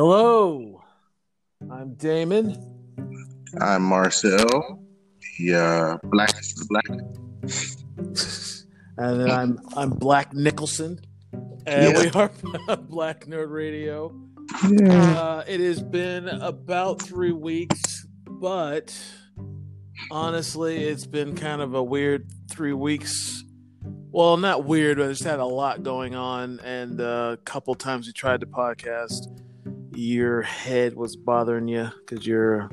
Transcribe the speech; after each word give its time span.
Hello, 0.00 0.80
I'm 1.68 1.94
Damon. 1.94 2.54
I'm 3.60 3.82
Marcel, 3.82 4.80
the 5.40 5.54
uh, 5.56 5.98
black, 6.04 6.30
the 6.36 6.66
black. 6.68 6.86
and 8.96 9.20
then 9.20 9.28
I'm 9.28 9.58
I'm 9.76 9.90
Black 9.90 10.32
Nicholson, 10.32 11.00
and 11.66 11.96
Yeah. 11.96 12.00
we 12.00 12.10
are 12.10 12.76
Black 12.76 13.24
Nerd 13.26 13.50
Radio. 13.50 14.14
Yeah. 14.70 15.18
Uh, 15.18 15.44
it 15.48 15.58
has 15.58 15.82
been 15.82 16.28
about 16.28 17.02
three 17.02 17.32
weeks, 17.32 18.06
but 18.24 18.96
honestly, 20.12 20.84
it's 20.84 21.06
been 21.08 21.34
kind 21.34 21.60
of 21.60 21.74
a 21.74 21.82
weird 21.82 22.28
three 22.48 22.72
weeks. 22.72 23.42
Well, 24.12 24.36
not 24.36 24.64
weird, 24.64 24.98
but 24.98 25.06
I 25.06 25.08
just 25.08 25.24
had 25.24 25.40
a 25.40 25.44
lot 25.44 25.82
going 25.82 26.14
on, 26.14 26.60
and 26.60 27.00
uh, 27.00 27.30
a 27.32 27.36
couple 27.44 27.74
times 27.74 28.06
we 28.06 28.12
tried 28.12 28.38
to 28.42 28.46
podcast. 28.46 29.26
Your 30.00 30.42
head 30.42 30.94
was 30.94 31.16
bothering 31.16 31.66
you 31.66 31.90
because 31.98 32.24
you're, 32.24 32.70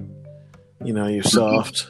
you 0.84 0.94
know, 0.94 1.08
you're 1.08 1.24
soft. 1.24 1.88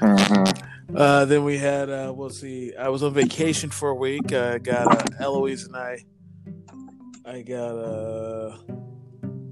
uh-huh. 0.00 0.44
Uh, 0.92 1.24
then 1.26 1.44
we 1.44 1.56
had, 1.56 1.88
uh, 1.88 2.12
we'll 2.12 2.30
see. 2.30 2.74
I 2.74 2.88
was 2.88 3.04
on 3.04 3.14
vacation 3.14 3.70
for 3.70 3.90
a 3.90 3.94
week. 3.94 4.32
I 4.32 4.58
got 4.58 4.88
uh, 4.88 5.04
Eloise 5.24 5.66
and 5.66 5.76
I. 5.76 6.04
I 7.24 7.42
got 7.42 7.76
a 7.76 8.58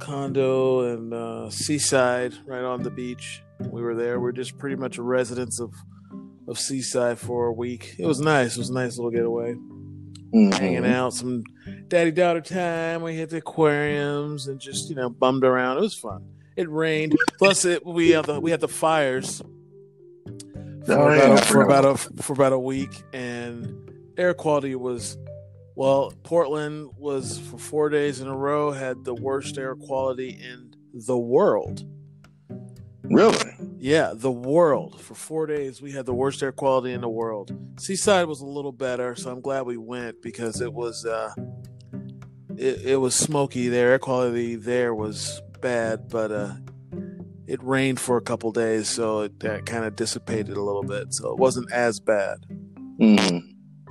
condo 0.01 0.95
in 0.95 1.13
uh, 1.13 1.49
Seaside, 1.51 2.35
right 2.45 2.65
on 2.65 2.83
the 2.83 2.91
beach. 2.91 3.41
We 3.61 3.83
were 3.83 3.95
there. 3.95 4.19
We're 4.19 4.33
just 4.33 4.59
pretty 4.59 4.75
much 4.75 4.99
residents 4.99 5.61
of 5.61 5.73
of 6.49 6.59
Seaside 6.59 7.21
for 7.21 7.47
a 7.47 7.53
week. 7.53 7.95
It 8.01 8.07
was 8.07 8.21
nice. 8.21 8.57
It 8.57 8.59
was 8.59 8.71
a 8.71 8.75
nice 8.75 8.97
little 8.97 9.13
getaway. 9.13 9.55
Mhm. 10.35 10.55
Hanging 10.55 10.87
out, 10.87 11.15
some 11.15 11.45
daddy 11.89 12.11
daughter 12.11 12.41
time. 12.41 13.03
We 13.03 13.15
hit 13.15 13.31
the 13.31 13.39
aquariums 13.39 14.49
and 14.49 14.59
just 14.61 14.89
you 14.91 14.97
know 14.97 15.09
bummed 15.09 15.45
around. 15.45 15.79
It 15.79 15.83
was 15.83 15.95
fun. 15.95 16.25
It 16.57 16.71
rained. 16.71 17.15
Plus, 17.39 17.65
it 17.65 17.85
we 17.87 18.11
have 18.11 18.27
the 18.27 18.41
we 18.41 18.51
had 18.51 18.61
the 18.61 18.69
fires 18.69 19.43
for, 20.85 20.93
Oh, 20.93 21.13
about, 21.15 21.45
for 21.45 21.63
about 21.63 21.85
a 21.85 21.97
for 22.23 22.33
about 22.33 22.53
a 22.53 22.59
week, 22.59 23.03
and 23.13 23.91
air 24.17 24.35
quality 24.35 24.75
was 24.75 25.17
well. 25.75 26.13
Portland 26.25 26.91
was 26.99 27.39
for 27.39 27.59
four 27.59 27.89
days 27.89 28.21
in 28.21 28.27
a 28.29 28.37
row 28.37 28.73
had 28.73 29.05
the 29.05 29.15
worst 29.15 29.59
air 29.59 29.75
quality 29.77 30.31
in 30.31 30.75
the 30.93 31.17
world. 31.19 31.85
Really? 33.11 33.53
Yeah, 33.79 34.13
the 34.15 34.33
world 34.33 35.01
for 35.01 35.15
four 35.15 35.47
days 35.47 35.81
we 35.81 35.93
had 35.93 36.07
the 36.07 36.15
worst 36.15 36.43
air 36.43 36.53
quality 36.53 36.93
in 36.93 37.01
the 37.03 37.09
world. 37.09 37.53
Seaside 37.79 38.27
was 38.27 38.41
a 38.41 38.47
little 38.47 38.73
better, 38.73 39.15
so 39.15 39.31
I'm 39.31 39.41
glad 39.41 39.63
we 39.67 39.77
went 39.77 40.21
because 40.23 40.61
it 40.61 40.73
was 40.73 41.05
uh, 41.05 41.33
it, 42.57 42.83
it 42.83 42.97
was 42.97 43.15
smoky 43.15 43.69
there. 43.69 43.91
Air 43.93 43.99
quality 43.99 44.57
there 44.57 44.95
was 44.95 45.41
bad, 45.61 46.09
but 46.09 46.33
uh, 46.33 46.53
it 47.47 47.63
rained 47.63 48.01
for 48.01 48.17
a 48.17 48.23
couple 48.23 48.51
days, 48.51 48.89
so 48.89 49.21
it 49.21 49.39
that 49.41 49.67
kind 49.67 49.85
of 49.85 49.95
dissipated 49.95 50.57
a 50.57 50.63
little 50.63 50.83
bit. 50.83 51.13
So 51.15 51.31
it 51.31 51.39
wasn't 51.39 51.71
as 51.71 52.01
bad. 52.01 52.39
hmm 52.99 53.39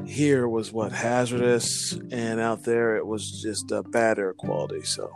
Here 0.06 0.48
was 0.48 0.74
what 0.74 0.92
hazardous, 0.92 1.94
and 2.12 2.40
out 2.42 2.64
there 2.64 2.98
it 2.98 3.06
was 3.08 3.42
just 3.42 3.72
uh, 3.72 3.82
bad 3.84 4.20
air 4.20 4.34
quality. 4.34 4.82
So 4.84 5.10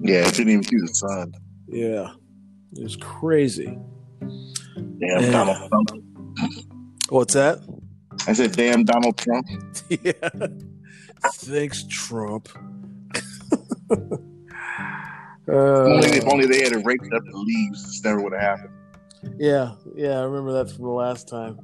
Yeah, 0.00 0.24
I 0.26 0.30
didn't 0.30 0.48
even 0.48 0.62
see 0.64 0.78
the 0.78 0.88
sun. 0.88 1.34
yeah, 1.68 2.12
it 2.76 2.82
was 2.82 2.96
crazy. 2.96 3.78
Damn 4.20 4.98
Yeah. 5.00 5.30
Donald 5.30 5.68
Trump. 5.68 5.90
What's 7.08 7.34
that? 7.34 7.58
I 8.26 8.32
said, 8.32 8.52
damn 8.52 8.84
Donald 8.84 9.16
Trump. 9.18 9.46
yeah. 9.88 10.12
Thanks, 11.34 11.84
Trump. 11.88 12.48
If 13.14 13.22
only, 15.48 16.08
if 16.08 16.24
uh, 16.24 16.30
only 16.30 16.46
they 16.46 16.62
had 16.62 16.86
raked 16.86 17.12
up 17.12 17.22
the 17.24 17.36
leaves, 17.36 17.82
this 17.84 18.02
never 18.04 18.22
would 18.22 18.32
have 18.32 18.42
happened. 18.42 18.74
yeah, 19.38 19.74
yeah, 19.94 20.18
I 20.20 20.22
remember 20.22 20.52
that 20.52 20.70
from 20.74 20.84
the 20.84 20.90
last 20.90 21.28
time. 21.28 21.58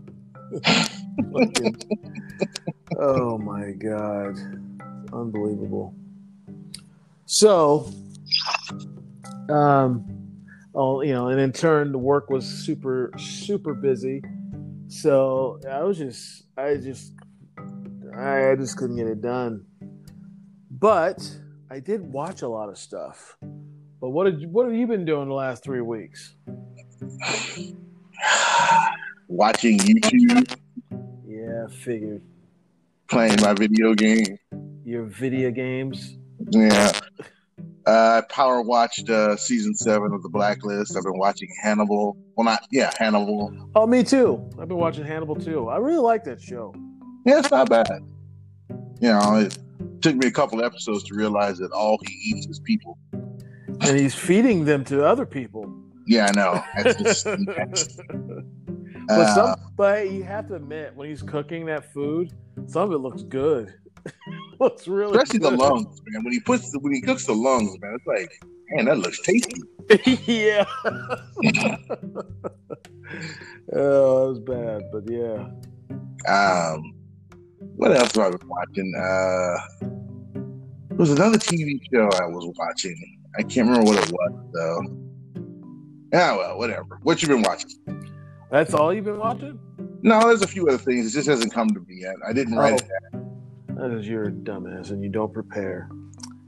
Oh 3.00 3.36
my 3.38 3.72
god, 3.72 4.36
unbelievable. 5.12 5.94
So, 7.26 7.92
um, 9.50 10.17
oh, 10.74 11.00
you 11.02 11.12
know, 11.12 11.28
and 11.28 11.40
in 11.40 11.52
turn, 11.52 11.92
the 11.92 11.98
work 11.98 12.30
was 12.30 12.44
super, 12.46 13.10
super 13.18 13.74
busy. 13.74 14.22
So 14.88 15.58
I 15.70 15.82
was 15.82 15.98
just, 15.98 16.44
I 16.56 16.76
just, 16.76 17.12
I 18.16 18.54
just 18.56 18.76
couldn't 18.76 18.96
get 18.96 19.06
it 19.06 19.20
done. 19.20 19.64
But 20.70 21.18
I 21.70 21.80
did 21.80 22.00
watch 22.12 22.42
a 22.42 22.48
lot 22.48 22.68
of 22.68 22.78
stuff. 22.78 23.36
But 24.00 24.10
what 24.10 24.24
did 24.24 24.50
what 24.52 24.66
have 24.66 24.74
you 24.74 24.86
been 24.86 25.04
doing 25.04 25.28
the 25.28 25.34
last 25.34 25.64
three 25.64 25.80
weeks? 25.80 26.34
Watching 29.28 29.78
YouTube, 29.78 30.56
Yeah, 31.26 31.66
figured 31.68 32.22
playing 33.08 33.36
my 33.40 33.52
video 33.54 33.94
game. 33.94 34.38
your 34.84 35.04
video 35.04 35.50
games. 35.50 36.16
Yeah. 36.50 36.92
Uh, 37.88 38.20
I 38.22 38.32
power 38.32 38.60
watched 38.60 39.08
uh, 39.08 39.34
season 39.36 39.74
seven 39.74 40.12
of 40.12 40.22
The 40.22 40.28
Blacklist. 40.28 40.94
I've 40.94 41.04
been 41.04 41.16
watching 41.18 41.48
Hannibal. 41.62 42.18
Well, 42.36 42.44
not, 42.44 42.66
yeah, 42.70 42.92
Hannibal. 42.98 43.70
Oh, 43.74 43.86
me 43.86 44.04
too. 44.04 44.46
I've 44.60 44.68
been 44.68 44.76
watching 44.76 45.06
Hannibal 45.06 45.36
too. 45.36 45.70
I 45.70 45.78
really 45.78 45.96
like 45.96 46.22
that 46.24 46.38
show. 46.38 46.74
Yeah, 47.24 47.38
it's 47.38 47.50
not 47.50 47.70
bad. 47.70 47.88
You 49.00 49.08
know, 49.08 49.36
it 49.36 49.56
took 50.02 50.16
me 50.16 50.26
a 50.26 50.30
couple 50.30 50.62
episodes 50.62 51.02
to 51.04 51.14
realize 51.14 51.56
that 51.58 51.72
all 51.72 51.98
he 52.06 52.12
eats 52.30 52.46
is 52.48 52.60
people. 52.60 52.98
And 53.80 53.98
he's 53.98 54.14
feeding 54.14 54.66
them 54.66 54.84
to 54.84 55.06
other 55.06 55.24
people. 55.24 55.72
Yeah, 56.06 56.26
I 56.26 56.32
know. 56.32 56.62
That's 56.82 57.02
just, 57.02 57.24
that's, 57.24 57.96
But 59.06 59.10
uh, 59.10 59.34
some, 59.34 59.60
but 59.78 60.10
you 60.10 60.24
have 60.24 60.46
to 60.48 60.56
admit, 60.56 60.94
when 60.94 61.08
he's 61.08 61.22
cooking 61.22 61.64
that 61.66 61.90
food, 61.94 62.34
some 62.66 62.82
of 62.82 62.92
it 62.92 62.98
looks 62.98 63.22
good. 63.22 63.72
looks 64.60 64.88
really 64.88 65.12
especially 65.12 65.38
the 65.40 65.50
lungs, 65.50 66.00
man. 66.06 66.24
When 66.24 66.32
he 66.32 66.40
puts 66.40 66.70
the, 66.70 66.78
when 66.80 66.92
he 66.92 67.00
cooks 67.00 67.26
the 67.26 67.34
lungs, 67.34 67.78
man, 67.80 67.94
it's 67.94 68.06
like, 68.06 68.30
man, 68.70 68.86
that 68.86 68.98
looks 68.98 69.20
tasty. 69.20 69.62
yeah. 70.32 70.64
oh, 73.72 74.24
that 74.24 74.28
was 74.28 74.38
bad, 74.40 74.82
but 74.92 75.04
yeah. 75.10 75.48
Um, 76.28 76.94
what 77.76 77.92
else 77.92 78.14
have 78.14 78.26
I 78.26 78.36
been 78.36 78.48
watching? 78.48 78.94
Uh, 78.96 79.56
there 80.88 80.96
was 80.96 81.10
another 81.10 81.38
TV 81.38 81.80
show 81.92 82.08
I 82.20 82.26
was 82.26 82.52
watching. 82.58 82.96
I 83.38 83.42
can't 83.42 83.68
remember 83.68 83.84
what 83.84 83.98
it 84.02 84.12
was 84.12 84.32
though. 84.52 84.82
Ah, 86.14 86.36
well, 86.36 86.58
whatever. 86.58 86.98
What 87.02 87.22
you 87.22 87.28
been 87.28 87.42
watching? 87.42 87.70
That's 88.50 88.74
all 88.74 88.92
you've 88.94 89.04
been 89.04 89.18
watching? 89.18 89.58
No, 90.02 90.20
there's 90.20 90.42
a 90.42 90.46
few 90.46 90.66
other 90.68 90.78
things. 90.78 91.06
It 91.06 91.10
just 91.10 91.28
hasn't 91.28 91.52
come 91.52 91.68
to 91.68 91.80
me 91.80 92.00
yet. 92.00 92.14
I 92.26 92.32
didn't 92.32 92.54
write 92.54 92.80
it 92.80 92.88
That 93.12 93.17
is 93.80 94.08
you're 94.08 94.24
a 94.28 94.30
dumbass 94.32 94.90
and 94.90 95.02
you 95.02 95.08
don't 95.08 95.32
prepare. 95.32 95.88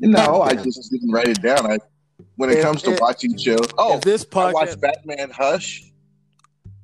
No, 0.01 0.43
I 0.43 0.55
just 0.55 0.91
didn't 0.91 1.11
write 1.11 1.29
it 1.29 1.43
down. 1.43 1.71
I 1.71 1.79
when 2.37 2.51
it 2.51 2.59
If- 2.59 2.65
comes 2.65 2.83
to 2.83 2.93
if- 2.93 3.01
watching 3.01 3.37
shows. 3.37 3.69
Oh, 3.79 3.97
if 3.97 4.01
this 4.03 4.23
I 4.25 4.27
podcast, 4.35 4.53
watched 4.55 4.81
Batman 4.81 5.31
Hush, 5.31 5.91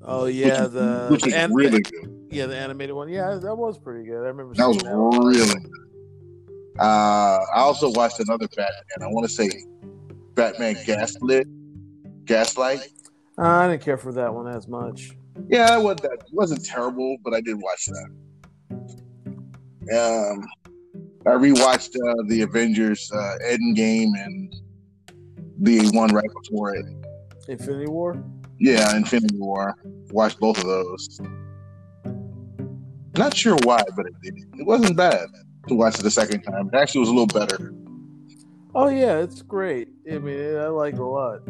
oh 0.03 0.27
yeah, 0.27 0.63
which, 0.65 0.73
the 0.73 1.09
which 1.11 1.25
was 1.25 1.35
an- 1.35 1.53
really 1.55 1.81
good. 1.83 2.29
yeah 2.31 2.47
the 2.47 2.57
animated 2.57 2.95
one. 2.95 3.09
Yeah, 3.09 3.35
that 3.35 3.55
was 3.57 3.79
pretty 3.79 4.05
good. 4.07 4.23
I 4.25 4.29
remember 4.29 4.55
That 4.55 4.69
was 4.69 4.79
seeing 4.79 4.91
that 4.93 4.99
one. 4.99 5.27
really 5.27 5.47
good. 5.47 5.71
Uh, 6.79 7.39
I 7.55 7.61
also 7.61 7.91
watched 7.93 8.21
another 8.21 8.47
Batman. 8.49 8.75
I 9.01 9.07
want 9.07 9.27
to 9.27 9.33
say 9.35 9.49
Batman 10.35 10.77
Gaslit, 10.85 11.47
Gaslight. 12.27 12.81
Uh, 13.39 13.43
I 13.43 13.69
didn't 13.69 13.83
care 13.83 13.97
for 13.97 14.13
that 14.13 14.33
one 14.35 14.47
as 14.47 14.69
much. 14.69 15.11
Yeah, 15.49 15.79
it 15.79 15.83
wasn't, 15.83 16.03
that, 16.03 16.13
it 16.13 16.33
wasn't 16.33 16.65
terrible, 16.67 17.17
but 17.25 17.33
I 17.35 17.41
did 17.41 17.57
watch 17.61 17.87
that. 17.87 18.09
Um, 19.93 20.45
I 21.27 21.31
rewatched 21.31 21.97
uh, 21.97 22.23
the 22.29 22.43
Avengers 22.43 23.11
uh, 23.13 23.35
Endgame 23.45 24.11
and 24.15 24.55
the 25.59 25.89
one 25.93 26.13
right 26.15 26.29
before 26.43 26.75
it. 26.75 26.87
Infinity 27.49 27.87
War. 27.89 28.23
Yeah, 28.59 28.97
Infinity 28.97 29.39
War. 29.39 29.75
Watched 30.11 30.41
both 30.41 30.59
of 30.59 30.65
those. 30.65 31.21
Not 33.17 33.37
sure 33.37 33.57
why, 33.65 33.83
but 33.97 34.07
it 34.07 34.15
did. 34.23 34.35
It 34.59 34.67
wasn't 34.67 34.97
bad 34.97 35.27
to 35.69 35.75
watch 35.75 35.99
it 35.99 36.03
the 36.03 36.11
second 36.11 36.43
time. 36.43 36.69
It 36.73 36.77
actually 36.77 37.01
was 37.01 37.09
a 37.09 37.13
little 37.13 37.27
better. 37.27 37.73
Oh 38.75 38.89
yeah, 38.89 39.19
it's 39.19 39.43
great. 39.43 39.89
I 40.11 40.19
mean, 40.19 40.57
I 40.57 40.67
like 40.67 40.95
it 40.95 41.01
a 41.01 41.05
lot. 41.05 41.41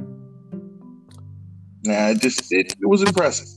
Yeah, 1.82 2.10
it 2.10 2.20
just 2.20 2.52
it, 2.52 2.72
it 2.72 2.86
was 2.86 3.02
impressive. 3.02 3.48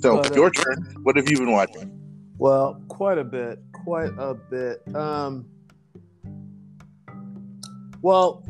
So 0.00 0.16
But, 0.16 0.32
uh, 0.32 0.34
your 0.34 0.50
turn. 0.50 0.94
What 1.02 1.16
have 1.16 1.28
you 1.28 1.38
been 1.38 1.50
watching? 1.52 1.97
Well, 2.38 2.80
quite 2.88 3.18
a 3.18 3.24
bit, 3.24 3.58
quite 3.72 4.12
a 4.16 4.34
bit. 4.34 4.80
Um, 4.94 5.46
well, 8.00 8.44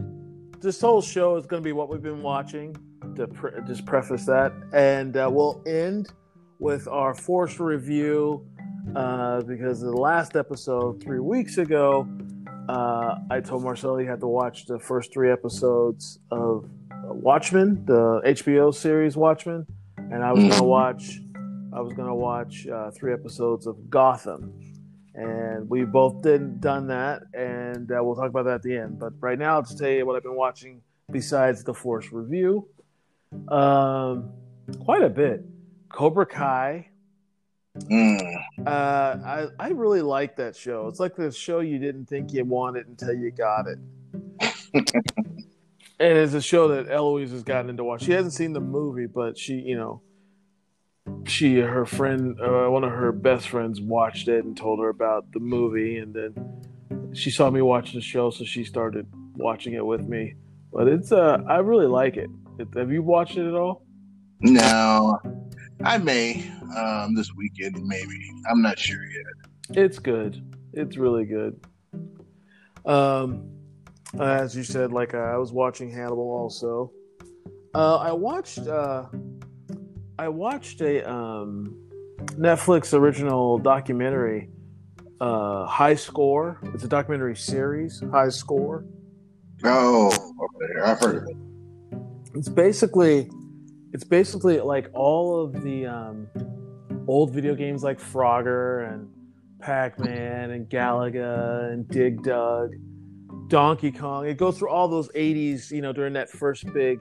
this 0.61 0.81
whole 0.81 1.01
show 1.01 1.37
is 1.37 1.47
going 1.47 1.63
to 1.63 1.65
be 1.67 1.73
what 1.73 1.89
we've 1.89 2.03
been 2.03 2.23
watching. 2.23 2.77
To 3.17 3.27
pre- 3.27 3.53
just 3.67 3.87
preface 3.87 4.27
that, 4.27 4.53
and 4.73 5.17
uh, 5.17 5.29
we'll 5.33 5.63
end 5.67 6.11
with 6.61 6.87
our 6.89 7.15
forced 7.15 7.59
review 7.59 8.47
uh, 8.95 9.41
because 9.43 9.81
the 9.81 9.91
last 9.91 10.37
episode 10.37 11.03
three 11.03 11.19
weeks 11.21 11.59
ago, 11.59 12.07
uh, 12.69 13.17
I 13.31 13.41
told 13.41 13.63
Marcel 13.65 13.97
he 13.97 14.07
had 14.07 14.21
to 14.21 14.27
watch 14.29 14.67
the 14.67 14.79
first 14.79 15.13
three 15.13 15.31
episodes 15.33 16.19
of 16.31 16.69
Watchmen, 17.05 17.85
the 17.87 18.21
HBO 18.25 18.75
series 18.75 19.17
Watchmen, 19.17 19.67
and 19.97 20.23
I 20.23 20.33
was 20.33 20.45
Mhm. 20.45 20.51
gonna 20.51 20.65
watch. 20.65 21.21
I 21.79 21.81
was 21.81 21.93
gonna 21.93 22.13
watch 22.13 22.67
uh, 22.67 22.91
three 22.91 23.13
episodes 23.13 23.69
of 23.69 23.89
Gotham, 23.89 24.53
and 25.15 25.71
we 25.71 25.85
both 25.85 26.23
didn't 26.23 26.61
done 26.61 26.89
that, 26.89 27.23
and 27.33 27.89
uh, 27.93 28.01
we'll 28.03 28.17
talk 28.17 28.31
about 28.31 28.47
that 28.47 28.55
at 28.55 28.63
the 28.63 28.77
end. 28.77 28.99
But 28.99 29.13
right 29.21 29.39
now, 29.39 29.55
I'll 29.55 29.63
just 29.63 29.79
tell 29.79 29.89
you 29.89 30.05
what 30.05 30.17
I've 30.17 30.25
been 30.25 30.35
watching 30.35 30.83
besides 31.13 31.63
the 31.63 31.73
Force 31.73 32.11
review. 32.11 32.67
Um, 33.47 34.33
quite 34.85 35.03
a 35.03 35.09
bit. 35.09 35.45
Cobra 35.89 36.27
Kai. 36.27 36.89
Mm. 37.77 38.43
Uh, 38.67 38.71
I 38.71 39.47
I 39.61 39.69
really 39.69 40.03
like 40.03 40.35
that 40.35 40.57
show. 40.57 40.89
It's 40.89 40.99
like 40.99 41.15
the 41.15 41.31
show 41.31 41.61
you 41.61 41.79
didn't 41.79 42.07
think 42.07 42.33
you 42.33 42.45
wanted 42.45 42.89
until 42.89 43.15
you 43.15 43.31
got 43.31 43.67
it. 43.69 43.79
and 46.01 46.19
it's 46.19 46.35
a 46.35 46.43
show 46.43 46.67
that 46.67 46.91
Eloise 46.91 47.31
has 47.31 47.45
gotten 47.45 47.71
into 47.71 47.85
watch. 47.85 48.03
She 48.03 48.11
hasn't 48.11 48.35
seen 48.35 48.53
the 48.53 48.61
movie, 48.61 49.07
but 49.07 49.39
she, 49.39 49.55
you 49.55 49.77
know, 49.77 50.03
she 51.27 51.57
her 51.57 51.87
friend, 51.87 52.39
uh, 52.41 52.69
one 52.69 52.85
of 52.85 52.91
her 52.91 53.13
best 53.13 53.49
friends, 53.49 53.81
watched 53.81 54.29
it 54.29 54.45
and 54.45 54.57
told 54.57 54.81
her 54.81 54.89
about 54.89 55.31
the 55.33 55.41
movie, 55.41 55.99
and 55.99 56.15
then 56.15 57.15
she 57.15 57.31
saw 57.31 57.51
me 57.51 57.63
watch 57.63 57.93
the 57.93 58.01
show, 58.01 58.31
so 58.31 58.45
she 58.45 58.65
started 58.65 59.07
watching 59.35 59.75
it 59.75 59.85
with 59.85 60.03
me. 60.03 60.35
But 60.73 60.89
it's 60.89 61.13
uh, 61.13 61.39
I 61.49 61.59
really 61.59 61.87
like 61.87 62.17
it. 62.17 62.31
it 62.59 62.69
have 62.77 62.93
you 62.93 63.03
watched 63.03 63.37
it 63.37 63.47
at 63.47 63.55
all? 63.55 63.85
No, 64.41 65.19
I 65.85 65.99
may 65.99 66.51
um, 66.77 67.15
this 67.15 67.35
weekend, 67.35 67.83
maybe. 67.85 68.31
I'm 68.51 68.63
not 68.63 68.79
sure 68.79 69.03
yet. 69.05 69.77
It's 69.77 69.99
good. 69.99 70.43
It's 70.73 70.97
really 70.97 71.25
good. 71.25 71.61
Um, 72.85 73.51
as 74.21 74.57
you 74.57 74.65
said, 74.65 74.93
like 74.93 75.15
uh, 75.15 75.19
I 75.19 75.37
was 75.37 75.53
watching 75.53 75.91
Hannibal 75.91 76.31
also. 76.31 76.93
Uh, 77.75 77.97
I 77.97 78.13
watched. 78.13 78.59
Uh, 78.59 79.07
I 80.19 80.29
watched 80.29 80.81
a 80.81 81.09
um, 81.09 81.77
Netflix 82.33 82.93
original 82.93 83.59
documentary, 83.59 84.51
uh, 85.21 85.65
High 85.67 85.95
Score. 85.95 86.59
It's 86.75 86.83
a 86.83 86.89
documentary 86.89 87.37
series, 87.37 88.03
High 88.11 88.31
Score. 88.31 88.85
Oh, 89.63 90.09
okay. 90.09 90.81
I've 90.85 90.99
heard 90.99 91.17
of 91.23 91.29
it. 91.29 91.37
It's 92.35 92.49
basically, 92.49 93.31
it's 93.93 94.03
basically 94.03 94.61
like 94.61 94.91
all 94.93 95.41
of 95.41 95.63
the 95.63 95.87
um, 95.87 96.27
old 97.07 97.33
video 97.33 97.55
games 97.55 97.85
like 97.85 98.01
Frogger 98.01 98.93
and 98.93 99.09
Pac-Man 99.61 100.51
and 100.51 100.69
Galaga 100.69 101.73
and 101.73 101.89
Dig 101.89 102.25
Dug, 102.25 102.73
Donkey 103.47 103.93
Kong. 103.93 104.27
It 104.27 104.37
goes 104.37 104.59
through 104.59 104.71
all 104.71 104.89
those 104.89 105.09
'80s, 105.11 105.71
you 105.71 105.81
know, 105.81 105.93
during 105.93 106.13
that 106.15 106.29
first 106.29 106.73
big 106.75 106.99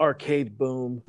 arcade 0.00 0.56
boom, 0.56 1.02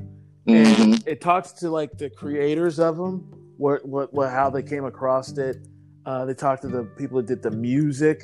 Mhm. 0.48 0.84
and 0.96 1.04
it 1.08 1.22
talks 1.22 1.52
to 1.54 1.70
like 1.70 1.98
the 1.98 2.10
creators 2.10 2.80
of 2.80 2.98
them, 2.98 3.32
what 3.58 3.86
what, 3.88 4.14
what 4.14 4.30
how 4.32 4.50
they 4.50 4.64
came 4.64 4.86
across 4.86 5.38
it. 5.38 5.58
Uh, 6.06 6.26
they 6.26 6.34
talk 6.34 6.62
to 6.62 6.68
the 6.68 6.84
people 6.98 7.18
that 7.18 7.28
did 7.28 7.42
the 7.44 7.52
music. 7.52 8.24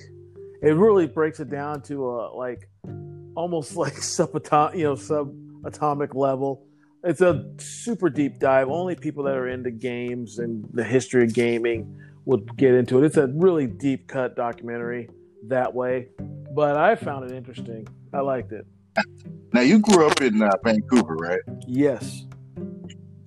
It 0.64 0.72
really 0.76 1.06
breaks 1.06 1.40
it 1.40 1.50
down 1.50 1.82
to 1.84 2.10
a 2.10 2.36
like 2.36 2.68
almost 3.36 3.76
like 3.84 3.94
subatom 3.96 4.76
you 4.76 4.84
know 4.86 4.96
subatomic 4.96 6.16
level. 6.16 6.64
It's 7.04 7.22
a 7.22 7.46
super 7.58 8.10
deep 8.10 8.40
dive. 8.40 8.70
Only 8.70 8.96
people 8.96 9.24
that 9.26 9.36
are 9.36 9.48
into 9.48 9.70
games 9.72 10.40
and 10.40 10.66
the 10.74 10.84
history 10.84 11.24
of 11.24 11.34
gaming 11.34 11.96
would 12.26 12.58
get 12.58 12.74
into 12.74 12.98
it. 13.02 13.06
It's 13.06 13.18
a 13.18 13.28
really 13.28 13.68
deep 13.68 14.08
cut 14.08 14.36
documentary 14.36 15.10
that 15.48 15.74
way, 15.74 16.10
but 16.54 16.76
I 16.76 16.96
found 16.96 17.30
it 17.30 17.36
interesting. 17.36 17.88
I 18.12 18.22
liked 18.22 18.52
it. 18.52 18.66
Now, 19.54 19.62
you 19.62 19.80
grew 19.80 20.08
up 20.08 20.22
in 20.22 20.42
uh, 20.42 20.52
Vancouver, 20.64 21.16
right? 21.16 21.40
Yes. 21.66 22.26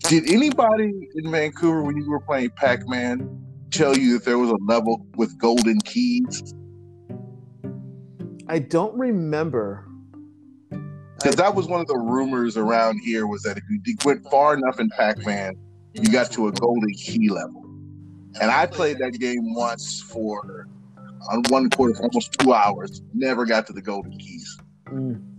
Did 0.00 0.30
anybody 0.30 1.08
in 1.14 1.30
Vancouver, 1.30 1.82
when 1.82 1.96
you 1.96 2.10
were 2.10 2.20
playing 2.20 2.50
Pac 2.56 2.86
Man, 2.88 3.44
tell 3.70 3.96
you 3.96 4.14
that 4.14 4.24
there 4.24 4.38
was 4.38 4.50
a 4.50 4.58
level 4.66 5.06
with 5.16 5.36
golden 5.38 5.80
keys? 5.80 6.54
I 8.48 8.58
don't 8.58 8.94
remember. 8.98 9.86
Because 10.70 11.36
that 11.36 11.54
was 11.54 11.68
one 11.68 11.80
of 11.80 11.86
the 11.86 11.98
rumors 11.98 12.56
around 12.56 12.98
here 13.04 13.26
was 13.26 13.42
that 13.42 13.58
if 13.58 13.64
you 13.68 13.96
went 14.04 14.28
far 14.30 14.54
enough 14.54 14.80
in 14.80 14.88
Pac 14.90 15.18
Man, 15.24 15.54
you 15.94 16.10
got 16.10 16.30
to 16.32 16.48
a 16.48 16.52
golden 16.52 16.92
key 16.94 17.28
level. 17.28 17.64
And 18.40 18.50
I 18.50 18.66
played 18.66 18.98
that 18.98 19.12
game 19.12 19.54
once 19.54 20.00
for 20.00 20.66
on 21.30 21.42
one 21.48 21.68
quarter 21.70 21.94
for 21.94 22.04
almost 22.04 22.32
two 22.38 22.54
hours. 22.54 23.02
Never 23.12 23.44
got 23.44 23.66
to 23.66 23.72
the 23.72 23.82
golden 23.82 24.16
keys. 24.18 24.58
Mm. 24.86 25.29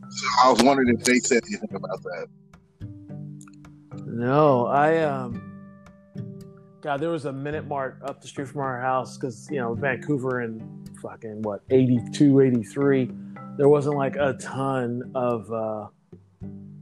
I 0.43 0.51
was 0.51 0.61
wondering 0.63 0.89
if 0.97 1.03
they 1.03 1.19
said 1.19 1.43
anything 1.47 1.75
about 1.75 2.01
that. 2.03 2.27
No, 4.05 4.67
I 4.67 4.99
um 5.03 5.47
God, 6.81 6.99
there 6.99 7.09
was 7.09 7.25
a 7.25 7.31
minute 7.33 7.67
mart 7.67 7.99
up 8.03 8.21
the 8.21 8.27
street 8.27 8.47
from 8.47 8.61
our 8.61 8.79
house 8.81 9.17
because 9.17 9.47
you 9.51 9.57
know, 9.59 9.73
Vancouver 9.75 10.41
in 10.41 10.85
fucking 11.01 11.41
what, 11.43 11.61
82, 11.69 12.39
83, 12.41 13.11
there 13.57 13.69
wasn't 13.69 13.95
like 13.95 14.15
a 14.15 14.33
ton 14.33 15.11
of 15.15 15.51
uh 15.51 15.87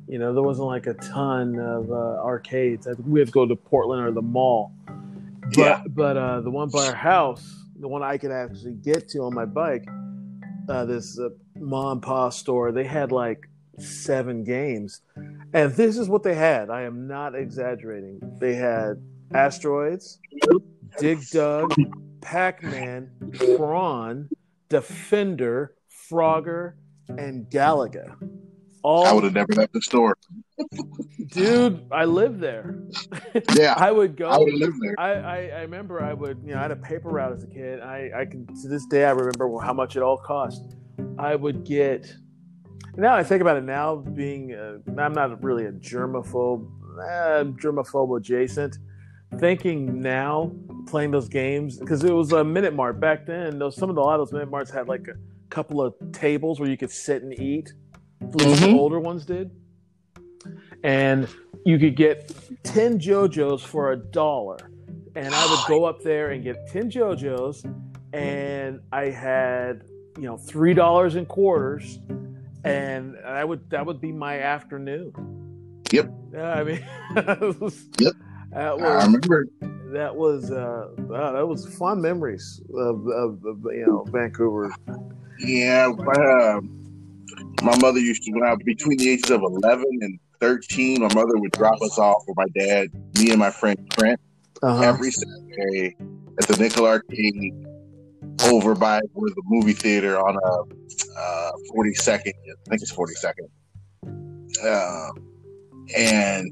you 0.08 0.18
know, 0.18 0.34
there 0.34 0.42
wasn't 0.42 0.68
like 0.68 0.88
a 0.88 0.96
ton 0.96 1.60
of 1.60 1.92
uh, 1.92 2.24
arcades. 2.24 2.88
I 2.88 2.94
we 3.06 3.20
had 3.20 3.28
to 3.28 3.32
go 3.32 3.46
to 3.46 3.56
Portland 3.56 4.04
or 4.04 4.12
the 4.12 4.22
mall. 4.24 4.72
But 4.88 5.56
Yeah. 5.58 5.82
but 5.90 6.18
uh 6.18 6.42
the 6.42 6.50
one 6.50 6.70
by 6.70 6.88
our 6.88 6.96
house, 6.96 7.66
the 7.80 7.88
one 7.88 8.02
I 8.04 8.18
could 8.18 8.32
actually 8.32 8.74
get 8.74 9.08
to 9.10 9.20
on 9.20 9.34
my 9.36 9.46
bike, 9.46 9.88
uh 10.68 10.86
this 10.86 11.20
uh, 11.20 11.30
mom 11.60 11.94
and 11.94 12.02
pa 12.02 12.30
store, 12.30 12.72
they 12.72 12.86
had 12.86 13.12
like 13.12 13.50
seven 13.78 14.44
games. 14.44 15.02
And 15.54 15.74
this 15.74 15.98
is 15.98 16.10
what 16.10 16.24
they 16.24 16.36
had. 16.36 16.70
I 16.70 16.84
am 16.84 17.08
not 17.08 17.36
exaggerating. 17.36 18.20
They 18.40 18.56
had 18.56 19.02
Asteroids, 19.34 20.20
Dig 21.00 21.28
Dug, 21.30 21.74
Pac 22.22 22.64
Man, 22.64 23.10
Tron, 23.34 24.30
Defender, 24.70 25.76
Frogger, 26.10 26.74
and 27.10 27.50
Galaga. 27.50 28.16
All 28.82 29.06
I 29.06 29.12
would 29.12 29.24
have 29.26 29.34
never 29.34 29.54
left 29.54 29.74
the 29.74 29.82
store. 29.82 30.18
dude, 31.28 31.86
I 31.92 32.06
lived 32.06 32.40
there. 32.40 32.82
Yeah, 33.56 33.74
I 33.78 33.92
would 33.92 34.16
go. 34.16 34.30
I 34.30 34.38
would 34.38 34.54
lived 34.54 34.78
there. 34.82 34.96
I, 34.98 35.12
I, 35.12 35.38
I 35.48 35.62
remember 35.62 36.02
I 36.02 36.14
would, 36.14 36.40
you 36.46 36.54
know, 36.54 36.60
I 36.60 36.62
had 36.62 36.72
a 36.72 36.78
paper 36.78 37.10
route 37.10 37.34
as 37.34 37.44
a 37.44 37.48
kid. 37.48 37.82
I, 37.82 38.10
I 38.16 38.26
can, 38.26 38.48
to 38.48 38.68
this 38.70 38.86
day, 38.86 39.04
I 39.04 39.12
remember 39.12 39.60
how 39.60 39.74
much 39.74 39.98
it 39.98 40.02
all 40.02 40.18
cost. 40.18 40.64
I 41.18 41.36
would 41.36 41.64
get, 41.64 42.14
now 42.96 43.16
I 43.16 43.24
think 43.24 43.42
about 43.42 43.58
it 43.58 43.64
now, 43.64 43.98
being, 43.98 44.54
uh, 44.54 44.78
I'm 45.00 45.14
not 45.14 45.44
really 45.44 45.66
a 45.66 45.72
germaphobe, 45.72 46.70
eh, 47.00 47.44
germaphobe 47.62 48.18
adjacent. 48.18 48.78
Thinking 49.38 50.02
now, 50.02 50.52
playing 50.88 51.12
those 51.12 51.30
games, 51.30 51.78
because 51.78 52.04
it 52.04 52.12
was 52.12 52.32
a 52.32 52.44
minute 52.44 52.74
mart 52.74 53.00
back 53.00 53.28
then, 53.28 53.60
those, 53.60 53.76
some 53.76 53.90
of 53.90 53.96
the, 53.96 54.02
a 54.02 54.04
lot 54.04 54.20
of 54.20 54.28
those 54.28 54.34
minute 54.34 54.50
marts 54.50 54.72
had 54.72 54.88
like 54.88 55.08
a 55.08 55.16
couple 55.50 55.82
of 55.82 55.94
tables 56.12 56.60
where 56.60 56.70
you 56.70 56.78
could 56.78 56.92
sit 56.92 57.22
and 57.22 57.40
eat. 57.40 57.74
At 58.22 58.36
least 58.36 58.62
the 58.62 58.74
older 58.74 59.00
ones 59.00 59.26
did. 59.26 59.52
And 60.84 61.28
you 61.66 61.78
could 61.78 61.96
get 61.96 62.34
10 62.64 63.00
JoJo's 63.00 63.64
for 63.64 63.92
a 63.92 63.98
dollar. 63.98 64.58
And 65.16 65.34
I 65.34 65.46
would 65.50 65.68
go 65.68 65.86
up 65.86 66.02
there 66.02 66.32
and 66.32 66.44
get 66.44 66.68
10 66.70 66.92
JoJo's. 66.92 67.66
And 68.14 68.80
I 68.92 69.06
had, 69.06 69.84
you 70.22 70.28
know, 70.28 70.38
$3 70.38 71.16
in 71.16 71.26
quarters. 71.26 72.00
And 72.64 73.16
that 73.24 73.48
would, 73.48 73.70
that 73.70 73.86
would 73.86 74.02
be 74.02 74.12
my 74.12 74.40
afternoon. 74.42 75.14
Yep. 75.92 76.12
Yeah, 76.34 76.54
I 76.54 76.64
mean, 76.64 76.86
that 77.16 77.40
was, 77.60 77.86
Yep. 78.00 78.14
I 78.56 78.72
remember. 79.06 79.46
that 79.92 80.16
was, 80.16 80.52
uh, 80.52 80.90
wow, 80.98 81.32
that 81.32 81.48
was 81.48 81.66
fun 81.78 82.02
memories 82.02 82.62
of, 82.76 83.08
of, 83.08 83.46
of 83.46 83.60
you 83.72 83.86
know, 83.88 84.04
Vancouver. 84.10 84.72
Yeah, 85.40 85.90
uh, 85.98 86.60
my 87.64 87.78
mother 87.80 88.00
used 88.00 88.24
to, 88.24 88.32
when 88.34 88.44
I 88.44 88.50
was 88.54 88.60
between 88.66 88.98
the 88.98 89.10
ages 89.12 89.30
of 89.32 89.42
11 89.42 89.86
and 90.02 90.20
13, 90.42 91.02
my 91.02 91.14
mother 91.14 91.38
would 91.38 91.52
drop 91.52 91.82
us 91.82 91.98
off 91.98 92.24
with 92.28 92.36
my 92.38 92.46
dad, 92.60 92.90
me 93.18 93.30
and 93.32 93.40
my 93.40 93.52
friend 93.52 93.78
Trent, 93.92 94.20
Uh-huh. 94.64 94.82
every 94.84 95.12
Saturday 95.12 95.96
at 96.42 96.48
the 96.48 96.58
Nickel 96.58 96.86
Arcade 96.86 97.54
over 98.46 98.76
by 98.76 99.00
where 99.14 99.30
the 99.30 99.42
movie 99.46 99.74
theater 99.74 100.18
on 100.18 100.36
a 100.36 101.20
uh, 101.20 101.52
42nd, 101.76 102.28
I 102.28 102.70
think 102.70 102.82
it's 102.82 102.94
42nd. 102.94 103.50
Uh, 104.64 105.10
and 105.98 106.52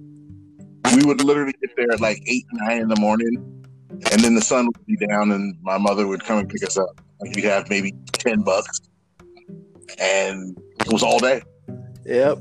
we 0.95 1.03
would 1.05 1.23
literally 1.23 1.53
get 1.61 1.71
there 1.75 1.91
at 1.91 1.99
like 2.01 2.21
8, 2.27 2.45
9 2.53 2.81
in 2.81 2.87
the 2.87 2.99
morning, 2.99 3.65
and 4.11 4.21
then 4.21 4.35
the 4.35 4.41
sun 4.41 4.65
would 4.67 4.85
be 4.85 4.97
down, 5.07 5.31
and 5.31 5.55
my 5.61 5.77
mother 5.77 6.07
would 6.07 6.23
come 6.23 6.39
and 6.39 6.49
pick 6.49 6.63
us 6.63 6.77
up. 6.77 6.89
Like 7.21 7.35
we'd 7.35 7.45
have 7.45 7.69
maybe 7.69 7.93
10 8.13 8.41
bucks, 8.41 8.79
and 9.99 10.57
it 10.81 10.91
was 10.91 11.03
all 11.03 11.19
day, 11.19 11.41
Yep. 12.05 12.39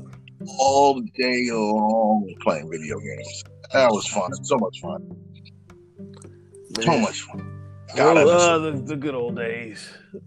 all 0.59 1.01
day 1.17 1.49
long 1.51 2.33
playing 2.41 2.69
video 2.69 2.99
games. 2.99 3.43
That 3.73 3.91
was 3.91 4.07
fun, 4.07 4.31
so 4.43 4.57
much 4.57 4.79
fun. 4.81 5.11
So 6.81 6.99
much 6.99 7.21
fun. 7.21 7.56
God, 7.95 8.17
I 8.17 8.23
Oh, 8.23 8.59
the, 8.59 8.71
the 8.81 8.95
good 8.95 9.15
old 9.15 9.35
days. 9.35 9.89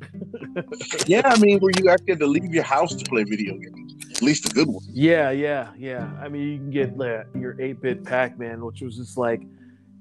Yeah, 1.07 1.23
I 1.25 1.39
mean, 1.39 1.59
where 1.61 1.73
you 1.79 1.89
actually 1.89 2.13
had 2.13 2.21
to 2.21 2.27
leave 2.27 2.53
your 2.53 2.63
house 2.65 2.95
to 2.95 3.05
play 3.05 3.25
video 3.25 3.55
games. 3.57 3.95
At 4.17 4.23
least 4.23 4.45
the 4.45 4.51
good 4.55 4.69
ones. 4.69 4.89
Yeah, 4.93 5.31
yeah, 5.31 5.71
yeah. 5.79 6.11
I 6.21 6.29
mean, 6.29 6.43
you 6.49 6.59
can 6.59 6.71
get 6.71 6.97
like, 6.97 7.27
your 7.35 7.55
8-bit 7.55 8.05
Pac-Man, 8.05 8.65
which 8.65 8.81
was 8.81 8.97
just 8.97 9.17
like 9.17 9.43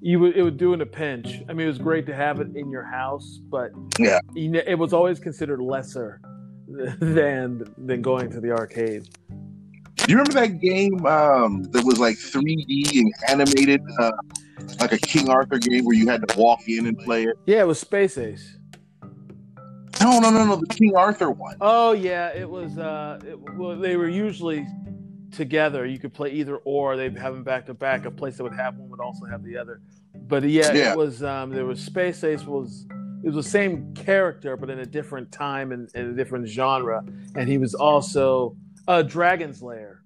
you 0.00 0.18
would 0.20 0.36
it 0.36 0.42
would 0.42 0.56
do 0.56 0.72
in 0.72 0.80
a 0.80 0.86
pinch. 0.86 1.42
I 1.48 1.52
mean, 1.52 1.66
it 1.66 1.68
was 1.68 1.78
great 1.78 2.06
to 2.06 2.14
have 2.14 2.40
it 2.40 2.48
in 2.56 2.70
your 2.70 2.84
house, 2.84 3.40
but 3.50 3.70
Yeah. 3.98 4.20
you 4.34 4.48
know, 4.48 4.62
it 4.66 4.76
was 4.76 4.92
always 4.92 5.18
considered 5.18 5.60
lesser 5.60 6.20
than 7.00 7.64
than 7.78 8.02
going 8.02 8.30
to 8.30 8.40
the 8.40 8.50
arcade. 8.50 9.08
Do 10.04 10.12
you 10.12 10.18
remember 10.18 10.32
that 10.34 10.60
game 10.60 11.04
um, 11.06 11.62
that 11.70 11.84
was 11.84 11.98
like 11.98 12.16
3D 12.16 12.98
and 12.98 13.12
animated, 13.28 13.80
uh, 13.98 14.10
like 14.80 14.92
a 14.92 14.98
King 14.98 15.28
Arthur 15.28 15.58
game 15.58 15.84
where 15.84 15.94
you 15.96 16.08
had 16.08 16.26
to 16.26 16.38
walk 16.38 16.68
in 16.68 16.86
and 16.86 16.98
play 16.98 17.24
it? 17.24 17.36
Yeah, 17.46 17.60
it 17.60 17.66
was 17.66 17.78
Space 17.78 18.18
Ace. 18.18 18.56
No, 20.00 20.18
no, 20.18 20.30
no, 20.30 20.44
no, 20.46 20.56
the 20.56 20.66
King 20.66 20.96
Arthur 20.96 21.30
one. 21.30 21.56
Oh 21.60 21.92
yeah, 21.92 22.28
it 22.28 22.48
was. 22.48 22.78
Uh, 22.78 23.20
it, 23.26 23.38
well, 23.56 23.76
they 23.76 23.96
were 23.96 24.08
usually 24.08 24.66
together. 25.30 25.84
You 25.84 25.98
could 25.98 26.14
play 26.14 26.30
either 26.30 26.56
or. 26.64 26.96
They'd 26.96 27.16
have 27.18 27.34
them 27.34 27.44
back 27.44 27.66
to 27.66 27.74
back. 27.74 28.06
A 28.06 28.10
place 28.10 28.38
that 28.38 28.44
would 28.44 28.54
have 28.54 28.76
one 28.78 28.88
would 28.88 29.00
also 29.00 29.26
have 29.26 29.44
the 29.44 29.58
other. 29.58 29.82
But 30.14 30.42
yeah, 30.44 30.72
Yeah. 30.72 30.92
it 30.92 30.96
was. 30.96 31.22
Um, 31.22 31.50
there 31.50 31.66
was 31.66 31.80
Space 31.80 32.24
Ace 32.24 32.44
was. 32.44 32.86
It 33.22 33.26
was 33.26 33.34
the 33.44 33.50
same 33.50 33.92
character, 33.92 34.56
but 34.56 34.70
in 34.70 34.78
a 34.78 34.86
different 34.86 35.30
time 35.30 35.72
and 35.72 35.90
in 35.94 36.06
a 36.06 36.12
different 36.14 36.48
genre. 36.48 37.04
And 37.36 37.46
he 37.46 37.58
was 37.58 37.74
also 37.74 38.56
uh, 38.88 39.02
Dragon's 39.02 39.62
Lair. 39.62 40.02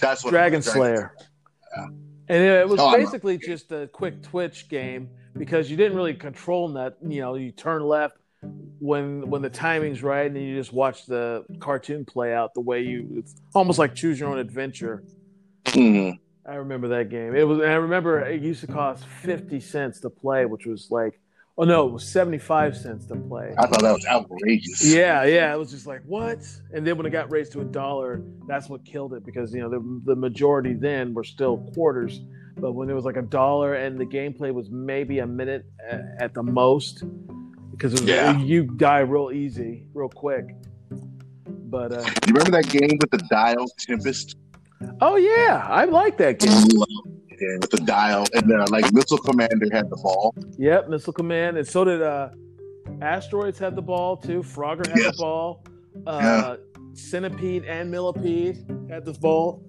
That's 0.00 0.24
what 0.24 0.30
Dragon 0.30 0.60
Dragon- 0.60 0.62
Slayer. 0.62 1.14
Yeah. 1.76 1.86
And 2.28 2.42
it 2.42 2.68
was 2.68 2.80
Oh, 2.80 2.96
basically 2.96 3.36
just 3.38 3.72
a 3.72 3.88
quick 3.88 4.22
twitch 4.22 4.68
game 4.68 5.08
because 5.36 5.70
you 5.70 5.76
didn't 5.76 5.96
really 5.96 6.14
control 6.14 6.68
that. 6.74 6.96
You 7.06 7.20
know, 7.20 7.34
you 7.34 7.52
turn 7.52 7.82
left 7.82 8.16
when 8.78 9.28
when 9.28 9.42
the 9.42 9.50
timing's 9.50 10.02
right, 10.02 10.30
and 10.30 10.36
you 10.40 10.56
just 10.56 10.72
watch 10.72 11.06
the 11.06 11.44
cartoon 11.60 12.04
play 12.04 12.32
out 12.34 12.54
the 12.54 12.60
way 12.60 12.80
you. 12.82 13.08
It's 13.16 13.34
almost 13.54 13.78
like 13.78 13.94
choose 13.94 14.18
your 14.18 14.28
own 14.30 14.38
adventure. 14.38 15.04
Mhm. 15.66 16.18
I 16.46 16.54
remember 16.56 16.88
that 16.88 17.08
game. 17.10 17.34
It 17.36 17.46
was. 17.46 17.58
And 17.58 17.68
I 17.70 17.74
remember 17.74 18.20
it 18.20 18.40
used 18.42 18.60
to 18.62 18.66
cost 18.66 19.04
fifty 19.04 19.60
cents 19.60 20.00
to 20.00 20.10
play, 20.10 20.44
which 20.46 20.66
was 20.66 20.88
like, 20.90 21.20
oh 21.58 21.64
no, 21.64 21.86
it 21.88 21.92
was 21.92 22.04
seventy 22.08 22.38
five 22.38 22.76
cents 22.76 23.06
to 23.06 23.16
play. 23.16 23.54
I 23.58 23.66
thought 23.66 23.82
that 23.82 23.92
was 23.92 24.06
outrageous. 24.06 24.84
Yeah, 24.84 25.24
yeah, 25.24 25.52
it 25.54 25.58
was 25.58 25.70
just 25.70 25.86
like 25.86 26.02
what? 26.06 26.38
And 26.72 26.86
then 26.86 26.96
when 26.96 27.06
it 27.06 27.10
got 27.10 27.30
raised 27.30 27.52
to 27.52 27.60
a 27.60 27.64
dollar, 27.64 28.22
that's 28.46 28.68
what 28.68 28.84
killed 28.84 29.14
it 29.14 29.24
because 29.24 29.52
you 29.54 29.60
know 29.60 29.68
the 29.70 30.00
the 30.04 30.16
majority 30.16 30.74
then 30.74 31.14
were 31.14 31.24
still 31.24 31.58
quarters, 31.74 32.20
but 32.56 32.72
when 32.72 32.88
it 32.90 32.94
was 32.94 33.04
like 33.04 33.16
a 33.16 33.22
dollar 33.22 33.74
and 33.74 33.98
the 33.98 34.06
gameplay 34.06 34.52
was 34.52 34.70
maybe 34.70 35.18
a 35.20 35.26
minute 35.26 35.64
at 36.18 36.34
the 36.34 36.42
most, 36.42 37.04
because 37.70 37.92
it 37.94 38.00
was, 38.00 38.08
Yeah. 38.08 38.38
you 38.38 38.64
die 38.64 39.00
real 39.00 39.30
easy, 39.32 39.86
real 39.94 40.08
quick. 40.08 40.54
But 41.46 41.92
uh, 41.92 42.02
You 42.26 42.34
remember 42.34 42.50
that 42.62 42.68
game 42.68 42.98
with 43.00 43.10
the 43.10 43.18
dial, 43.30 43.66
Tempest? 43.78 44.36
oh 45.00 45.16
yeah, 45.16 45.66
I 45.70 45.84
like 45.86 46.18
that 46.18 46.38
game. 46.38 47.11
With 47.60 47.70
the 47.70 47.78
dial, 47.84 48.26
and 48.34 48.50
uh, 48.52 48.66
like 48.70 48.92
Missile 48.92 49.18
Commander 49.18 49.66
had 49.72 49.90
the 49.90 49.96
ball. 49.96 50.34
Yep, 50.58 50.88
Missile 50.88 51.12
Command, 51.12 51.56
and 51.58 51.66
so 51.66 51.84
did 51.84 52.02
uh, 52.02 52.30
Asteroids 53.00 53.58
had 53.58 53.74
the 53.76 53.82
ball 53.82 54.16
too. 54.16 54.40
Frogger 54.42 54.86
had 54.86 54.96
Yes. 54.98 55.16
the 55.16 55.22
ball. 55.22 55.64
Uh, 56.06 56.18
Yeah. 56.22 56.56
Centipede 56.94 57.64
and 57.64 57.90
Millipede 57.90 58.64
had 58.90 59.04
the 59.04 59.14
ball. 59.14 59.62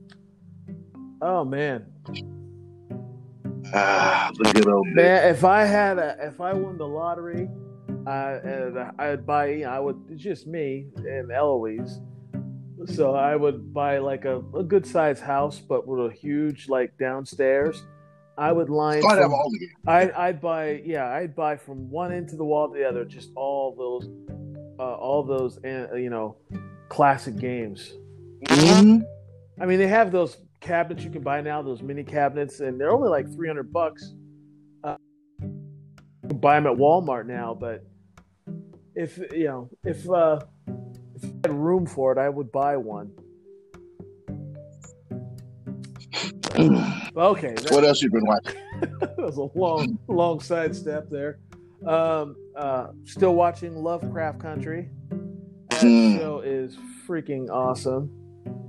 Oh 1.22 1.46
man, 1.46 1.86
Ah, 3.74 4.30
the 4.38 4.51
good 4.53 4.68
old 4.68 4.88
man! 4.88 5.30
If 5.30 5.44
I 5.46 5.63
had 5.63 5.98
a, 5.98 6.18
if 6.22 6.42
I 6.42 6.53
won 6.53 6.77
the 6.77 6.86
lottery, 6.88 7.48
I 8.06 8.34
and 8.34 8.77
I'd 9.00 9.25
buy. 9.25 9.63
I 9.63 9.80
would 9.80 9.98
it's 10.10 10.22
just 10.22 10.48
me 10.48 10.88
and 10.98 11.32
Eloise. 11.32 12.01
So 12.86 13.15
I 13.15 13.36
would 13.36 13.74
buy 13.74 14.00
like 14.00 14.25
a, 14.25 14.39
a 14.56 14.63
good 14.63 14.86
sized 14.86 15.24
house, 15.24 15.60
but 15.60 15.88
with 15.88 16.12
a 16.12 16.13
huge 16.13 16.68
like 16.70 16.98
downstairs. 16.98 17.84
I 18.38 18.51
would 18.51 18.70
line. 18.70 19.03
I'd 19.06 19.20
have 19.20 19.32
all 19.32 19.50
the 19.51 19.60
games. 19.60 19.74
I, 19.86 20.12
I'd 20.27 20.42
buy, 20.42 20.82
yeah, 20.84 21.08
I'd 21.08 21.36
buy 21.36 21.56
from 21.56 21.89
one 21.89 22.12
end 22.12 22.30
to 22.30 22.36
the 22.36 22.44
wall 22.44 22.68
to 22.68 22.74
the 22.74 22.84
other, 22.84 23.06
just 23.06 23.30
all 23.36 23.75
those, 23.75 24.10
uh, 24.80 24.96
all 24.96 25.24
those, 25.24 25.60
uh, 25.63 25.94
you 25.94 26.10
know, 26.10 26.38
classic 26.89 27.38
games. 27.38 27.94
Mhm. 28.46 29.03
I 29.62 29.65
mean, 29.68 29.77
they 29.77 29.88
have 29.88 30.12
those 30.12 30.38
cabinets 30.62 31.03
you 31.03 31.12
can 31.12 31.22
buy 31.22 31.42
now, 31.42 31.62
those 31.62 31.84
mini 31.84 32.03
cabinets, 32.03 32.60
and 32.60 32.80
they're 32.82 32.92
only 32.92 33.10
like 33.10 33.32
three 33.32 33.48
hundred 33.48 33.72
bucks. 33.72 34.13
Uh, 34.84 34.96
you 35.42 36.30
can 36.30 36.39
buy 36.39 36.56
them 36.56 36.65
at 36.65 36.77
Walmart 36.77 37.27
now, 37.27 37.53
but 37.53 37.86
if 38.96 39.20
you 39.32 39.46
know, 39.46 39.70
if 39.84 40.10
uh, 40.10 40.39
if 40.39 40.39
I 40.39 40.39
had 40.39 40.52
room 41.74 41.86
for 41.88 42.12
it, 42.12 42.18
I 42.20 42.30
would 42.30 42.51
buy 42.51 42.77
one. 42.77 43.12
Okay, 47.15 47.53
that- 47.56 47.70
What 47.72 47.84
else 47.84 48.01
you 48.01 48.12
been 48.12 48.25
watching? 48.25 48.60
that 49.00 49.15
was 49.18 49.38
a 49.38 49.58
long, 49.58 49.98
long 50.08 50.39
sidestep 50.39 51.10
there. 51.10 51.39
Um, 51.86 52.36
uh, 52.56 52.88
still 53.06 53.36
watching 53.36 53.75
Lovecraft 53.75 54.39
Country. 54.39 54.89
That 55.10 55.82
Hmm. 55.82 56.18
show 56.18 56.39
is 56.46 56.77
freaking 57.08 57.50
awesome, 57.50 58.10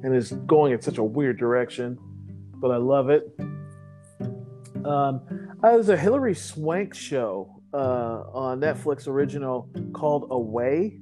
and 0.02 0.14
is 0.14 0.32
going 0.46 0.72
in 0.72 0.80
such 0.80 0.98
a 0.98 1.04
weird 1.04 1.38
direction, 1.38 1.98
but 2.60 2.70
I 2.70 2.76
love 2.78 3.10
it. 3.10 3.30
Um, 4.84 5.20
uh, 5.62 5.72
there's 5.72 5.88
a 5.90 5.96
Hilary 5.96 6.34
Swank 6.34 6.94
show 6.94 7.50
uh, 7.72 8.22
on 8.32 8.60
Netflix 8.60 9.06
original 9.08 9.68
called 9.92 10.26
Away. 10.30 11.00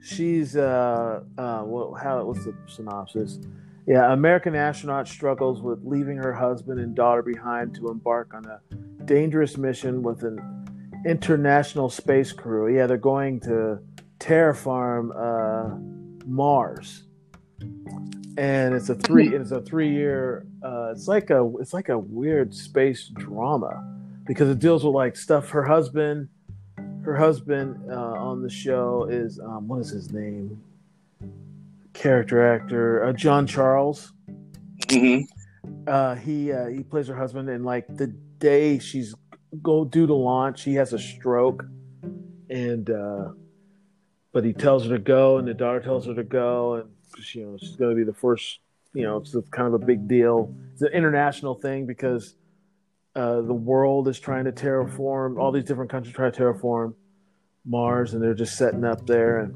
She's 0.00 0.56
uh, 0.56 1.22
uh, 1.36 1.62
what, 1.62 2.00
how 2.00 2.24
what's 2.24 2.44
the 2.44 2.54
synopsis? 2.66 3.40
Yeah, 3.86 4.12
American 4.12 4.54
astronaut 4.54 5.08
struggles 5.08 5.62
with 5.62 5.80
leaving 5.82 6.18
her 6.18 6.32
husband 6.32 6.78
and 6.78 6.94
daughter 6.94 7.22
behind 7.22 7.74
to 7.76 7.88
embark 7.88 8.34
on 8.34 8.44
a 8.44 8.60
dangerous 9.04 9.56
mission 9.56 10.02
with 10.02 10.22
an 10.24 10.38
international 11.06 11.88
space 11.88 12.32
crew. 12.32 12.74
Yeah, 12.74 12.86
they're 12.86 12.98
going 12.98 13.40
to 13.40 13.78
terraform 14.20 15.10
uh, 15.16 15.74
Mars, 16.26 17.04
and 18.36 18.74
it's 18.74 18.90
a 18.90 18.94
three. 18.94 19.34
It's 19.34 19.52
a 19.52 19.62
three-year. 19.62 20.46
Uh, 20.62 20.90
it's 20.92 21.08
like 21.08 21.30
a. 21.30 21.50
It's 21.58 21.72
like 21.72 21.88
a 21.88 21.98
weird 21.98 22.54
space 22.54 23.08
drama 23.08 23.84
because 24.26 24.50
it 24.50 24.58
deals 24.58 24.84
with 24.84 24.94
like 24.94 25.16
stuff. 25.16 25.48
Her 25.48 25.64
husband, 25.64 26.28
her 27.08 27.16
husband 27.16 27.90
uh, 27.90 27.94
on 27.94 28.42
the 28.42 28.50
show 28.50 29.06
is 29.10 29.40
um, 29.40 29.66
what 29.66 29.80
is 29.80 29.88
his 29.88 30.12
name? 30.12 30.62
Character 31.94 32.46
actor 32.54 33.04
uh, 33.04 33.12
John 33.12 33.46
Charles 33.46 34.12
hmm 34.90 35.20
uh, 35.86 36.14
he 36.16 36.52
uh, 36.52 36.66
he 36.66 36.82
plays 36.82 37.08
her 37.08 37.16
husband, 37.16 37.48
and 37.48 37.64
like 37.64 37.86
the 37.96 38.08
day 38.08 38.78
she's 38.78 39.14
go 39.62 39.84
due 39.84 40.06
to 40.06 40.14
launch, 40.14 40.62
he 40.62 40.74
has 40.74 40.92
a 40.92 40.98
stroke, 40.98 41.64
and 42.50 42.90
uh, 42.90 43.30
but 44.32 44.44
he 44.44 44.52
tells 44.52 44.84
her 44.84 44.90
to 44.90 44.98
go, 44.98 45.38
and 45.38 45.48
the 45.48 45.54
daughter 45.54 45.80
tells 45.80 46.06
her 46.06 46.14
to 46.14 46.22
go, 46.22 46.74
and 46.74 46.90
you 47.34 47.46
know 47.46 47.56
she's 47.58 47.76
going 47.76 47.90
to 47.90 47.96
be 47.96 48.04
the 48.04 48.16
first. 48.16 48.60
You 48.94 49.04
know, 49.04 49.18
it's 49.18 49.34
kind 49.50 49.72
of 49.72 49.80
a 49.80 49.84
big 49.84 50.08
deal. 50.08 50.54
It's 50.72 50.82
an 50.82 50.92
international 50.92 51.54
thing 51.54 51.86
because 51.86 52.34
uh, 53.18 53.40
the 53.42 53.52
world 53.52 54.06
is 54.06 54.20
trying 54.20 54.44
to 54.44 54.52
terraform. 54.52 55.38
All 55.40 55.50
these 55.50 55.64
different 55.64 55.90
countries 55.90 56.14
try 56.14 56.30
to 56.30 56.40
terraform 56.40 56.94
Mars, 57.66 58.14
and 58.14 58.22
they're 58.22 58.32
just 58.32 58.56
setting 58.56 58.84
up 58.84 59.06
there, 59.06 59.40
and 59.40 59.54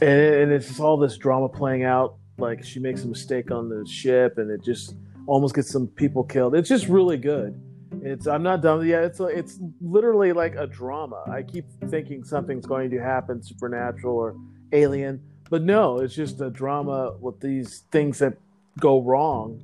and, 0.00 0.20
and 0.20 0.52
it's 0.52 0.68
just 0.68 0.80
all 0.80 0.96
this 0.96 1.18
drama 1.18 1.50
playing 1.50 1.84
out. 1.84 2.16
Like 2.38 2.64
she 2.64 2.80
makes 2.80 3.04
a 3.04 3.08
mistake 3.08 3.50
on 3.50 3.68
the 3.68 3.86
ship, 3.86 4.38
and 4.38 4.50
it 4.50 4.64
just 4.64 4.96
almost 5.26 5.54
gets 5.54 5.70
some 5.70 5.86
people 5.86 6.24
killed. 6.24 6.54
It's 6.54 6.68
just 6.68 6.88
really 6.88 7.18
good. 7.18 7.60
It's 8.02 8.26
I'm 8.26 8.42
not 8.42 8.62
done. 8.62 8.86
yet. 8.86 9.04
it's 9.04 9.20
a, 9.20 9.26
it's 9.26 9.58
literally 9.82 10.32
like 10.32 10.54
a 10.54 10.66
drama. 10.66 11.22
I 11.30 11.42
keep 11.42 11.66
thinking 11.90 12.24
something's 12.24 12.64
going 12.64 12.90
to 12.92 12.98
happen, 12.98 13.42
supernatural 13.42 14.16
or 14.16 14.36
alien, 14.72 15.20
but 15.50 15.62
no, 15.62 15.98
it's 15.98 16.14
just 16.14 16.40
a 16.40 16.48
drama 16.48 17.12
with 17.20 17.38
these 17.40 17.80
things 17.92 18.18
that 18.20 18.38
go 18.78 19.02
wrong, 19.02 19.62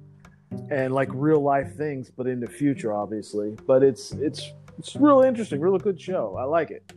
and 0.70 0.94
like 0.94 1.08
real 1.12 1.40
life 1.40 1.76
things, 1.76 2.10
but 2.10 2.26
in 2.26 2.40
the 2.40 2.46
future, 2.46 2.92
obviously. 2.92 3.56
But 3.66 3.82
it's 3.82 4.12
it's 4.12 4.52
it's 4.78 4.96
really 4.96 5.28
interesting, 5.28 5.60
really 5.60 5.78
good 5.78 6.00
show. 6.00 6.36
I 6.38 6.44
like 6.44 6.70
it. 6.70 6.92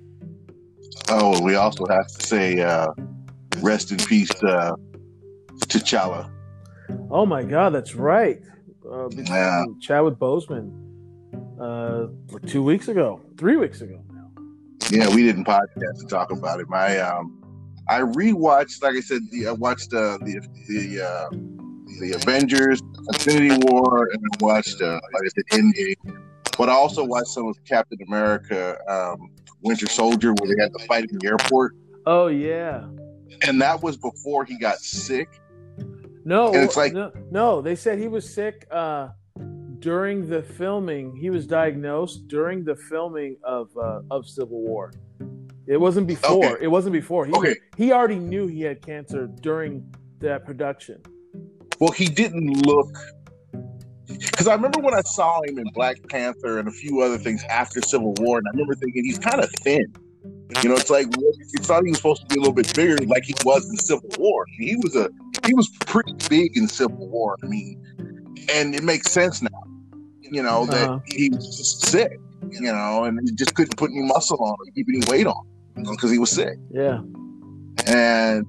Oh, 1.09 1.41
we 1.41 1.55
also 1.55 1.85
have 1.87 2.07
to 2.07 2.27
say, 2.27 2.59
uh, 2.61 2.87
rest 3.61 3.91
in 3.91 3.97
peace, 3.97 4.31
uh, 4.43 4.73
T'Challa. 5.67 6.31
Oh 7.09 7.25
my 7.25 7.43
God, 7.43 7.73
that's 7.73 7.95
right. 7.95 8.41
Uh, 8.89 9.09
Yeah. 9.11 9.65
Chadwick 9.79 10.15
Boseman, 10.15 10.71
uh, 11.59 12.07
like 12.31 12.45
two 12.47 12.63
weeks 12.63 12.87
ago, 12.87 13.21
three 13.37 13.55
weeks 13.55 13.81
ago 13.81 13.99
now. 14.11 14.29
Yeah, 14.89 15.13
we 15.13 15.23
didn't 15.23 15.45
podcast 15.45 15.99
to 15.99 16.07
talk 16.07 16.31
about 16.31 16.59
it. 16.59 16.67
My, 16.69 16.97
um, 16.99 17.35
I 17.87 18.01
rewatched, 18.01 18.81
like 18.83 18.95
I 18.95 18.99
said, 19.01 19.21
the, 19.31 19.47
I 19.47 19.51
watched 19.51 19.93
uh, 19.93 20.17
the 20.21 20.41
the 20.67 21.01
uh, 21.01 21.29
the 21.99 22.13
Avengers, 22.13 22.81
Infinity 23.13 23.57
War, 23.67 24.09
and 24.11 24.23
I 24.23 24.43
watched, 24.43 24.81
uh, 24.81 24.99
like 25.13 25.23
I 25.25 25.27
said, 25.29 25.43
Endgame. 25.51 26.23
But 26.57 26.69
I 26.69 26.73
also 26.73 27.03
watched 27.05 27.27
some 27.29 27.47
of 27.47 27.55
Captain 27.65 27.97
America, 28.07 28.77
um, 28.89 29.29
Winter 29.63 29.87
Soldier, 29.87 30.33
where 30.33 30.53
they 30.55 30.61
had 30.61 30.73
the 30.73 30.79
fight 30.87 31.05
in 31.09 31.17
the 31.19 31.27
airport, 31.27 31.75
Oh 32.05 32.27
yeah. 32.27 32.85
and 33.47 33.61
that 33.61 33.81
was 33.83 33.95
before 33.97 34.43
he 34.45 34.57
got 34.57 34.79
sick. 34.79 35.29
No, 36.25 36.47
And 36.53 36.63
it's 36.63 36.75
like- 36.77 36.93
no, 36.93 37.11
no. 37.31 37.61
They 37.61 37.75
said 37.75 37.97
he 37.99 38.07
was 38.09 38.29
sick 38.29 38.67
uh, 38.71 39.09
during 39.79 40.27
the 40.29 40.41
filming. 40.43 41.15
He 41.15 41.29
was 41.29 41.47
diagnosed 41.47 42.27
during 42.27 42.63
the 42.65 42.75
filming 42.75 43.37
of 43.43 43.69
uh, 43.77 44.01
of 44.11 44.27
Civil 44.27 44.61
War. 44.61 44.91
It 45.65 45.77
wasn't 45.77 46.07
before. 46.07 46.45
Okay. 46.45 46.63
It 46.63 46.67
wasn't 46.67 46.93
before. 46.93 47.25
He 47.25 47.31
Okay. 47.33 47.55
he 47.77 47.91
already 47.93 48.19
knew 48.19 48.47
he 48.47 48.61
had 48.63 48.81
cancer 48.81 49.27
during 49.27 49.85
that 50.19 50.45
production. 50.45 51.01
Well, 51.79 51.91
he 51.91 52.07
didn't 52.07 52.65
look 52.65 52.95
because 54.07 54.47
I 54.47 54.53
remember 54.55 54.79
when 54.81 54.93
I 54.93 55.01
saw 55.01 55.41
him 55.43 55.59
in 55.59 55.67
Black 55.73 55.97
Panther 56.09 56.59
and 56.59 56.67
a 56.67 56.71
few 56.71 57.01
other 57.01 57.17
things 57.17 57.43
after 57.49 57.81
Civil 57.81 58.13
War, 58.19 58.39
and 58.39 58.47
I 58.47 58.51
remember 58.51 58.75
thinking 58.75 59.05
he's 59.05 59.19
kind 59.19 59.39
of 59.41 59.49
thin. 59.63 59.93
You 60.63 60.69
know, 60.69 60.75
it's 60.75 60.89
like 60.89 61.05
you 61.15 61.59
thought 61.59 61.83
he 61.83 61.91
was 61.91 61.97
supposed 61.97 62.21
to 62.21 62.27
be 62.27 62.35
a 62.35 62.39
little 62.39 62.53
bit 62.53 62.73
bigger, 62.75 62.97
like 63.05 63.23
he 63.23 63.35
was 63.45 63.69
in 63.69 63.77
Civil 63.77 64.09
War. 64.17 64.45
He 64.57 64.75
was 64.77 64.95
a 64.95 65.09
he 65.45 65.53
was 65.53 65.69
pretty 65.85 66.13
big 66.27 66.57
in 66.57 66.67
Civil 66.67 67.07
War. 67.07 67.37
I 67.43 67.45
mean, 67.45 67.79
and 68.53 68.73
it 68.73 68.83
makes 68.83 69.11
sense 69.11 69.41
now. 69.41 69.63
You 70.21 70.43
know 70.43 70.65
that 70.65 70.89
Uh-huh. 70.89 70.99
he 71.05 71.29
was 71.29 71.55
just 71.57 71.85
sick. 71.85 72.19
You 72.49 72.61
know, 72.61 73.03
and 73.03 73.19
he 73.23 73.35
just 73.35 73.53
couldn't 73.53 73.77
put 73.77 73.91
any 73.91 74.01
muscle 74.01 74.41
on 74.43 74.53
or 74.59 74.65
keep 74.73 74.87
any 74.89 75.05
weight 75.07 75.27
on, 75.27 75.45
because 75.75 76.09
he 76.09 76.17
was 76.17 76.31
sick. 76.31 76.57
Yeah. 76.71 77.01
And 77.85 78.45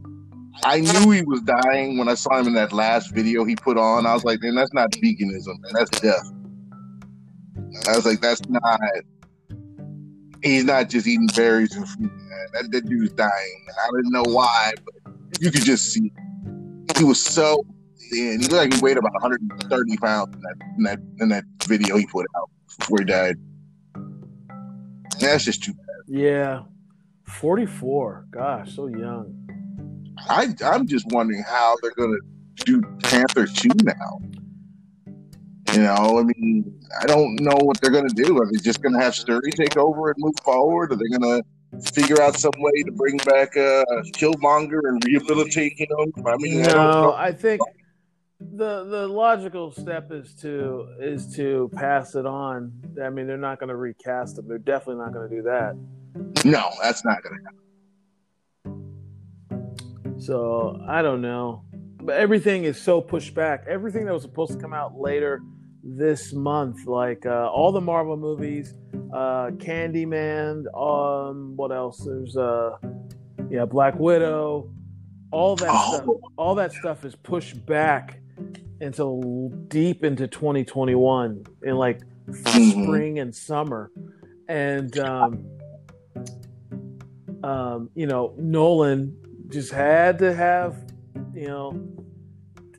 I 0.64 0.80
knew 0.80 1.10
he 1.10 1.22
was 1.22 1.40
dying 1.42 1.96
when 1.98 2.08
I 2.08 2.14
saw 2.14 2.38
him 2.38 2.48
in 2.48 2.54
that 2.54 2.72
last 2.72 3.14
video 3.14 3.44
he 3.44 3.56
put 3.56 3.78
on. 3.78 4.06
I 4.06 4.14
was 4.14 4.24
like, 4.24 4.42
man, 4.42 4.54
that's 4.54 4.72
not 4.72 4.90
veganism, 4.92 5.60
man. 5.60 5.72
That's 5.72 5.90
death. 6.00 6.32
I 7.88 7.96
was 7.96 8.04
like, 8.04 8.20
that's 8.20 8.42
not. 8.48 8.80
He's 10.42 10.64
not 10.64 10.88
just 10.88 11.06
eating 11.06 11.28
berries 11.36 11.74
and 11.76 11.88
fruit, 11.88 12.12
man. 12.12 12.46
That, 12.52 12.72
that 12.72 12.88
dude's 12.88 13.12
dying. 13.12 13.66
I 13.82 13.88
didn't 13.96 14.12
know 14.12 14.24
why, 14.26 14.72
but 14.84 15.14
you 15.40 15.50
could 15.50 15.64
just 15.64 15.92
see. 15.92 16.10
He 16.96 17.04
was 17.04 17.22
so 17.22 17.64
thin. 18.10 18.40
He 18.40 18.48
looked 18.48 18.52
like 18.52 18.74
he 18.74 18.80
weighed 18.80 18.96
about 18.96 19.12
130 19.12 19.96
pounds 19.98 20.34
in 20.34 20.40
that 20.40 20.56
in 20.76 20.82
that 20.84 20.98
in 21.20 21.28
that 21.28 21.44
video 21.64 21.96
he 21.96 22.06
put 22.06 22.26
out 22.36 22.50
before 22.78 22.98
he 23.00 23.04
died. 23.04 23.36
That's 25.20 25.44
just 25.44 25.62
too 25.62 25.74
bad. 25.74 25.86
Yeah. 26.08 26.62
Forty 27.24 27.66
four. 27.66 28.26
Gosh, 28.30 28.74
so 28.74 28.88
young. 28.88 29.36
I 30.28 30.54
I'm 30.64 30.86
just 30.86 31.06
wondering 31.08 31.42
how 31.42 31.76
they're 31.82 31.92
gonna 31.92 32.18
do 32.64 32.82
Panther 33.02 33.46
two 33.46 33.70
now. 33.82 34.20
You 35.72 35.82
know, 35.82 36.18
I 36.18 36.22
mean, 36.24 36.80
I 37.00 37.06
don't 37.06 37.36
know 37.36 37.56
what 37.56 37.80
they're 37.80 37.92
gonna 37.92 38.08
do. 38.08 38.38
Are 38.38 38.46
they 38.46 38.58
just 38.58 38.82
gonna 38.82 39.00
have 39.00 39.14
Shuri 39.14 39.52
take 39.52 39.76
over 39.76 40.10
and 40.10 40.16
move 40.18 40.34
forward? 40.42 40.92
Are 40.92 40.96
they 40.96 41.08
gonna 41.16 41.42
figure 41.92 42.20
out 42.20 42.36
some 42.36 42.52
way 42.58 42.82
to 42.84 42.92
bring 42.92 43.16
back 43.18 43.56
uh, 43.56 43.84
Killmonger 44.12 44.80
and 44.84 45.02
rehabilitate 45.04 45.78
him? 45.78 46.12
I 46.26 46.36
mean, 46.38 46.62
I 46.64 46.66
No, 46.66 46.74
know. 47.02 47.14
I 47.14 47.32
think 47.32 47.60
the 48.40 48.84
the 48.84 49.06
logical 49.06 49.70
step 49.70 50.10
is 50.10 50.34
to 50.36 50.88
is 50.98 51.32
to 51.36 51.70
pass 51.74 52.14
it 52.14 52.26
on. 52.26 52.72
I 53.02 53.10
mean, 53.10 53.26
they're 53.26 53.36
not 53.36 53.60
going 53.60 53.68
to 53.68 53.76
recast 53.76 54.38
him. 54.38 54.48
They're 54.48 54.58
definitely 54.58 55.04
not 55.04 55.12
going 55.12 55.28
to 55.28 55.36
do 55.36 55.42
that. 55.42 55.76
No, 56.44 56.70
that's 56.82 57.04
not 57.04 57.22
gonna 57.22 57.36
happen. 57.44 57.58
So 60.30 60.80
I 60.86 61.02
don't 61.02 61.22
know. 61.22 61.64
But 61.72 62.14
everything 62.14 62.62
is 62.62 62.80
so 62.80 63.00
pushed 63.00 63.34
back. 63.34 63.64
Everything 63.68 64.04
that 64.04 64.12
was 64.14 64.22
supposed 64.22 64.52
to 64.52 64.58
come 64.58 64.72
out 64.72 64.96
later 64.96 65.40
this 65.82 66.32
month, 66.32 66.86
like 66.86 67.26
uh, 67.26 67.48
all 67.48 67.72
the 67.72 67.80
Marvel 67.80 68.16
movies, 68.16 68.72
uh, 69.12 69.50
Candyman, 69.56 70.66
um, 70.72 71.56
what 71.56 71.72
else? 71.72 72.04
There's 72.04 72.36
uh, 72.36 72.76
yeah, 73.50 73.64
Black 73.64 73.98
Widow. 73.98 74.70
All 75.32 75.56
that 75.56 75.68
Oh. 75.68 75.88
stuff. 75.96 76.06
All 76.36 76.54
that 76.54 76.70
stuff 76.74 77.04
is 77.04 77.16
pushed 77.16 77.66
back 77.66 78.20
until 78.80 79.48
deep 79.66 80.04
into 80.04 80.28
2021 80.28 81.44
in 81.64 81.74
like 81.74 82.02
Mhm. 82.28 82.84
spring 82.84 83.18
and 83.18 83.34
summer, 83.34 83.90
and 84.48 84.96
um, 85.00 85.44
um, 87.42 87.90
you 87.96 88.06
know 88.06 88.32
Nolan 88.38 89.16
just 89.50 89.72
had 89.72 90.18
to 90.20 90.32
have 90.34 90.76
you 91.34 91.48
know 91.48 91.88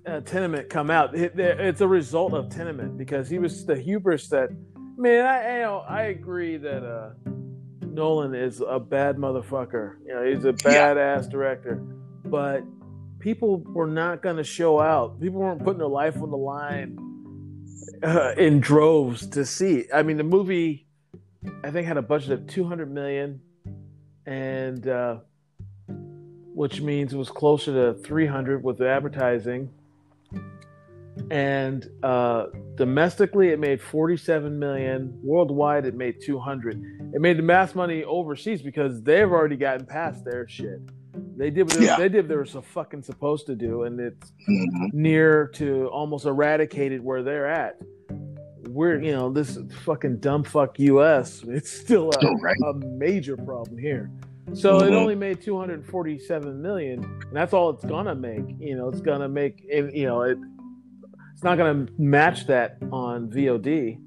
uh, 0.06 0.20
Tenet 0.22 0.70
come 0.70 0.90
out. 0.90 1.16
It, 1.16 1.38
it's 1.40 1.82
a 1.82 1.88
result 1.88 2.34
of 2.34 2.50
Tenet 2.50 2.98
because 2.98 3.30
he 3.30 3.40
was 3.40 3.66
the 3.66 3.76
hubris 3.76 4.30
that 4.30 4.50
man. 4.98 5.26
I 5.26 5.56
you 5.58 5.62
know 5.64 5.84
I 5.88 6.02
agree 6.04 6.58
that 6.58 6.84
uh, 6.84 7.12
Nolan 7.86 8.34
is 8.36 8.62
a 8.68 8.80
bad 8.80 9.18
motherfucker. 9.18 9.96
You 10.06 10.14
know 10.16 10.24
he's 10.26 10.46
a 10.46 10.56
Yeah. 10.66 10.94
badass 10.94 11.30
director, 11.30 11.76
but 12.26 12.64
people 13.20 13.60
were 13.60 13.88
not 13.88 14.22
going 14.24 14.38
to 14.38 14.44
show 14.44 14.80
out. 14.80 15.20
People 15.22 15.40
weren't 15.42 15.64
putting 15.64 15.78
their 15.80 15.88
life 15.88 16.16
on 16.22 16.32
the 16.32 16.38
line 16.38 16.98
uh, 18.02 18.34
in 18.38 18.60
droves 18.60 19.28
to 19.28 19.46
see. 19.46 19.80
it. 19.82 19.88
I 19.94 20.02
mean, 20.04 20.18
the 20.18 20.24
movie 20.24 20.88
I 21.64 21.70
think 21.72 21.86
had 21.88 21.98
a 21.98 22.02
budget 22.02 22.32
of 22.32 22.48
200 22.48 22.92
million, 22.92 23.42
and 24.26 24.88
uh, 24.88 25.18
which 26.54 26.82
means 26.82 27.14
it 27.14 27.18
was 27.18 27.30
closer 27.30 27.94
to 27.94 28.00
300 28.00 28.64
with 28.64 28.78
the 28.78 28.88
advertising. 28.90 29.70
And 31.30 31.90
uh, 32.04 32.48
domestically, 32.76 33.50
it 33.50 33.60
made 33.60 33.82
47 33.82 34.58
million. 34.58 35.20
Worldwide, 35.24 35.86
it 35.86 35.94
made 35.96 36.22
200. 36.22 37.12
It 37.14 37.20
made 37.22 37.38
the 37.38 37.42
mass 37.44 37.76
money 37.76 38.04
overseas 38.04 38.62
because 38.62 39.02
they've 39.02 39.30
already 39.30 39.58
gotten 39.58 39.86
past 39.86 40.24
their 40.24 40.48
shit. 40.48 40.80
They 41.38 41.50
did 41.50 41.64
what 41.64 41.80
they, 41.80 41.86
Yeah. 41.86 41.98
they 41.98 42.08
did. 42.10 42.24
what 42.24 42.30
They 42.30 42.36
were 42.36 42.46
so 42.46 42.62
fucking 42.62 43.04
supposed 43.04 43.46
to 43.48 43.56
do, 43.56 43.84
and 43.84 44.00
it's 44.00 44.32
Mhm. 44.50 44.94
near 44.94 45.48
to 45.56 45.88
almost 45.88 46.26
eradicated 46.26 47.04
where 47.04 47.24
they're 47.24 47.48
at. 47.48 47.78
We're, 48.70 49.02
you 49.02 49.12
know, 49.12 49.30
this 49.32 49.58
fucking 49.84 50.18
dumb 50.18 50.44
fuck 50.44 50.80
US. 50.80 51.44
It's 51.46 51.70
still 51.70 52.10
a, 52.10 52.26
Oh, 52.26 52.36
right. 52.42 52.56
a 52.70 52.74
major 52.88 53.36
problem 53.36 53.78
here. 53.78 54.10
So 54.54 54.80
it 54.82 54.92
Mhm. 54.92 54.96
only 54.96 55.16
made 55.16 55.42
247 55.42 56.62
million, 56.62 57.04
and 57.04 57.32
that's 57.32 57.54
all 57.54 57.70
it's 57.70 57.86
gonna 57.86 58.16
make. 58.16 58.44
You 58.60 58.76
know, 58.76 58.90
it's 58.90 59.02
gonna 59.02 59.30
make, 59.30 59.64
it- 59.68 59.94
you 59.96 60.06
know, 60.06 60.24
it, 60.24 60.38
it's 61.34 61.44
not 61.44 61.58
gonna 61.58 61.88
match 61.98 62.48
that 62.48 62.78
on 62.92 63.30
VOD. 63.30 63.98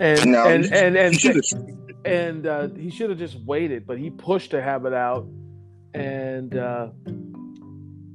And 0.00 0.32
No, 0.32 0.46
and, 0.46 0.64
he- 0.64 0.72
and 0.74 0.96
and 0.96 1.16
and 2.04 2.46
uh, 2.46 2.68
he 2.76 2.90
should 2.90 3.10
have 3.10 3.18
just 3.18 3.38
waited, 3.44 3.86
but 3.86 3.96
he 3.98 4.10
pushed 4.10 4.50
to 4.50 4.60
have 4.60 4.84
it 4.86 4.92
out. 4.92 5.26
And 5.94 6.56
uh, 6.56 6.88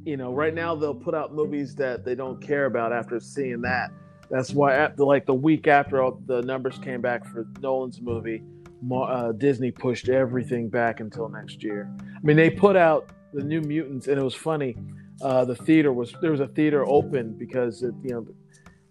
you 0.06 0.17
know, 0.17 0.34
right 0.34 0.54
now 0.54 0.76
they'll 0.76 0.96
put 0.96 1.13
out 1.15 1.34
movies 1.34 1.76
that 1.76 2.06
they 2.06 2.15
don't 2.15 2.41
care 2.41 2.65
about 2.65 2.91
after 2.93 3.20
seeing 3.20 3.62
that. 3.62 3.91
That's 4.30 4.54
why, 4.54 4.74
after, 4.76 5.04
like 5.06 5.26
the 5.26 5.34
week 5.34 5.67
after 5.67 6.02
all 6.02 6.22
the 6.26 6.41
numbers 6.41 6.78
came 6.80 7.02
back 7.02 7.26
for 7.26 7.48
Nolan's 7.62 8.02
movie, 8.02 8.43
uh, 8.92 9.32
Disney 9.34 9.72
pushed 9.72 10.10
everything 10.10 10.70
back 10.70 11.00
until 11.00 11.30
next 11.30 11.63
year. 11.63 11.90
I 12.16 12.20
mean, 12.24 12.38
they 12.38 12.50
put 12.50 12.76
out 12.76 13.10
the 13.34 13.44
New 13.44 13.62
Mutants, 13.62 14.08
and 14.08 14.20
it 14.20 14.24
was 14.24 14.36
funny. 14.36 14.76
Uh, 15.22 15.44
the 15.46 15.56
theater 15.56 15.92
was 15.92 16.13
there 16.22 16.32
was 16.32 16.40
a 16.40 16.48
theater 16.48 16.86
open 16.88 17.34
because 17.38 17.82
it, 17.84 17.94
you 18.04 18.12
know 18.12 18.28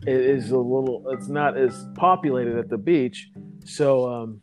it 0.07 0.16
is 0.20 0.51
a 0.51 0.59
little 0.59 1.05
it's 1.11 1.29
not 1.29 1.57
as 1.57 1.87
populated 1.94 2.59
at 2.59 2.68
the 2.68 2.77
beach, 2.77 3.31
so 3.64 4.09
um, 4.12 4.40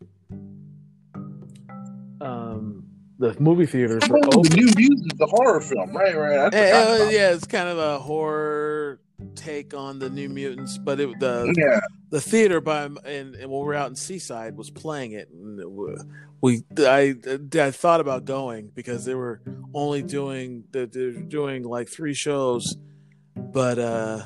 um, 2.21 2.83
the 3.19 3.35
movie 3.39 3.65
theaters 3.65 4.07
were 4.09 4.17
Oh, 4.25 4.37
open. 4.39 4.49
the 4.51 4.55
new 4.55 4.71
Mutants, 4.77 5.15
the 5.17 5.27
horror 5.27 5.61
film, 5.61 5.95
right? 5.95 6.15
Right. 6.15 6.37
Uh, 6.53 7.09
yeah, 7.11 7.31
it's 7.33 7.45
kind 7.45 7.67
of 7.69 7.77
a 7.77 7.99
horror 7.99 8.99
take 9.35 9.73
on 9.73 9.99
the 9.99 10.09
New 10.09 10.29
Mutants, 10.29 10.77
but 10.77 10.99
it, 10.99 11.19
the. 11.19 11.53
Yeah. 11.57 11.79
the 12.13 12.21
theater 12.21 12.61
by 12.61 12.83
and, 12.83 12.99
and 13.05 13.33
when 13.33 13.49
we 13.49 13.65
were 13.65 13.73
out 13.73 13.89
in 13.89 13.95
Seaside 13.95 14.55
was 14.55 14.69
playing 14.69 15.13
it, 15.13 15.29
and 15.31 15.59
we 16.41 16.63
I 16.77 17.15
I 17.55 17.71
thought 17.71 18.01
about 18.01 18.25
going 18.25 18.69
because 18.75 19.03
they 19.03 19.15
were 19.15 19.41
only 19.73 20.03
doing 20.03 20.65
they're 20.71 20.85
they're 20.85 21.11
doing 21.11 21.63
like 21.63 21.89
three 21.89 22.13
shows, 22.13 22.77
but 23.35 23.79
uh, 23.79 24.25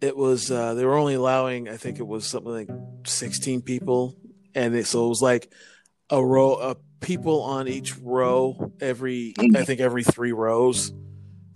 it 0.00 0.16
was 0.16 0.50
uh, 0.50 0.74
they 0.74 0.84
were 0.84 0.94
only 0.96 1.14
allowing 1.14 1.68
I 1.68 1.76
think 1.76 1.98
it 1.98 2.06
was 2.06 2.24
something 2.24 2.52
like 2.52 2.68
sixteen 3.04 3.62
people, 3.62 4.16
and 4.54 4.74
it, 4.76 4.86
so 4.86 5.06
it 5.06 5.08
was 5.08 5.22
like 5.22 5.52
a 6.08 6.24
row 6.24 6.52
of 6.52 6.76
people 7.00 7.42
on 7.42 7.66
each 7.66 7.96
row 7.98 8.72
every 8.80 9.34
I 9.56 9.64
think 9.64 9.80
every 9.80 10.04
three 10.04 10.32
rows. 10.32 10.92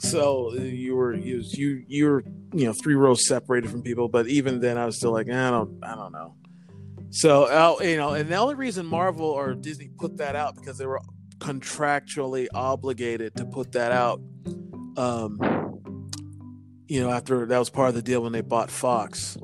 So 0.01 0.55
you 0.55 0.97
were 0.97 1.15
you 1.15 1.43
you 1.45 1.85
you 1.87 2.07
were 2.07 2.25
you 2.53 2.65
know 2.67 2.73
three 2.73 2.95
rows 2.95 3.27
separated 3.27 3.71
from 3.71 3.83
people, 3.83 4.09
but 4.09 4.27
even 4.29 4.61
then 4.61 4.79
I 4.79 4.87
was 4.87 4.97
still 4.97 5.13
like 5.13 5.29
I 5.29 5.51
don't 5.51 5.79
I 5.83 5.95
don't 5.95 6.13
know. 6.13 6.35
So 7.11 7.45
uh, 7.45 7.83
you 7.83 7.97
know, 7.97 8.11
and 8.15 8.29
the 8.29 8.37
only 8.37 8.55
reason 8.55 8.87
Marvel 8.87 9.27
or 9.27 9.55
Disney 9.55 9.89
put 9.99 10.17
that 10.19 10.37
out 10.37 10.55
because 10.57 10.79
they 10.79 10.87
were 10.87 11.01
contractually 11.39 12.47
obligated 12.55 13.35
to 13.37 13.45
put 13.45 13.73
that 13.73 13.93
out. 13.93 14.21
Um, 14.97 15.39
you 16.89 17.01
know, 17.01 17.11
after 17.11 17.45
that 17.47 17.59
was 17.59 17.71
part 17.71 17.89
of 17.91 17.95
the 17.95 18.03
deal 18.03 18.23
when 18.23 18.33
they 18.33 18.41
bought 18.41 18.71
Fox, 18.71 19.37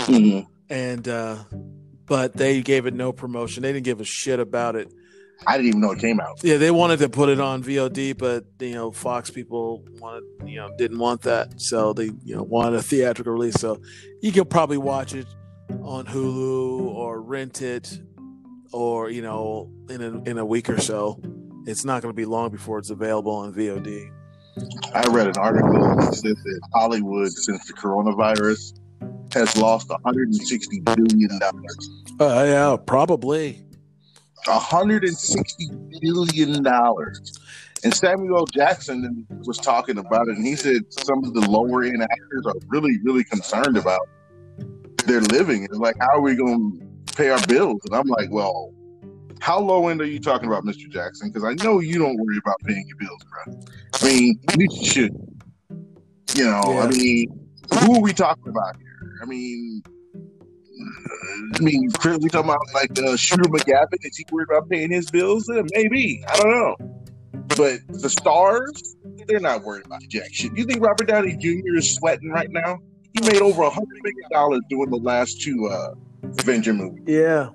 Mhm. 0.00 0.46
and 0.68 1.08
uh, 1.08 1.36
but 2.06 2.34
they 2.34 2.62
gave 2.62 2.86
it 2.86 2.94
no 2.94 3.12
promotion. 3.12 3.62
They 3.62 3.72
didn't 3.72 3.84
give 3.84 4.00
a 4.00 4.04
shit 4.04 4.40
about 4.40 4.76
it. 4.76 4.92
I 5.46 5.56
didn't 5.56 5.68
even 5.68 5.80
know 5.80 5.92
it 5.92 5.98
came 5.98 6.20
out. 6.20 6.42
Yeah, 6.42 6.56
they 6.56 6.70
wanted 6.70 6.98
to 7.00 7.08
put 7.08 7.28
it 7.28 7.40
on 7.40 7.62
VOD, 7.62 8.16
but 8.16 8.44
you 8.60 8.74
know, 8.74 8.90
Fox 8.90 9.30
people 9.30 9.84
wanted, 9.98 10.24
you 10.46 10.56
know, 10.56 10.70
didn't 10.78 10.98
want 10.98 11.22
that, 11.22 11.60
so 11.60 11.92
they, 11.92 12.10
you 12.24 12.36
know, 12.36 12.42
wanted 12.42 12.78
a 12.78 12.82
theatrical 12.82 13.32
release. 13.32 13.54
So 13.54 13.80
you 14.22 14.32
can 14.32 14.46
probably 14.46 14.78
watch 14.78 15.14
it 15.14 15.26
on 15.82 16.06
Hulu 16.06 16.80
or 16.86 17.20
rent 17.20 17.62
it, 17.62 18.00
or 18.72 19.10
you 19.10 19.22
know, 19.22 19.70
in 19.90 20.02
a, 20.02 20.22
in 20.22 20.38
a 20.38 20.44
week 20.44 20.70
or 20.70 20.80
so. 20.80 21.20
It's 21.66 21.84
not 21.84 22.00
going 22.00 22.12
to 22.14 22.16
be 22.16 22.24
long 22.24 22.50
before 22.50 22.78
it's 22.78 22.90
available 22.90 23.32
on 23.32 23.52
VOD. 23.52 24.12
I 24.94 25.06
read 25.08 25.26
an 25.26 25.36
article 25.36 25.96
that 25.96 26.14
said 26.14 26.36
that 26.36 26.60
Hollywood, 26.72 27.30
since 27.32 27.66
the 27.66 27.74
coronavirus, 27.74 28.78
has 29.34 29.56
lost 29.56 29.90
160 29.90 30.80
billion 30.80 31.38
dollars. 31.38 31.90
Uh, 32.18 32.44
yeah, 32.46 32.76
probably. 32.86 33.65
160 34.48 35.70
billion 36.00 36.62
dollars. 36.62 37.38
And 37.84 37.94
Samuel 37.94 38.46
Jackson 38.46 39.26
was 39.44 39.58
talking 39.58 39.98
about 39.98 40.28
it, 40.28 40.36
and 40.36 40.46
he 40.46 40.56
said 40.56 40.82
some 40.90 41.22
of 41.24 41.34
the 41.34 41.48
lower 41.48 41.84
end 41.84 42.02
actors 42.02 42.46
are 42.46 42.54
really, 42.68 42.98
really 43.04 43.24
concerned 43.24 43.76
about 43.76 44.08
their 45.04 45.20
living. 45.20 45.64
It's 45.64 45.74
like, 45.74 45.96
how 46.00 46.16
are 46.16 46.20
we 46.20 46.34
going 46.34 46.80
to 47.06 47.14
pay 47.14 47.28
our 47.28 47.44
bills? 47.46 47.80
And 47.84 47.94
I'm 47.94 48.08
like, 48.08 48.30
well, 48.30 48.72
how 49.40 49.60
low 49.60 49.88
end 49.88 50.00
are 50.00 50.06
you 50.06 50.18
talking 50.18 50.48
about, 50.48 50.64
Mr. 50.64 50.88
Jackson? 50.88 51.30
Because 51.30 51.44
I 51.44 51.52
know 51.62 51.80
you 51.80 51.98
don't 51.98 52.16
worry 52.16 52.38
about 52.38 52.56
paying 52.64 52.84
your 52.88 52.96
bills, 52.96 53.22
bro. 53.24 53.60
I 53.94 54.04
mean, 54.04 54.40
you 54.58 54.84
should. 54.84 55.12
You 56.34 56.44
know, 56.44 56.62
yeah. 56.66 56.80
I 56.80 56.88
mean, 56.88 57.48
who 57.80 57.96
are 57.96 58.00
we 58.00 58.12
talking 58.12 58.48
about 58.48 58.76
here? 58.76 59.18
I 59.22 59.26
mean, 59.26 59.82
I 61.54 61.60
mean, 61.60 61.90
Chris, 61.92 62.18
we 62.20 62.28
talking 62.28 62.50
about 62.50 62.60
like 62.74 62.98
uh, 62.98 63.16
Shooter 63.16 63.44
McGavin. 63.44 63.98
Is 64.02 64.16
he 64.16 64.24
worried 64.30 64.48
about 64.50 64.68
paying 64.68 64.90
his 64.90 65.10
bills? 65.10 65.48
Uh, 65.48 65.62
maybe. 65.72 66.24
I 66.28 66.36
don't 66.36 66.50
know. 66.50 66.76
But 67.48 67.80
the 67.88 68.10
stars, 68.10 68.96
they're 69.26 69.40
not 69.40 69.62
worried 69.62 69.86
about 69.86 70.02
jack 70.08 70.28
shit. 70.32 70.56
You 70.56 70.64
think 70.64 70.84
Robert 70.84 71.08
Downey 71.08 71.36
Jr. 71.36 71.76
is 71.76 71.94
sweating 71.94 72.30
right 72.30 72.50
now? 72.50 72.78
He 73.12 73.26
made 73.26 73.40
over 73.40 73.62
a 73.62 73.70
hundred 73.70 74.02
million 74.02 74.30
dollars 74.30 74.60
doing 74.68 74.90
the 74.90 74.96
last 74.96 75.40
two 75.40 75.66
uh, 75.68 75.94
Avenger 76.38 76.74
movies. 76.74 77.04
Yeah. 77.06 77.50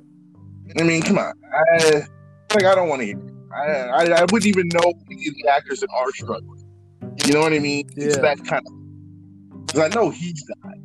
I 0.79 0.83
mean, 0.83 1.01
come 1.01 1.17
on. 1.17 1.33
I 1.53 2.05
like. 2.53 2.65
I 2.65 2.75
don't 2.75 2.89
want 2.89 3.01
to 3.01 3.05
hear. 3.05 3.21
I, 3.53 3.65
I, 3.65 4.03
I 4.03 4.21
wouldn't 4.21 4.45
even 4.45 4.69
know 4.69 4.93
any 5.11 5.27
of 5.27 5.35
the 5.35 5.47
actors 5.49 5.81
that 5.81 5.89
are 5.93 6.11
struggling. 6.13 6.63
You 7.25 7.33
know 7.33 7.41
what 7.41 7.53
I 7.53 7.59
mean? 7.59 7.89
Yeah. 7.95 8.05
It's 8.05 8.17
that 8.17 8.43
kind 8.45 8.65
of. 8.65 9.67
Because 9.67 9.91
I 9.91 9.95
know 9.95 10.09
he's 10.09 10.41
died. 10.63 10.80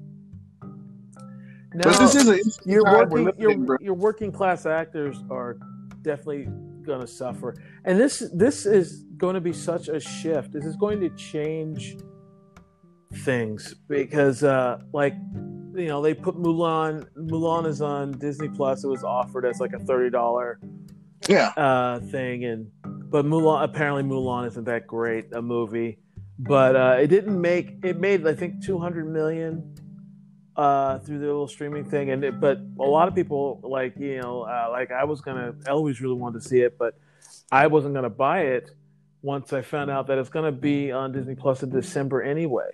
No, 1.76 1.82
but 1.82 1.98
this 1.98 2.14
is 2.14 2.26
a, 2.26 2.70
your 2.70 2.84
working 2.84 3.30
your, 3.36 3.78
your 3.82 3.94
working 3.94 4.32
class 4.32 4.64
actors 4.64 5.22
are 5.30 5.58
definitely 6.00 6.48
going 6.82 7.00
to 7.00 7.06
suffer, 7.06 7.54
and 7.84 8.00
this 8.00 8.22
this 8.32 8.64
is 8.64 9.04
going 9.18 9.34
to 9.34 9.42
be 9.42 9.52
such 9.52 9.88
a 9.88 10.00
shift. 10.00 10.52
This 10.52 10.64
is 10.64 10.74
going 10.76 11.00
to 11.00 11.10
change 11.10 11.98
things 13.12 13.74
because, 13.88 14.42
uh, 14.42 14.78
like, 14.94 15.14
you 15.74 15.88
know, 15.88 16.00
they 16.00 16.14
put 16.14 16.36
Mulan. 16.36 17.06
Mulan 17.14 17.66
is 17.66 17.82
on 17.82 18.12
Disney 18.12 18.48
Plus. 18.48 18.82
It 18.82 18.88
was 18.88 19.04
offered 19.04 19.44
as 19.44 19.60
like 19.60 19.74
a 19.74 19.78
thirty 19.78 20.08
dollar 20.08 20.58
yeah 21.28 21.48
uh, 21.58 22.00
thing, 22.00 22.46
and 22.46 22.70
but 22.84 23.26
Mulan 23.26 23.64
apparently 23.64 24.02
Mulan 24.02 24.46
isn't 24.46 24.64
that 24.64 24.86
great 24.86 25.26
a 25.34 25.42
movie, 25.42 25.98
but 26.38 26.74
uh, 26.74 26.96
it 26.98 27.08
didn't 27.08 27.38
make 27.38 27.74
it 27.82 28.00
made 28.00 28.26
I 28.26 28.34
think 28.34 28.64
two 28.64 28.78
hundred 28.78 29.12
million 29.12 29.74
uh, 30.56 30.98
through 31.00 31.18
the 31.18 31.26
little 31.26 31.48
streaming 31.48 31.84
thing, 31.84 32.10
and 32.10 32.24
it, 32.24 32.40
but 32.40 32.58
a 32.80 32.82
lot 32.82 33.08
of 33.08 33.14
people 33.14 33.60
like 33.62 33.94
you 33.98 34.20
know 34.20 34.42
uh, 34.42 34.68
like 34.70 34.90
I 34.90 35.04
was 35.04 35.20
gonna 35.20 35.54
always 35.68 36.00
really 36.00 36.14
wanted 36.14 36.42
to 36.42 36.48
see 36.48 36.60
it, 36.60 36.78
but 36.78 36.94
I 37.52 37.66
wasn't 37.66 37.94
gonna 37.94 38.10
buy 38.10 38.42
it 38.42 38.70
once 39.22 39.52
I 39.52 39.62
found 39.62 39.90
out 39.90 40.06
that 40.08 40.18
it's 40.18 40.30
gonna 40.30 40.52
be 40.52 40.92
on 40.92 41.12
Disney 41.12 41.34
Plus 41.34 41.62
in 41.62 41.70
December 41.70 42.22
anyway. 42.22 42.70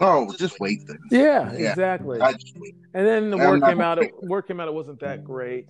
Oh, 0.00 0.32
just 0.38 0.58
wait 0.58 0.86
then. 0.86 0.98
Yeah, 1.10 1.52
yeah. 1.52 1.70
exactly. 1.70 2.20
And 2.20 3.06
then 3.06 3.30
the 3.30 3.38
word 3.38 3.62
came 3.62 3.80
out. 3.80 3.98
It, 4.02 4.12
word 4.22 4.42
came 4.42 4.58
out. 4.58 4.66
It 4.66 4.74
wasn't 4.74 5.00
that 5.00 5.24
great. 5.24 5.68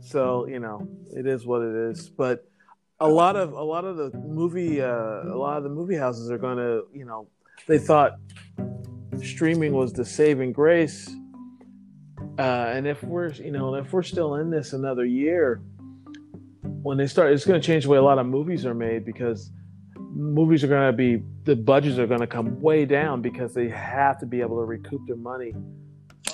So 0.00 0.46
you 0.46 0.58
know, 0.58 0.88
it 1.12 1.26
is 1.26 1.46
what 1.46 1.62
it 1.62 1.90
is. 1.90 2.08
But 2.08 2.44
a 3.00 3.08
lot 3.08 3.36
of 3.36 3.52
a 3.52 3.62
lot 3.62 3.84
of 3.84 3.96
the 3.96 4.10
movie 4.18 4.80
uh, 4.80 4.86
a 4.86 5.36
lot 5.36 5.56
of 5.56 5.62
the 5.62 5.68
movie 5.68 5.96
houses 5.96 6.30
are 6.30 6.38
going 6.38 6.58
to 6.58 6.84
you 6.92 7.04
know 7.04 7.28
they 7.66 7.78
thought 7.78 8.12
streaming 9.24 9.72
was 9.72 9.92
the 9.92 10.04
saving 10.04 10.52
grace. 10.52 11.10
Uh, 12.38 12.72
and 12.74 12.86
if 12.86 13.02
we're, 13.02 13.32
you 13.32 13.50
know, 13.50 13.74
if 13.74 13.92
we're 13.92 14.02
still 14.02 14.36
in 14.36 14.50
this 14.50 14.72
another 14.72 15.04
year, 15.04 15.62
when 16.82 16.98
they 16.98 17.06
start, 17.06 17.32
it's 17.32 17.44
going 17.44 17.60
to 17.60 17.66
change 17.66 17.84
the 17.84 17.90
way 17.90 17.98
a 17.98 18.02
lot 18.02 18.18
of 18.18 18.26
movies 18.26 18.66
are 18.66 18.74
made 18.74 19.04
because 19.04 19.50
movies 19.96 20.62
are 20.64 20.68
going 20.68 20.86
to 20.86 20.96
be 20.96 21.22
the 21.44 21.56
budgets 21.56 21.98
are 21.98 22.06
going 22.06 22.20
to 22.20 22.26
come 22.26 22.60
way 22.60 22.84
down 22.84 23.20
because 23.20 23.54
they 23.54 23.68
have 23.68 24.18
to 24.20 24.26
be 24.26 24.40
able 24.40 24.58
to 24.58 24.64
recoup 24.64 25.06
their 25.06 25.16
money. 25.16 25.54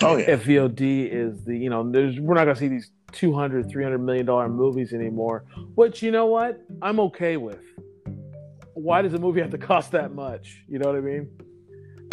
Oh 0.02 0.16
yeah. 0.16 0.30
If 0.30 0.44
VOD 0.44 1.12
is 1.12 1.44
the, 1.44 1.56
you 1.56 1.68
know, 1.68 1.88
there's 1.90 2.18
we're 2.18 2.34
not 2.34 2.44
going 2.44 2.56
to 2.56 2.60
see 2.60 2.68
these 2.68 2.90
200, 3.12 3.68
300 3.68 3.98
million 3.98 4.26
dollar 4.26 4.48
movies 4.48 4.92
anymore. 4.92 5.44
Which 5.74 6.02
you 6.02 6.10
know 6.10 6.26
what, 6.26 6.60
I'm 6.80 7.00
okay 7.00 7.36
with. 7.36 7.60
Why 8.74 9.02
does 9.02 9.14
a 9.14 9.18
movie 9.18 9.40
have 9.40 9.50
to 9.50 9.58
cost 9.58 9.92
that 9.92 10.14
much? 10.14 10.62
You 10.68 10.78
know 10.78 10.88
what 10.88 10.96
I 10.96 11.00
mean? 11.00 11.28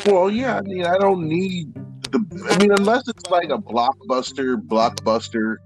Well, 0.06 0.30
yeah, 0.30 0.58
I 0.58 0.62
mean, 0.62 0.86
I 0.86 0.98
don't 0.98 1.28
need 1.28 1.74
the. 2.12 2.48
I 2.50 2.58
mean, 2.60 2.72
unless 2.72 3.08
it's 3.08 3.30
like 3.30 3.50
a 3.50 3.58
blockbuster, 3.58 4.56
blockbuster. 4.56 5.58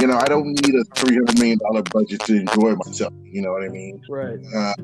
You 0.00 0.08
know, 0.08 0.16
I 0.16 0.26
don't 0.26 0.46
need 0.46 0.74
a 0.74 0.84
three 0.96 1.14
hundred 1.14 1.38
million 1.38 1.58
dollar 1.58 1.82
budget 1.82 2.20
to 2.22 2.36
enjoy 2.36 2.74
myself. 2.74 3.12
You 3.22 3.42
know 3.42 3.52
what 3.52 3.62
I 3.62 3.68
mean? 3.68 4.02
Right. 4.08 4.38
Uh, 4.54 4.74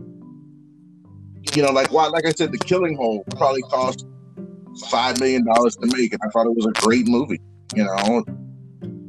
you 1.55 1.63
know, 1.63 1.73
like 1.73 1.93
why? 1.93 2.07
Like 2.07 2.27
I 2.27 2.31
said, 2.31 2.53
The 2.53 2.59
Killing 2.59 2.97
Hole 2.97 3.25
probably 3.37 3.63
cost 3.63 4.07
five 4.89 5.19
million 5.21 5.45
dollars 5.45 5.77
to 5.77 5.87
make, 5.97 6.13
and 6.13 6.21
I 6.25 6.29
thought 6.29 6.47
it 6.47 6.55
was 6.55 6.67
a 6.67 6.73
great 6.81 7.09
movie. 7.09 7.41
You 7.75 7.85
know, 7.85 8.23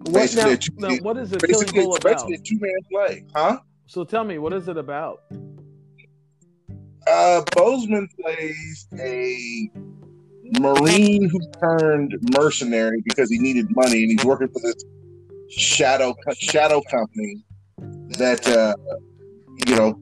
what, 0.05 0.35
now, 0.35 0.55
two, 0.55 0.71
now, 0.77 0.95
what 0.97 1.17
is 1.17 1.29
The 1.29 1.39
Killing 1.39 1.67
Hole 1.75 1.95
about? 1.95 2.03
Basically, 2.03 2.35
a 2.35 2.39
two 2.39 2.59
man 2.59 2.71
play, 2.91 3.25
huh? 3.35 3.59
So 3.85 4.03
tell 4.03 4.23
me, 4.23 4.37
what 4.37 4.53
is 4.53 4.67
it 4.67 4.77
about? 4.77 5.23
Uh, 7.07 7.41
Boseman 7.51 8.07
plays 8.19 8.87
a 8.99 9.71
Marine 10.59 11.29
who 11.29 11.39
turned 11.59 12.15
mercenary 12.37 13.01
because 13.03 13.29
he 13.29 13.39
needed 13.39 13.67
money, 13.75 14.03
and 14.03 14.11
he's 14.11 14.25
working 14.25 14.47
for 14.49 14.59
this 14.61 14.75
shadow 15.49 16.13
shadow 16.37 16.81
company 16.89 17.43
that 18.17 18.47
uh, 18.47 18.75
you 19.67 19.75
know 19.75 19.99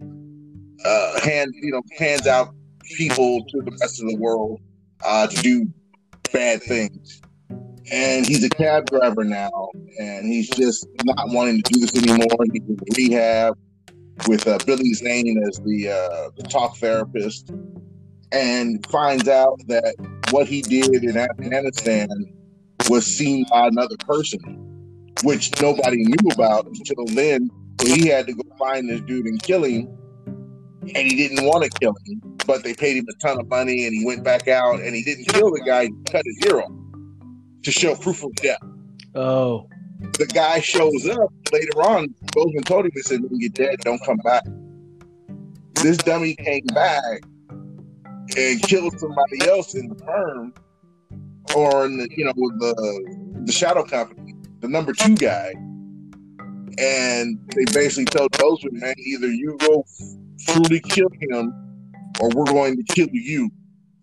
uh, 0.85 1.19
hand 1.21 1.53
you 1.55 1.71
know 1.71 1.81
hands 1.97 2.27
out 2.27 2.53
people 2.97 3.45
to 3.45 3.61
the 3.61 3.77
rest 3.79 4.01
of 4.01 4.09
the 4.09 4.17
world 4.17 4.59
uh, 5.05 5.27
to 5.27 5.41
do 5.41 5.67
bad 6.33 6.61
things. 6.63 7.21
And 7.91 8.25
he's 8.25 8.43
a 8.43 8.49
cab 8.49 8.85
driver 8.85 9.23
now, 9.23 9.69
and 9.99 10.27
he's 10.27 10.47
just 10.49 10.87
not 11.03 11.29
wanting 11.29 11.61
to 11.61 11.73
do 11.73 11.79
this 11.79 11.95
anymore. 11.97 12.27
He's 12.53 12.61
in 12.61 12.77
rehab 12.95 13.57
with 14.27 14.47
uh, 14.47 14.57
Billy 14.65 14.93
Zane 14.93 15.41
as 15.47 15.59
the, 15.59 15.89
uh, 15.89 16.29
the 16.35 16.43
talk 16.43 16.77
therapist, 16.77 17.51
and 18.31 18.85
finds 18.87 19.27
out 19.27 19.59
that 19.67 19.95
what 20.31 20.47
he 20.47 20.61
did 20.61 21.03
in 21.03 21.17
Afghanistan 21.17 22.07
was 22.89 23.05
seen 23.05 23.45
by 23.49 23.67
another 23.67 23.97
person, 23.97 24.39
which 25.23 25.59
nobody 25.61 26.03
knew 26.03 26.29
about 26.31 26.65
until 26.65 27.05
then. 27.07 27.49
So 27.81 27.87
he 27.87 28.07
had 28.07 28.27
to 28.27 28.33
go 28.33 28.43
find 28.57 28.89
this 28.89 29.01
dude 29.01 29.25
and 29.25 29.41
kill 29.41 29.63
him, 29.63 29.87
and 30.81 30.95
he 30.95 31.15
didn't 31.15 31.45
want 31.45 31.63
to 31.63 31.79
kill 31.79 31.95
him, 32.05 32.21
but 32.45 32.63
they 32.63 32.73
paid 32.73 32.97
him 32.97 33.05
a 33.09 33.25
ton 33.25 33.39
of 33.39 33.47
money, 33.47 33.85
and 33.85 33.95
he 33.95 34.05
went 34.05 34.23
back 34.23 34.47
out 34.47 34.81
and 34.81 34.95
he 34.95 35.03
didn't 35.03 35.25
kill 35.25 35.51
the 35.51 35.61
guy, 35.65 35.85
he 35.85 35.93
cut 36.11 36.23
his 36.25 36.45
ear 36.45 36.61
off 36.61 36.71
to 37.63 37.71
show 37.71 37.95
proof 37.95 38.23
of 38.23 38.33
death. 38.35 38.59
Oh 39.15 39.67
the 39.99 40.25
guy 40.33 40.59
shows 40.59 41.07
up 41.09 41.31
later 41.51 41.81
on. 41.81 42.07
Boseman 42.27 42.65
told 42.65 42.85
him, 42.85 42.91
he 42.93 43.01
said, 43.01 43.21
when 43.21 43.39
you're 43.39 43.49
dead, 43.49 43.79
don't 43.81 44.03
come 44.05 44.17
back. 44.17 44.43
This 45.75 45.97
dummy 45.97 46.35
came 46.35 46.65
back 46.67 47.21
and 48.37 48.61
killed 48.63 48.97
somebody 48.99 49.47
else 49.47 49.75
in 49.75 49.89
the 49.89 49.95
firm 49.95 50.53
or 51.55 51.85
in 51.85 51.97
the, 51.97 52.07
you 52.15 52.25
know, 52.25 52.33
the, 52.33 53.41
the 53.45 53.51
shadow 53.51 53.83
company, 53.83 54.35
the 54.59 54.67
number 54.67 54.93
two 54.93 55.15
guy. 55.15 55.53
And 56.77 57.39
they 57.55 57.65
basically 57.73 58.05
told 58.05 58.31
Boseman, 58.33 58.73
man, 58.73 58.95
either 58.97 59.27
you 59.27 59.57
go 59.59 59.85
truly 60.47 60.79
kill 60.79 61.09
him 61.19 61.53
or 62.21 62.29
we're 62.29 62.45
going 62.45 62.77
to 62.77 62.83
kill 62.83 63.09
you. 63.11 63.49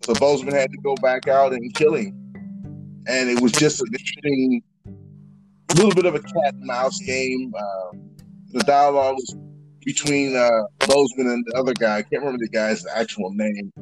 So 0.03 0.13
Boseman 0.15 0.53
had 0.53 0.71
to 0.71 0.79
go 0.83 0.95
back 0.97 1.27
out 1.27 1.53
and 1.53 1.75
kill 1.75 1.95
him. 1.95 2.13
And 3.09 3.31
it 3.31 3.41
was 3.41 3.53
just 3.53 3.81
an 3.81 3.87
interesting 3.93 4.63
a 5.71 5.75
little 5.75 5.95
bit 5.95 6.07
of 6.07 6.15
a 6.15 6.21
cat 6.21 6.55
and 6.55 6.65
mouse 6.65 6.99
game. 7.01 7.53
Um, 7.59 8.11
the 8.53 8.61
dialogue 8.61 9.17
was 9.17 9.37
between 9.85 10.37
uh, 10.37 10.51
Boseman 10.81 11.33
and 11.33 11.45
the 11.47 11.55
other 11.59 11.75
guy. 11.75 11.99
I 11.99 12.03
can't 12.03 12.23
remember 12.23 12.39
the 12.39 12.49
guy's 12.49 12.87
actual 12.87 13.31
name, 13.33 13.73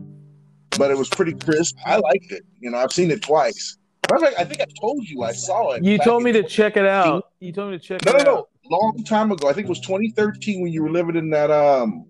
but 0.78 0.90
it 0.90 0.98
was 0.98 1.08
pretty 1.08 1.32
crisp. 1.34 1.76
I 1.86 1.96
liked 1.96 2.30
it. 2.32 2.42
You 2.60 2.70
know, 2.70 2.78
I've 2.78 2.92
seen 2.92 3.10
it 3.10 3.22
twice, 3.22 3.76
Matter 4.10 4.26
of 4.26 4.30
fact, 4.34 4.40
I 4.40 4.44
think 4.44 4.60
I 4.60 4.66
told 4.80 5.08
you 5.08 5.22
I 5.22 5.32
saw 5.32 5.72
it. 5.72 5.82
You 5.84 5.96
told 5.98 6.22
me 6.22 6.32
to 6.32 6.42
check 6.42 6.76
it 6.76 6.84
out. 6.84 7.24
You 7.40 7.52
told 7.52 7.72
me 7.72 7.78
to 7.78 7.82
check 7.82 8.04
No, 8.04 8.12
it 8.12 8.24
no, 8.24 8.38
out. 8.38 8.48
no. 8.70 8.76
Long 8.76 9.04
time 9.06 9.30
ago. 9.32 9.48
I 9.48 9.52
think 9.52 9.66
it 9.66 9.70
was 9.70 9.80
2013 9.80 10.62
when 10.62 10.72
you 10.72 10.82
were 10.82 10.90
living 10.90 11.16
in 11.16 11.30
that 11.30 11.50
um 11.50 12.06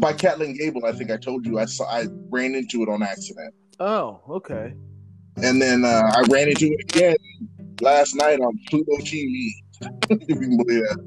by 0.00 0.12
Catlin 0.12 0.56
Gabel. 0.56 0.84
I 0.86 0.92
think 0.92 1.10
I 1.10 1.16
told 1.16 1.44
you 1.46 1.58
I 1.58 1.64
saw 1.64 1.84
I 1.88 2.06
ran 2.30 2.54
into 2.54 2.82
it 2.82 2.88
on 2.88 3.02
accident. 3.02 3.52
Oh, 3.80 4.20
okay. 4.28 4.74
And 5.42 5.60
then 5.60 5.84
uh, 5.84 6.02
I 6.14 6.22
ran 6.30 6.48
into 6.48 6.66
it 6.66 6.80
again 6.82 7.16
last 7.80 8.14
night 8.14 8.40
on 8.40 8.58
Pluto 8.68 8.96
TV. 9.02 9.50
if 10.10 10.28
you 10.28 10.36
can 10.36 10.56
believe 10.56 10.82
that. 10.82 11.04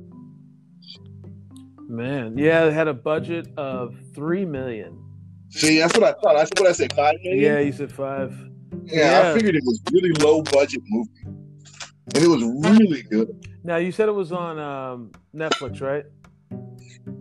Man, 1.88 2.38
yeah, 2.38 2.66
it 2.66 2.74
had 2.74 2.88
a 2.88 2.94
budget 2.94 3.48
of 3.58 3.96
three 4.14 4.46
million. 4.46 5.04
See, 5.50 5.80
that's 5.80 5.98
what 5.98 6.04
I 6.04 6.12
thought. 6.22 6.36
That's 6.38 6.52
what 6.60 6.70
I 6.70 6.72
said. 6.74 6.94
Five 6.94 7.16
million. 7.24 7.44
Yeah, 7.44 7.60
you 7.60 7.72
said 7.72 7.92
five. 7.92 8.38
Yeah, 8.86 9.24
Yeah. 9.24 9.32
I 9.32 9.34
figured 9.34 9.56
it 9.56 9.64
was 9.66 9.82
really 9.92 10.12
low 10.14 10.44
budget 10.44 10.82
movie, 10.88 11.10
and 11.26 12.18
it 12.18 12.28
was 12.28 12.44
really 12.44 13.02
good. 13.04 13.30
Now 13.64 13.78
you 13.78 13.92
said 13.92 14.08
it 14.08 14.14
was 14.14 14.32
on 14.32 14.60
um, 14.60 15.12
Netflix, 15.36 15.82
right? 15.82 16.06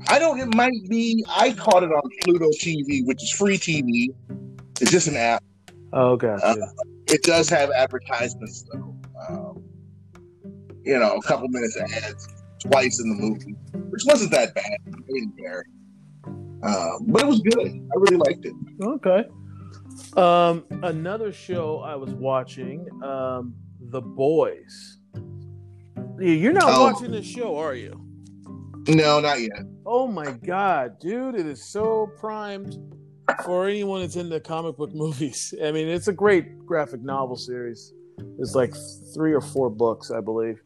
I 0.09 0.19
don't. 0.19 0.39
It 0.39 0.55
might 0.55 0.73
be. 0.91 1.25
I 1.29 1.53
caught 1.53 1.83
it 1.83 1.91
on 1.91 2.03
Pluto 2.23 2.51
TV, 2.61 3.07
which 3.07 3.23
is 3.23 3.31
free 3.31 3.57
TV. 3.57 4.09
It's 4.83 4.91
just 4.91 5.09
an 5.09 5.17
app. 5.17 5.43
Oh, 5.95 6.17
gotcha. 6.17 6.45
Uh, 6.47 6.57
It 7.07 7.23
does 7.23 7.49
have 7.49 7.71
advertisements 7.71 8.67
though. 8.71 8.95
You 10.89 10.99
know, 10.99 11.17
a 11.17 11.23
couple 11.23 11.47
minutes 11.49 11.77
of 11.77 11.83
ads 12.03 12.27
twice 12.61 12.99
in 13.01 13.11
the 13.11 13.15
movie, 13.23 13.55
which 13.91 14.03
wasn't 14.07 14.31
that 14.33 14.55
bad. 14.55 14.65
I 14.87 14.91
didn't 15.13 15.37
care. 15.39 15.67
Um, 16.25 17.05
but 17.09 17.23
it 17.23 17.27
was 17.27 17.41
good. 17.41 17.69
I 17.69 17.95
really 17.99 18.17
liked 18.17 18.45
it. 18.47 18.55
Okay. 18.83 19.25
Um, 20.17 20.65
another 20.83 21.31
show 21.31 21.81
I 21.81 21.95
was 21.95 22.13
watching, 22.15 22.87
um, 23.03 23.55
The 23.91 24.01
Boys. 24.01 24.99
Yeah, 26.19 26.31
You're 26.31 26.53
not 26.55 26.65
Oh. 26.69 26.85
watching 26.91 27.11
this 27.11 27.27
show, 27.27 27.57
are 27.59 27.75
you? 27.75 28.01
No, 28.89 29.21
not 29.21 29.41
yet. 29.41 29.67
Oh 29.85 30.07
my 30.07 30.31
god, 30.33 30.99
dude! 30.99 31.35
It 31.35 31.45
is 31.47 31.63
so 31.71 32.11
primed 32.19 32.79
for 33.45 33.69
anyone 33.69 34.01
that's 34.01 34.17
into 34.17 34.41
comic 34.41 34.79
book 34.79 34.95
movies. 34.95 35.53
I 35.63 35.71
mean, 35.71 35.87
it's 35.89 36.09
a 36.09 36.13
great 36.15 36.65
graphic 36.65 37.03
novel 37.03 37.37
series. 37.37 37.93
It's 38.39 38.55
like 38.55 38.75
three 39.15 39.33
or 39.33 39.41
four 39.41 39.71
books, 39.71 40.11
I 40.11 40.21
believe. 40.21 40.61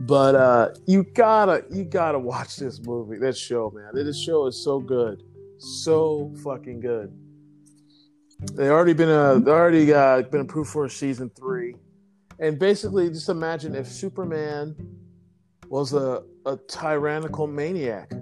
But 0.00 0.34
uh, 0.34 0.68
you 0.86 1.04
gotta, 1.04 1.64
you 1.70 1.84
gotta 1.84 2.18
watch 2.18 2.56
this 2.56 2.80
movie, 2.80 3.18
this 3.18 3.38
show, 3.38 3.70
man. 3.74 3.90
This 3.92 4.18
show 4.18 4.46
is 4.46 4.62
so 4.62 4.80
good, 4.80 5.22
so 5.58 6.32
fucking 6.42 6.80
good. 6.80 7.12
They 8.54 8.70
already 8.70 8.94
been 8.94 9.10
uh, 9.10 9.38
they 9.38 9.50
already 9.50 9.92
uh, 9.92 10.22
been 10.22 10.40
approved 10.40 10.70
for 10.70 10.88
season 10.88 11.30
three, 11.38 11.74
and 12.38 12.58
basically, 12.58 13.10
just 13.10 13.28
imagine 13.28 13.74
if 13.74 13.86
Superman 13.86 14.74
was 15.68 15.92
a, 15.92 16.22
a 16.46 16.58
tyrannical 16.68 17.46
maniac. 17.46 18.12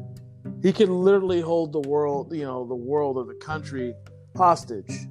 He 0.63 0.73
could 0.73 0.89
literally 0.89 1.41
hold 1.41 1.73
the 1.73 1.81
world, 1.81 2.35
you 2.35 2.43
know, 2.43 2.67
the 2.67 2.75
world 2.75 3.17
or 3.17 3.25
the 3.25 3.39
country 3.39 3.95
hostage. 4.37 5.07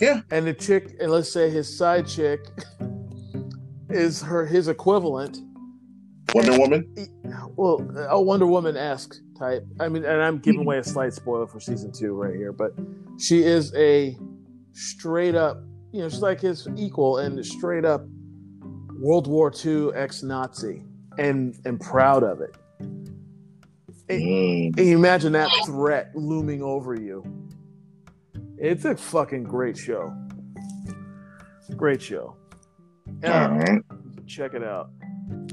Yeah. 0.00 0.20
And 0.30 0.46
the 0.46 0.54
chick, 0.54 0.96
and 1.00 1.10
let's 1.10 1.30
say 1.32 1.50
his 1.50 1.76
side 1.76 2.06
chick 2.06 2.40
is 3.90 4.22
her 4.22 4.46
his 4.46 4.68
equivalent. 4.68 5.38
Wonder 6.34 6.58
Woman. 6.58 6.94
Well, 7.56 7.90
a 8.08 8.20
Wonder 8.20 8.46
Woman 8.46 8.76
esque 8.76 9.16
type. 9.38 9.64
I 9.80 9.88
mean, 9.88 10.04
and 10.04 10.22
I'm 10.22 10.38
giving 10.38 10.60
away 10.60 10.78
a 10.78 10.84
slight 10.84 11.14
spoiler 11.14 11.46
for 11.46 11.58
season 11.58 11.90
two 11.92 12.14
right 12.14 12.34
here, 12.34 12.52
but 12.52 12.72
she 13.18 13.42
is 13.42 13.74
a 13.74 14.16
straight 14.72 15.34
up, 15.34 15.58
you 15.92 16.02
know, 16.02 16.08
she's 16.08 16.22
like 16.22 16.40
his 16.40 16.68
equal 16.76 17.18
and 17.18 17.44
straight 17.44 17.84
up 17.84 18.04
World 18.98 19.26
War 19.26 19.52
II 19.64 19.90
ex 19.94 20.22
Nazi 20.22 20.82
and 21.18 21.56
and 21.64 21.80
proud 21.80 22.22
of 22.22 22.40
it. 22.40 22.56
Mm. 24.08 24.76
Can 24.76 24.86
you 24.86 24.96
imagine 24.96 25.32
that 25.32 25.50
threat 25.66 26.10
looming 26.14 26.62
over 26.62 26.94
you? 26.94 27.24
It's 28.60 28.84
a 28.84 28.96
fucking 28.96 29.44
great 29.44 29.76
show. 29.76 30.12
Great 31.76 32.02
show. 32.02 32.36
Yeah, 33.22 33.44
um, 33.44 33.58
right. 33.58 33.82
check 34.26 34.54
it 34.54 34.64
out. 34.64 34.90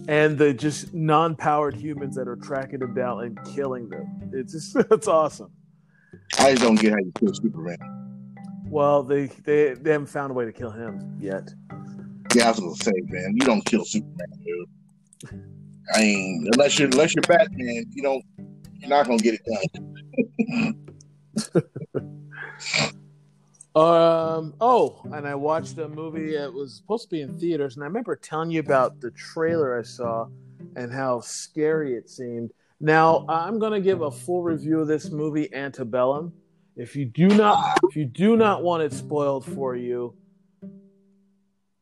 And 0.08 0.38
the 0.38 0.54
just 0.54 0.94
non-powered 0.94 1.76
humans 1.76 2.16
that 2.16 2.28
are 2.28 2.36
tracking 2.36 2.80
them 2.80 2.94
down 2.94 3.24
and 3.24 3.40
killing 3.54 3.90
them. 3.90 4.32
It's 4.34 4.54
just 4.54 4.76
it's 4.92 5.08
awesome. 5.08 5.52
I 6.40 6.52
just 6.52 6.64
don't 6.64 6.80
get 6.80 6.94
how 6.94 6.98
you 6.98 7.12
kill 7.20 7.34
Superman. 7.34 7.78
Well, 8.68 9.04
they 9.04 9.28
they, 9.28 9.74
they 9.74 9.92
haven't 9.92 10.08
found 10.08 10.32
a 10.32 10.34
way 10.34 10.46
to 10.46 10.54
kill 10.54 10.72
him 10.72 11.18
yet. 11.20 11.54
Yeah, 12.34 12.48
I 12.48 12.50
was 12.52 12.60
gonna 12.60 12.76
say, 12.76 12.92
man, 13.06 13.34
you 13.36 13.46
don't 13.46 13.64
kill 13.66 13.86
Superman, 13.86 14.28
dude. 14.44 15.42
I 15.94 16.02
mean, 16.02 16.50
unless 16.54 16.80
you're 16.80 16.90
unless 16.90 17.14
you're 17.14 17.22
Batman, 17.22 17.86
you 17.92 18.02
don't. 18.02 18.24
You're 18.80 18.90
not 18.90 19.06
gonna 19.08 19.20
get 19.20 19.36
it 19.36 19.42
done. 20.54 20.76
Um. 23.76 24.54
Oh, 24.62 25.02
and 25.12 25.28
I 25.28 25.36
watched 25.36 25.78
a 25.80 25.90
movie. 25.90 26.36
It 26.36 26.54
was 26.54 26.76
supposed 26.76 27.04
to 27.04 27.10
be 27.10 27.22
in 27.22 27.38
theaters, 27.38 27.76
and 27.76 27.84
I 27.84 27.88
remember 27.88 28.16
telling 28.16 28.50
you 28.50 28.62
about 28.62 29.02
the 29.02 29.12
trailer 29.12 29.78
I 29.78 29.84
saw 29.84 30.28
and 30.76 30.94
how 30.94 31.20
scary 31.20 31.96
it 31.96 32.10
seemed. 32.10 32.52
Now 32.80 33.26
I'm 33.28 33.60
going 33.60 33.74
to 33.74 33.82
give 33.82 34.02
a 34.02 34.12
full 34.12 34.44
review 34.44 34.80
of 34.80 34.88
this 34.88 35.10
movie, 35.10 35.54
Antebellum. 35.54 36.34
If 36.76 36.96
you 36.96 37.06
do 37.06 37.28
not, 37.28 37.80
if 37.84 37.96
you 37.96 38.06
do 38.06 38.36
not 38.36 38.64
want 38.64 38.84
it 38.84 38.94
spoiled 38.94 39.46
for 39.46 39.76
you, 39.76 40.16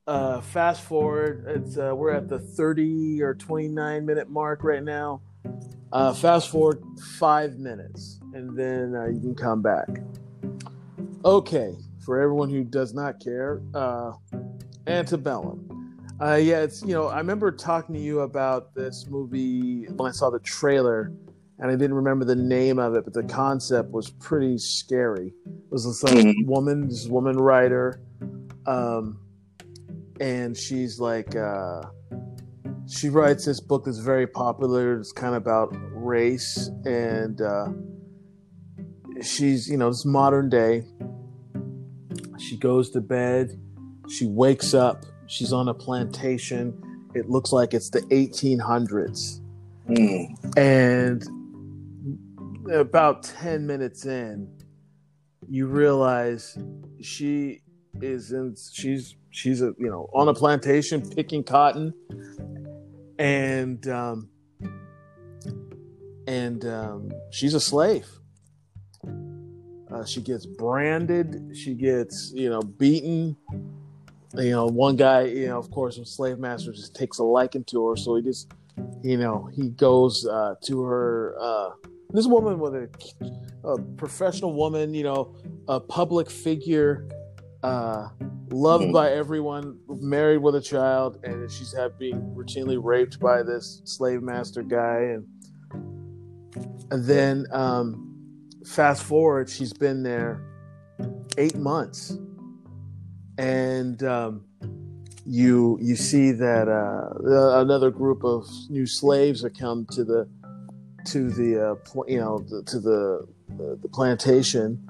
uh, 0.05 0.41
fast 0.41 0.81
forward. 0.83 1.45
It's 1.47 1.77
uh, 1.77 1.93
we're 1.95 2.11
at 2.11 2.27
the 2.27 2.39
30 2.39 3.21
or 3.21 3.33
29 3.33 4.05
minute 4.05 4.29
mark 4.29 4.63
right 4.63 4.83
now. 4.83 5.21
Uh, 5.91 6.13
fast 6.13 6.49
forward 6.49 6.83
five 7.19 7.57
minutes, 7.57 8.19
and 8.33 8.57
then 8.57 8.95
uh, 8.95 9.05
you 9.05 9.19
can 9.19 9.35
come 9.35 9.61
back. 9.61 9.87
Okay, 11.25 11.73
for 11.99 12.19
everyone 12.19 12.49
who 12.49 12.63
does 12.65 12.93
not 12.93 13.19
care, 13.23 13.61
uh, 13.73 14.11
Antebellum. 14.87 15.69
Uh, 16.21 16.35
yeah, 16.35 16.59
it's 16.59 16.81
you 16.81 16.93
know 16.93 17.07
I 17.07 17.17
remember 17.17 17.51
talking 17.51 17.95
to 17.95 18.01
you 18.01 18.21
about 18.21 18.75
this 18.75 19.05
movie 19.09 19.85
when 19.85 20.07
I 20.09 20.11
saw 20.11 20.29
the 20.29 20.39
trailer, 20.39 21.11
and 21.59 21.71
I 21.71 21.75
didn't 21.75 21.93
remember 21.95 22.25
the 22.25 22.35
name 22.35 22.77
of 22.77 22.95
it, 22.95 23.05
but 23.05 23.13
the 23.13 23.23
concept 23.23 23.91
was 23.91 24.09
pretty 24.09 24.57
scary. 24.57 25.33
It 25.45 25.71
was 25.71 25.85
this 25.85 26.03
like, 26.03 26.13
Mhm. 26.13 26.45
woman, 26.45 26.87
this 26.89 27.07
woman 27.07 27.37
writer, 27.37 28.01
um, 28.65 29.17
and 30.19 30.57
she's 30.57 30.99
like 30.99 31.35
uh, 31.37 31.83
she 32.85 33.09
writes 33.09 33.45
this 33.45 33.61
book 33.61 33.85
that's 33.85 33.97
very 33.99 34.27
popular. 34.27 34.99
It's 34.99 35.13
kind 35.13 35.35
of 35.35 35.41
about 35.41 35.73
race, 35.93 36.69
and 36.85 37.41
uh, 37.41 37.69
she's 39.21 39.67
you 39.69 39.77
know 39.77 39.87
it's 39.87 40.05
modern 40.05 40.49
day. 40.49 40.85
She 42.43 42.57
goes 42.57 42.89
to 42.91 43.01
bed. 43.01 43.59
She 44.09 44.25
wakes 44.25 44.73
up. 44.73 45.05
She's 45.27 45.53
on 45.53 45.69
a 45.69 45.73
plantation. 45.73 46.81
It 47.15 47.29
looks 47.29 47.51
like 47.51 47.73
it's 47.73 47.89
the 47.89 48.01
1800s. 48.01 49.39
Mm. 49.87 50.57
And 50.57 51.23
about 52.71 53.23
10 53.23 53.65
minutes 53.65 54.05
in, 54.05 54.49
you 55.47 55.67
realize 55.67 56.57
she 57.01 57.61
is 58.01 58.31
in 58.31 58.55
she's 58.71 59.15
she's 59.29 59.61
a 59.61 59.73
you 59.77 59.87
know 59.87 60.09
on 60.13 60.27
a 60.27 60.33
plantation 60.33 61.07
picking 61.11 61.43
cotton 61.43 61.93
and 63.19 63.87
um 63.87 64.27
and 66.25 66.65
um 66.65 67.11
she's 67.29 67.53
a 67.53 67.59
slave 67.59 68.07
uh, 69.93 70.03
she 70.05 70.21
gets 70.21 70.45
branded 70.45 71.55
she 71.55 71.73
gets 71.73 72.31
you 72.33 72.49
know 72.49 72.61
beaten 72.61 73.35
you 74.35 74.49
know 74.51 74.65
one 74.65 74.95
guy 74.95 75.21
you 75.23 75.47
know 75.47 75.59
of 75.59 75.69
course 75.71 75.97
a 75.97 76.05
slave 76.05 76.39
master 76.39 76.71
just 76.71 76.95
takes 76.95 77.19
a 77.19 77.23
liking 77.23 77.63
to 77.65 77.87
her 77.87 77.95
so 77.95 78.15
he 78.15 78.21
just 78.23 78.51
you 79.03 79.17
know 79.17 79.47
he 79.53 79.69
goes 79.69 80.25
uh, 80.25 80.55
to 80.63 80.81
her 80.83 81.35
uh, 81.39 81.69
this 82.11 82.25
woman 82.27 82.59
with 82.59 82.73
a, 82.75 82.89
a 83.63 83.77
professional 83.97 84.53
woman 84.53 84.93
you 84.93 85.03
know 85.03 85.35
a 85.67 85.79
public 85.79 86.29
figure 86.29 87.07
uh, 87.61 88.09
loved 88.49 88.85
Mhm. 88.85 88.93
by 88.93 89.11
everyone 89.11 89.77
married 89.87 90.39
with 90.39 90.55
a 90.55 90.61
child 90.61 91.17
and 91.23 91.49
she's 91.49 91.71
had 91.73 91.97
being 91.97 92.19
routinely 92.35 92.77
raped 92.83 93.19
by 93.19 93.41
this 93.43 93.81
slave 93.85 94.21
master 94.21 94.63
guy 94.63 94.97
and 95.15 95.25
and 96.91 97.05
then 97.05 97.45
um, 97.51 98.02
fast 98.65 99.03
forward 99.03 99.49
she's 99.49 99.73
been 99.73 100.03
there 100.03 100.41
eight 101.37 101.55
months. 101.55 102.17
And 103.37 104.03
um, 104.03 104.45
you 105.25 105.79
you 105.81 105.95
see 105.95 106.31
that 106.31 106.67
uh, 106.67 107.59
another 107.59 107.89
group 107.89 108.23
of 108.23 108.47
new 108.69 108.85
slaves 108.85 109.41
have 109.43 109.53
come 109.53 109.87
to 109.91 110.03
the 110.03 110.29
to 111.05 111.29
the 111.29 111.71
uh, 111.71 111.75
pl- 111.85 112.05
you 112.07 112.19
know 112.19 112.39
the, 112.39 112.63
to 112.63 112.79
the, 112.79 113.27
the 113.57 113.79
the 113.81 113.87
plantation, 113.87 114.85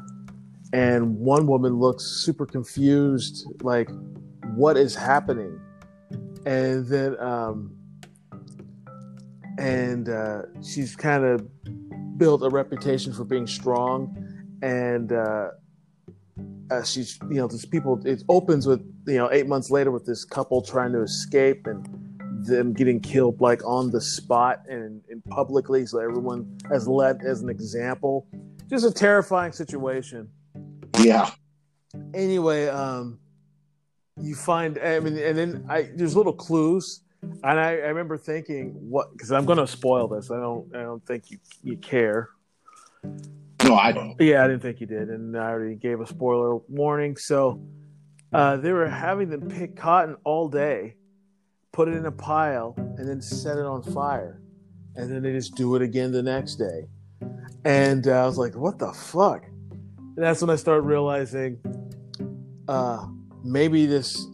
and 0.73 1.17
one 1.17 1.47
woman 1.47 1.79
looks 1.79 2.03
super 2.03 2.45
confused, 2.45 3.47
like 3.61 3.89
what 4.55 4.75
is 4.75 4.95
happening? 4.95 5.59
And 6.45 6.85
then 6.87 7.17
um 7.19 7.75
and 9.57 10.09
uh 10.09 10.41
she's 10.61 10.95
kind 10.95 11.23
of 11.23 11.47
built 12.17 12.43
a 12.43 12.49
reputation 12.49 13.13
for 13.13 13.23
being 13.23 13.47
strong 13.47 14.15
and 14.61 15.11
uh, 15.11 15.49
uh 16.71 16.83
she's 16.83 17.19
you 17.29 17.35
know 17.35 17.47
these 17.47 17.65
people 17.65 17.99
it 18.05 18.23
opens 18.29 18.65
with 18.65 18.81
you 19.07 19.15
know 19.15 19.29
eight 19.31 19.47
months 19.47 19.69
later 19.69 19.91
with 19.91 20.05
this 20.05 20.23
couple 20.23 20.61
trying 20.61 20.91
to 20.91 21.01
escape 21.01 21.67
and 21.67 21.87
them 22.45 22.73
getting 22.73 22.99
killed 22.99 23.39
like 23.41 23.63
on 23.65 23.91
the 23.91 24.01
spot 24.01 24.63
and, 24.67 25.01
and 25.09 25.23
publicly. 25.25 25.85
So 25.85 25.99
everyone 25.99 26.57
has 26.69 26.87
led 26.87 27.21
as 27.25 27.41
an 27.41 27.49
example. 27.49 28.27
Just 28.69 28.85
a 28.85 28.91
terrifying 28.91 29.51
situation. 29.51 30.29
Yeah. 30.99 31.31
anyway, 32.13 32.67
um, 32.67 33.19
you 34.21 34.35
find, 34.35 34.77
I 34.77 34.99
mean, 34.99 35.17
and 35.17 35.37
then 35.37 35.65
I 35.69 35.89
there's 35.95 36.15
little 36.15 36.33
clues, 36.33 37.01
and 37.43 37.59
I, 37.59 37.71
I 37.71 37.87
remember 37.87 38.17
thinking 38.17 38.71
what 38.89 39.11
because 39.11 39.31
I'm 39.31 39.45
going 39.45 39.59
to 39.59 39.67
spoil 39.67 40.07
this. 40.07 40.31
I 40.31 40.39
don't 40.39 40.75
I 40.75 40.81
don't 40.81 41.05
think 41.05 41.31
you 41.31 41.37
you 41.63 41.77
care. 41.77 42.29
No, 43.63 43.75
I 43.75 43.91
don't. 43.91 44.19
Yeah, 44.19 44.43
I 44.43 44.47
didn't 44.47 44.61
think 44.61 44.81
you 44.81 44.87
did, 44.87 45.09
and 45.09 45.37
I 45.37 45.49
already 45.49 45.75
gave 45.75 46.01
a 46.01 46.07
spoiler 46.07 46.57
warning. 46.67 47.15
So 47.17 47.61
uh, 48.33 48.57
they 48.57 48.71
were 48.71 48.87
having 48.87 49.29
them 49.29 49.47
pick 49.49 49.75
cotton 49.75 50.17
all 50.23 50.49
day, 50.49 50.95
put 51.71 51.87
it 51.87 51.95
in 51.95 52.05
a 52.05 52.11
pile, 52.11 52.73
and 52.77 53.07
then 53.07 53.21
set 53.21 53.57
it 53.57 53.65
on 53.65 53.83
fire, 53.83 54.41
and 54.95 55.09
then 55.09 55.21
they 55.21 55.31
just 55.31 55.55
do 55.55 55.75
it 55.75 55.81
again 55.81 56.11
the 56.11 56.23
next 56.23 56.55
day. 56.55 56.87
And 57.63 58.07
uh, 58.07 58.23
I 58.23 58.25
was 58.25 58.37
like, 58.37 58.55
"What 58.55 58.79
the 58.79 58.91
fuck?" 58.91 59.45
And 59.45 60.17
that's 60.17 60.41
when 60.41 60.49
I 60.49 60.55
started 60.57 60.81
realizing, 60.81 61.57
uh, 62.67 63.07
maybe 63.43 63.85
this, 63.85 64.27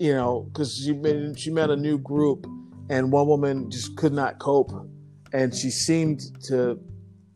you 0.00 0.12
know, 0.12 0.48
because 0.52 0.76
she 0.76 0.92
met 0.92 1.38
she 1.38 1.50
met 1.50 1.70
a 1.70 1.76
new 1.76 1.98
group, 1.98 2.46
and 2.88 3.12
one 3.12 3.28
woman 3.28 3.70
just 3.70 3.96
could 3.96 4.12
not 4.12 4.40
cope, 4.40 4.72
and 5.32 5.54
she 5.54 5.70
seemed 5.70 6.22
to 6.44 6.80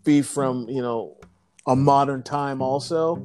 be 0.03 0.23
from 0.23 0.69
you 0.69 0.83
know 0.83 1.17
a 1.67 1.77
modern 1.77 2.23
time 2.23 2.61
also. 2.61 3.17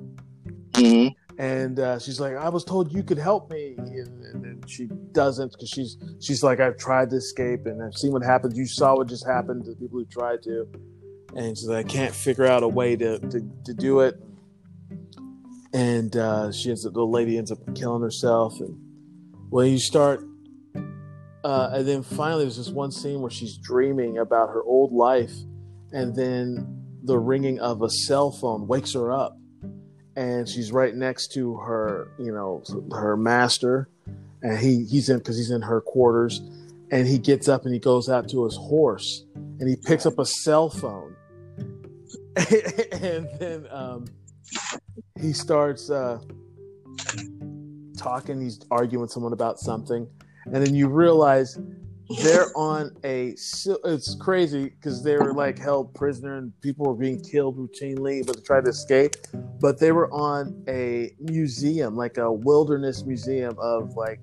Hmm 0.76 1.08
and 1.40 1.80
uh, 1.80 1.98
she's 1.98 2.20
like, 2.20 2.36
"I 2.36 2.50
was 2.50 2.66
told 2.66 2.94
you 2.94 3.02
could 3.02 3.18
help 3.18 3.50
me," 3.50 3.76
and, 3.78 4.26
and, 4.26 4.46
and 4.46 4.70
she 4.70 4.88
doesn't 5.14 5.54
because 5.54 5.70
she's 5.70 5.98
she's 6.20 6.44
like, 6.44 6.60
"I've 6.60 6.78
tried 6.78 7.10
to 7.12 7.16
escape 7.16 7.66
and 7.66 7.82
I've 7.82 7.96
seen 7.96 8.12
what 8.12 8.24
happens. 8.24 8.58
You 8.58 8.68
saw 8.68 8.98
what 8.98 9.08
just 9.08 9.26
happened 9.26 9.64
to 9.64 9.72
people 9.76 10.00
who 10.00 10.06
tried 10.06 10.44
to," 10.44 10.68
and 11.38 11.58
she's 11.58 11.68
like, 11.68 11.86
"I 11.86 11.90
can't 11.90 12.14
figure 12.14 12.46
out 12.46 12.62
a 12.62 12.68
way 12.68 12.98
to 12.98 13.20
to, 13.20 13.52
to 13.66 13.74
do 13.74 14.02
it." 14.02 14.16
And 15.72 16.16
uh, 16.18 16.52
she 16.52 16.70
ends 16.72 16.86
up, 16.86 16.94
the 16.94 17.06
lady 17.06 17.38
ends 17.38 17.52
up 17.52 17.60
killing 17.74 18.02
herself, 18.02 18.60
and 18.60 18.78
when 19.50 19.72
you 19.72 19.80
start, 19.80 20.24
uh, 21.44 21.72
and 21.74 21.88
then 21.88 22.04
finally 22.04 22.44
there's 22.44 22.58
this 22.58 22.70
one 22.70 22.92
scene 22.92 23.22
where 23.22 23.32
she's 23.32 23.58
dreaming 23.58 24.18
about 24.18 24.50
her 24.50 24.64
old 24.64 24.92
life, 24.92 25.34
and 25.92 26.16
then 26.16 26.84
the 27.04 27.18
ringing 27.18 27.60
of 27.60 27.82
a 27.82 27.90
cell 27.90 28.32
phone 28.32 28.68
wakes 28.68 28.94
her 28.94 29.12
up 29.12 29.40
and 30.20 30.50
she's 30.50 30.74
right 30.74 30.94
next 30.96 31.32
to 31.34 31.56
her, 31.56 32.12
you 32.20 32.30
know, 32.30 32.62
her 32.92 33.16
master, 33.16 33.88
and 34.42 34.58
he 34.58 34.84
he's 34.84 35.08
in 35.08 35.18
because 35.18 35.38
he's 35.38 35.50
in 35.50 35.62
her 35.62 35.80
quarters, 35.80 36.42
and 36.92 37.08
he 37.08 37.18
gets 37.18 37.48
up 37.48 37.64
and 37.64 37.74
he 37.74 37.80
goes 37.80 38.10
out 38.10 38.28
to 38.30 38.44
his 38.44 38.58
horse, 38.58 39.26
and 39.34 39.70
he 39.70 39.78
picks 39.78 40.06
up 40.06 40.20
a 40.20 40.26
cell 40.26 40.70
phone, 40.70 41.16
and 42.36 43.30
then 43.40 43.66
um, 43.72 44.06
he 45.22 45.32
starts 45.32 45.90
uh, 45.90 46.20
talking. 48.00 48.42
He's 48.42 48.60
arguing 48.72 49.02
with 49.02 49.12
someone 49.12 49.34
about 49.34 49.60
something, 49.60 50.08
and 50.46 50.56
then 50.56 50.74
you 50.74 50.88
realize 50.88 51.60
they're 52.24 52.52
on 52.56 52.96
a 53.04 53.36
it's 53.36 54.16
crazy 54.20 54.70
because 54.70 55.04
they 55.04 55.16
were 55.16 55.34
like 55.34 55.60
held 55.60 55.94
prisoner 55.94 56.38
and 56.38 56.60
people 56.62 56.86
were 56.86 56.96
being 56.96 57.22
killed 57.22 57.58
routinely 57.58 58.26
but 58.26 58.36
they 58.36 58.42
tried 58.42 58.64
to 58.64 58.72
escape 58.72 59.16
but 59.60 59.80
they 59.80 59.92
were 59.92 60.12
on 60.12 60.64
a 60.68 61.12
museum 61.20 61.96
like 61.96 62.18
a 62.18 62.32
wilderness 62.32 63.06
museum 63.06 63.56
of 63.60 63.96
like 63.96 64.20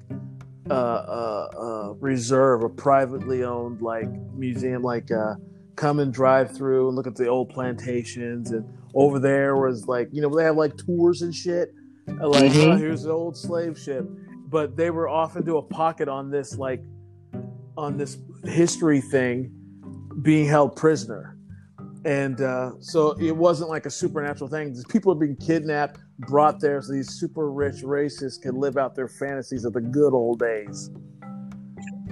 uh, 0.69 0.73
uh, 0.73 1.49
uh, 1.57 1.95
reserve 2.01 2.65
a 2.65 2.69
privately 2.69 3.45
owned 3.45 3.81
like 3.81 4.09
museum 4.35 4.83
like 4.83 5.13
uh, 5.13 5.35
come 5.77 6.01
and 6.01 6.13
drive 6.13 6.57
through 6.57 6.89
and 6.89 6.97
look 6.97 7.07
at 7.07 7.15
the 7.15 7.29
old 7.29 7.49
plantations 7.51 8.51
and 8.51 8.67
over 8.95 9.21
there 9.21 9.57
was 9.57 9.87
like 9.87 10.09
you 10.11 10.21
know 10.21 10.29
they 10.35 10.43
have 10.43 10.57
like 10.57 10.77
tours 10.77 11.23
and 11.23 11.33
shit 11.33 11.73
like 12.07 12.53
Mhm. 12.53 12.73
oh, 12.73 12.77
here's 12.77 13.03
the 13.05 13.11
old 13.13 13.37
slave 13.37 13.79
ship 13.79 14.09
but 14.49 14.77
they 14.77 14.91
were 14.91 15.09
off 15.09 15.37
into 15.37 15.57
a 15.59 15.63
pocket 15.63 16.09
on 16.09 16.31
this 16.31 16.57
like 16.57 16.83
on 17.77 17.97
this 17.97 18.17
history 18.45 19.01
thing 19.01 19.51
being 20.23 20.47
held 20.47 20.77
prisoner 20.77 21.37
and 22.05 22.41
uh, 22.41 22.71
so 22.79 23.13
it 23.21 23.37
wasn't 23.37 23.69
like 23.69 23.85
a 23.87 23.91
supernatural 23.91 24.49
thing 24.49 24.73
These 24.73 24.85
people 24.87 25.11
are 25.13 25.17
being 25.17 25.37
kidnapped 25.37 25.99
brought 26.21 26.61
there 26.61 26.81
so 26.81 26.93
these 26.93 27.11
super 27.11 27.51
rich 27.51 27.83
racists 27.83 28.41
can 28.41 28.55
live 28.55 28.77
out 28.77 28.95
their 28.95 29.09
fantasies 29.09 29.65
of 29.65 29.73
the 29.73 29.81
good 29.81 30.15
old 30.15 30.39
days 30.39 30.91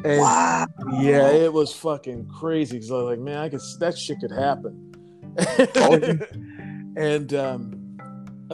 and 0.05 0.21
Wow. 0.21 0.67
yeah 1.01 1.29
it 1.29 1.53
was 1.53 1.73
fucking 1.73 2.27
crazy 2.29 2.77
because 2.77 2.91
i 2.91 2.95
was 2.95 3.05
like 3.05 3.21
man 3.21 3.39
i 3.39 3.49
could 3.49 3.61
that 3.79 3.97
shit 3.97 4.19
could 4.21 4.33
happen 4.33 4.81
Oh. 5.77 6.19
and 6.97 7.33
um, 7.35 7.74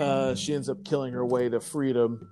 uh, 0.00 0.34
she 0.34 0.54
ends 0.54 0.68
up 0.68 0.84
killing 0.84 1.12
her 1.12 1.24
way 1.24 1.48
to 1.48 1.60
freedom 1.60 2.28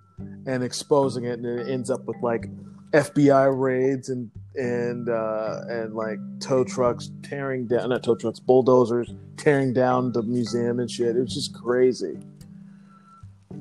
and 0.47 0.63
exposing 0.63 1.25
it 1.25 1.39
and 1.39 1.47
it 1.47 1.69
ends 1.69 1.91
up 1.91 2.05
with 2.07 2.17
like 2.23 2.49
FBI 2.93 3.57
raids 3.59 4.09
and 4.09 4.31
and 4.55 5.09
uh, 5.09 5.61
and 5.69 5.95
like 5.95 6.19
tow 6.41 6.65
trucks 6.65 7.11
tearing 7.23 7.67
down 7.67 7.91
not 7.91 8.03
tow 8.03 8.17
trucks 8.17 8.41
bulldozers 8.41 9.15
tearing 9.37 9.73
down 9.73 10.13
the 10.13 10.23
museum 10.23 10.81
and 10.81 10.91
shit. 10.91 11.17
It 11.17 11.21
was 11.21 11.35
just 11.35 11.55
crazy. 11.55 12.19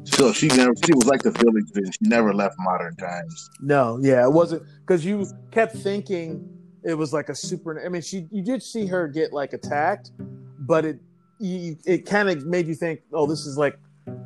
So 0.06 0.32
she 0.32 0.48
never. 0.48 0.74
She 0.86 0.94
was 0.94 1.06
like 1.06 1.22
the 1.22 1.32
village 1.32 1.66
bitch. 1.74 1.94
She 1.94 2.10
never 2.10 2.34
left 2.34 2.56
modern 2.60 2.96
times. 2.96 3.50
No, 3.62 4.00
yeah, 4.02 4.24
it 4.26 4.32
wasn't 4.32 4.64
because 4.80 5.06
you 5.06 5.28
kept 5.52 5.76
thinking 5.76 6.48
it 6.84 6.94
was 6.94 7.14
like 7.14 7.30
a 7.30 7.36
super. 7.36 7.84
I 7.86 7.90
mean, 7.90 8.02
she 8.02 8.26
you 8.32 8.42
did 8.42 8.64
see 8.64 8.88
her 8.88 9.08
get 9.08 9.34
like 9.34 9.54
attacked, 9.54 10.12
but 10.60 10.86
it 10.86 11.00
you, 11.40 11.78
it 11.86 12.06
kind 12.06 12.30
of 12.30 12.46
made 12.46 12.68
you 12.68 12.76
think, 12.76 13.02
oh, 13.14 13.28
this 13.28 13.46
is 13.46 13.58
like 13.58 13.78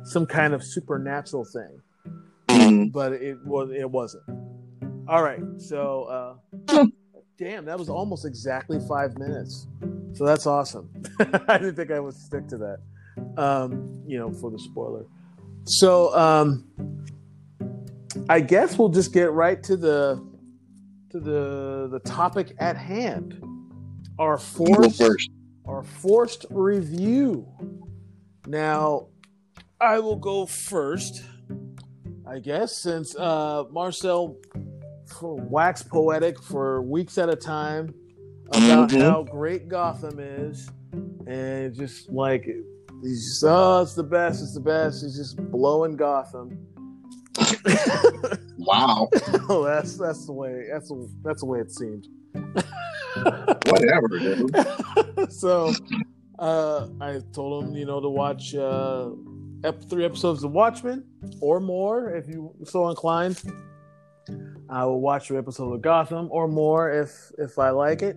some 0.04 0.26
kind 0.26 0.54
of 0.54 0.62
supernatural 0.62 1.44
thing. 1.44 1.80
Mhm. 2.48 2.92
but 2.92 3.12
it 3.12 3.38
was 3.46 3.70
it 3.70 3.90
wasn't. 3.90 4.24
All 5.08 5.22
right, 5.22 5.40
so 5.58 6.38
uh, 6.68 6.86
damn, 7.38 7.64
that 7.64 7.78
was 7.78 7.88
almost 7.88 8.24
exactly 8.24 8.78
five 8.88 9.16
minutes. 9.18 9.66
So 10.14 10.24
that's 10.26 10.46
awesome. 10.46 10.90
I 11.48 11.58
didn't 11.58 11.76
think 11.76 11.90
I 11.90 11.98
would 12.00 12.14
stick 12.14 12.46
to 12.48 12.58
that. 12.58 12.78
Um, 13.36 14.02
you 14.06 14.18
know, 14.18 14.30
for 14.32 14.50
the 14.50 14.58
spoiler. 14.58 15.04
So 15.64 16.14
um, 16.16 16.64
I 18.28 18.40
guess 18.40 18.78
we'll 18.78 18.88
just 18.90 19.12
get 19.12 19.32
right 19.32 19.62
to 19.64 19.76
the 19.76 20.22
to 21.10 21.20
the 21.20 21.88
the 21.90 22.00
topic 22.00 22.54
at 22.58 22.76
hand. 22.76 23.42
Our 24.18 24.38
forced 24.38 24.98
first. 24.98 25.30
our 25.66 25.82
forced 25.82 26.46
review. 26.50 27.46
Now, 28.46 29.06
I 29.82 29.98
will 29.98 30.16
go 30.16 30.46
first, 30.46 31.24
I 32.26 32.38
guess, 32.38 32.76
since 32.76 33.16
uh, 33.16 33.64
Marcel 33.70 34.36
for 35.06 35.34
wax 35.36 35.82
poetic 35.82 36.40
for 36.40 36.82
weeks 36.82 37.18
at 37.18 37.28
a 37.28 37.34
time 37.36 37.92
about 38.48 38.90
Mhm. 38.90 39.00
how 39.02 39.22
great 39.24 39.68
Gotham 39.68 40.18
is, 40.20 40.70
and 41.26 41.74
just 41.74 42.10
like 42.10 42.44
he's 43.02 43.28
just 43.28 43.44
oh, 43.44 43.82
it's 43.82 43.94
the 43.94 44.02
best, 44.04 44.40
it's 44.42 44.54
the 44.54 44.60
best. 44.60 45.02
He's 45.02 45.16
just 45.16 45.36
blowing 45.50 45.96
Gotham. 45.96 46.58
Wow. 48.64 49.08
oh, 49.48 49.64
that's 49.64 49.96
that's 49.96 50.24
the 50.26 50.32
way 50.32 50.68
that's 50.72 50.88
the, 50.88 51.08
that's 51.24 51.40
the 51.40 51.46
way 51.46 51.58
it 51.58 51.72
seemed. 51.72 52.06
Whatever, 53.66 54.08
dude. 54.20 55.32
so 55.32 55.72
uh, 56.38 56.86
I 57.00 57.20
told 57.32 57.64
him, 57.64 57.74
you 57.74 57.84
know, 57.84 58.00
to 58.00 58.08
watch 58.08 58.54
uh, 58.54 59.10
three 59.88 60.04
episodes 60.04 60.42
of 60.44 60.52
Watchmen 60.52 61.04
or 61.40 61.60
more 61.60 62.10
if 62.10 62.28
you 62.28 62.54
so 62.64 62.88
inclined. 62.88 63.40
I 64.68 64.84
will 64.84 65.00
watch 65.00 65.30
an 65.30 65.36
episode 65.36 65.72
of 65.72 65.82
Gotham 65.82 66.28
or 66.30 66.48
more 66.48 66.90
if 66.90 67.30
if 67.38 67.58
I 67.58 67.70
like 67.70 68.02
it, 68.02 68.16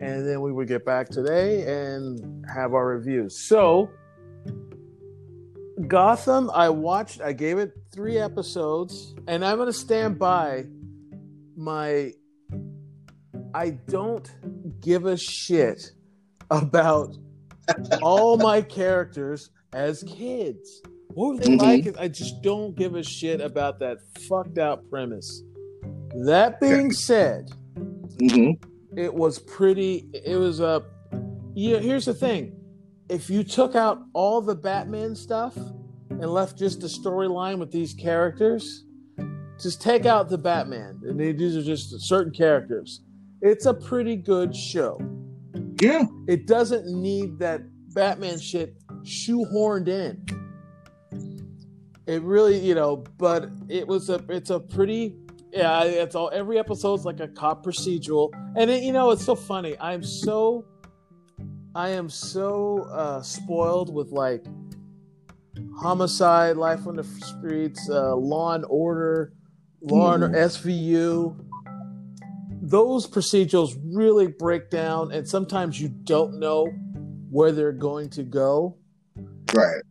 and 0.00 0.26
then 0.26 0.40
we 0.40 0.52
would 0.52 0.68
get 0.68 0.84
back 0.84 1.08
today 1.08 1.62
and 1.62 2.44
have 2.52 2.74
our 2.74 2.86
reviews. 2.86 3.46
So 3.46 3.90
Gotham, 5.86 6.50
I 6.52 6.68
watched. 6.68 7.20
I 7.20 7.32
gave 7.32 7.58
it 7.58 7.72
three 7.92 8.18
episodes, 8.18 9.14
and 9.26 9.44
I'm 9.44 9.58
gonna 9.58 9.72
stand 9.72 10.18
by 10.18 10.64
my. 11.56 12.12
I 13.54 13.70
don't 13.88 14.30
give 14.80 15.06
a 15.06 15.16
shit 15.16 15.92
about 16.50 17.16
all 18.02 18.36
my 18.36 18.62
characters 18.62 19.50
as 19.72 20.02
kids. 20.04 20.82
What 21.14 21.34
were 21.34 21.40
they 21.40 21.56
Mhm. 21.56 21.60
like? 21.86 21.98
I 21.98 22.08
just 22.08 22.42
don't 22.42 22.74
give 22.76 22.94
a 22.94 23.02
shit 23.02 23.40
about 23.40 23.78
that 23.80 23.98
fucked 24.28 24.58
out 24.58 24.88
premise. 24.90 25.42
That 26.24 26.60
being 26.60 26.92
said, 26.92 27.50
hmm 28.20 28.52
it 28.96 29.12
was 29.14 29.38
pretty. 29.38 30.08
It 30.12 30.36
was 30.36 30.60
a. 30.60 30.82
Yeah, 31.54 31.78
here's 31.78 32.04
the 32.06 32.14
thing: 32.14 32.52
if 33.08 33.30
you 33.30 33.44
took 33.44 33.74
out 33.76 34.00
all 34.14 34.40
the 34.40 34.54
Batman 34.54 35.14
stuff 35.14 35.56
and 36.10 36.26
left 36.26 36.58
just 36.58 36.80
the 36.80 36.88
storyline 36.88 37.58
with 37.58 37.70
these 37.70 37.94
characters, 37.94 38.84
just 39.60 39.80
take 39.80 40.06
out 40.06 40.28
the 40.28 40.38
Batman, 40.38 41.00
and 41.04 41.18
they- 41.18 41.32
these 41.32 41.56
are 41.56 41.62
just 41.62 42.00
certain 42.00 42.32
characters. 42.32 43.02
It's 43.42 43.66
a 43.66 43.74
pretty 43.74 44.16
good 44.16 44.54
show. 44.54 45.00
Yeah. 45.80 46.06
It 46.28 46.46
doesn't 46.46 46.86
need 46.86 47.38
that 47.38 47.62
Batman 47.94 48.38
shit 48.38 48.74
shoehorned 49.10 49.88
in. 49.88 50.24
It 52.06 52.22
really, 52.22 52.58
you 52.58 52.74
know, 52.74 53.04
but 53.18 53.50
it 53.68 53.86
was 53.86 54.08
a 54.08 54.24
it's 54.28 54.50
a 54.50 54.60
pretty 54.60 55.16
yeah, 55.52 55.82
it's 55.82 56.14
all 56.14 56.30
every 56.32 56.58
episode's 56.58 57.04
like 57.04 57.20
a 57.20 57.28
cop 57.28 57.64
procedural. 57.64 58.30
And 58.56 58.70
it, 58.70 58.82
you 58.82 58.92
know, 58.92 59.10
it's 59.10 59.24
so 59.24 59.34
funny. 59.34 59.76
I'm 59.80 60.02
so 60.02 60.64
I 61.74 61.90
am 61.90 62.08
so 62.08 62.88
uh 62.92 63.22
spoiled 63.22 63.92
with 63.92 64.10
like 64.12 64.44
homicide, 65.76 66.56
life 66.56 66.86
on 66.86 66.96
the 66.96 67.04
streets, 67.04 67.88
uh 67.90 68.14
law 68.16 68.54
and 68.54 68.64
order, 68.68 69.32
law 69.82 70.14
and 70.14 70.34
SVU 70.34 71.36
those 72.62 73.06
procedurals 73.06 73.80
really 73.82 74.26
break 74.26 74.70
down 74.70 75.10
and 75.12 75.26
sometimes 75.26 75.80
you 75.80 75.88
don't 75.88 76.38
know 76.38 76.66
where 77.30 77.52
they're 77.52 77.72
going 77.72 78.08
to 78.08 78.22
go 78.22 78.76
Right. 79.54 79.82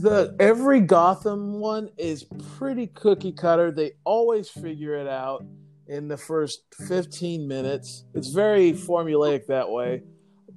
the 0.00 0.36
every 0.38 0.80
gotham 0.80 1.58
one 1.58 1.88
is 1.96 2.24
pretty 2.56 2.86
cookie 2.88 3.32
cutter. 3.32 3.72
They 3.72 3.92
always 4.04 4.48
figure 4.48 4.94
it 4.94 5.08
out 5.08 5.44
in 5.88 6.08
the 6.08 6.16
first 6.16 6.62
15 6.86 7.46
minutes. 7.48 8.04
It's 8.14 8.28
very 8.28 8.72
formulaic 8.72 9.46
that 9.46 9.70
way. 9.70 10.02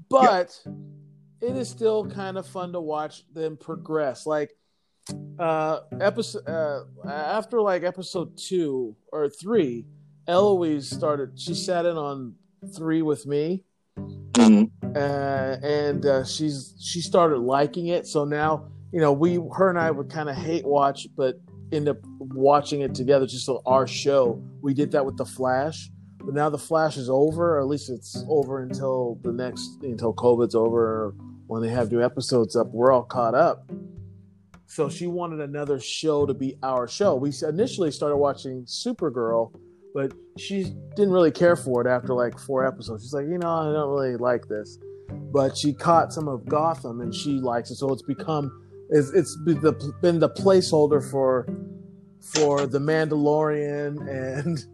But 0.10 0.60
it 1.42 1.56
is 1.58 1.70
still 1.70 2.06
kind 2.06 2.38
of 2.38 2.46
fun 2.48 2.74
to 2.74 2.82
watch 2.82 3.24
them 3.34 3.58
progress. 3.58 4.26
Like 4.26 4.52
uh 5.40 5.82
episode 6.02 6.48
uh 6.48 6.82
after 7.08 7.62
like 7.62 7.84
episode 7.84 8.36
two 8.38 8.96
or 9.12 9.30
three 9.30 9.86
eloise 10.28 10.90
started 10.90 11.40
she 11.40 11.54
sat 11.54 11.86
in 11.86 11.96
on 11.96 12.34
three 12.76 13.04
with 13.04 13.28
me 13.28 13.64
hmm 13.98 14.66
uh, 14.96 15.58
and 15.62 16.06
uh, 16.06 16.24
she's 16.24 16.74
she 16.80 17.02
started 17.02 17.40
liking 17.40 17.88
it. 17.88 18.08
So 18.08 18.24
now 18.24 18.68
you 18.92 19.02
know 19.02 19.12
we 19.12 19.36
her 19.56 19.70
and 19.70 19.78
I 19.78 19.92
would 19.92 20.10
kind 20.10 20.30
of 20.30 20.36
hate 20.36 20.66
watch, 20.66 21.08
but 21.16 21.36
end 21.72 21.90
up 21.90 21.98
watching 22.20 22.82
it 22.82 22.96
together 22.96 23.28
just 23.28 23.46
so 23.46 23.62
our 23.66 23.88
show. 23.88 24.42
We 24.62 24.74
did 24.74 24.92
that 24.92 25.06
with 25.06 25.18
the 25.18 25.26
Flash, 25.26 25.90
but 26.20 26.34
now 26.34 26.50
the 26.50 26.58
Flash 26.58 26.98
is 26.98 27.10
over, 27.10 27.58
or 27.58 27.60
at 27.60 27.68
least 27.68 27.90
it's 27.90 28.24
over 28.30 28.62
until 28.62 29.20
the 29.24 29.34
next 29.34 29.80
until 29.84 30.14
COVID's 30.14 30.56
over, 30.56 30.80
or 30.80 31.16
when 31.48 31.62
they 31.62 31.70
have 31.70 31.92
new 31.92 32.02
episodes 32.02 32.56
up. 32.56 32.68
We're 32.68 32.94
all 32.94 33.04
caught 33.04 33.36
up. 33.36 33.70
So 34.68 34.90
she 34.90 35.08
wanted 35.08 35.42
another 35.42 35.80
show 35.80 36.26
to 36.26 36.34
be 36.34 36.58
our 36.64 36.88
show. 36.88 37.16
We 37.16 37.32
initially 37.48 37.92
started 37.92 38.18
watching 38.18 38.64
Supergirl, 38.64 39.54
but 39.96 40.12
she 40.38 40.76
didn't 40.98 41.14
really 41.14 41.32
care 41.32 41.56
for 41.56 41.82
it 41.82 41.90
after 41.90 42.14
like 42.14 42.38
four 42.38 42.68
episodes. 42.68 43.04
She's 43.04 43.14
like, 43.14 43.28
you 43.28 43.38
know, 43.38 43.50
I 43.50 43.72
don't 43.72 43.90
really 43.90 44.18
like 44.18 44.46
this. 44.50 44.78
But 45.10 45.58
she 45.58 45.74
caught 45.74 46.12
some 46.12 46.28
of 46.28 46.46
Gotham 46.46 47.00
and 47.00 47.16
she 47.16 47.40
likes 47.40 47.72
it, 47.72 47.76
so 47.76 47.92
it's 47.94 48.02
become 48.04 48.52
it's, 48.90 49.10
it's 49.12 49.36
been 49.46 49.62
the, 49.62 49.72
been 50.02 50.20
the 50.20 50.30
placeholder 50.30 51.10
for 51.10 51.48
for 52.20 52.68
the 52.68 52.80
Mandalorian 52.80 54.02
and 54.10 54.66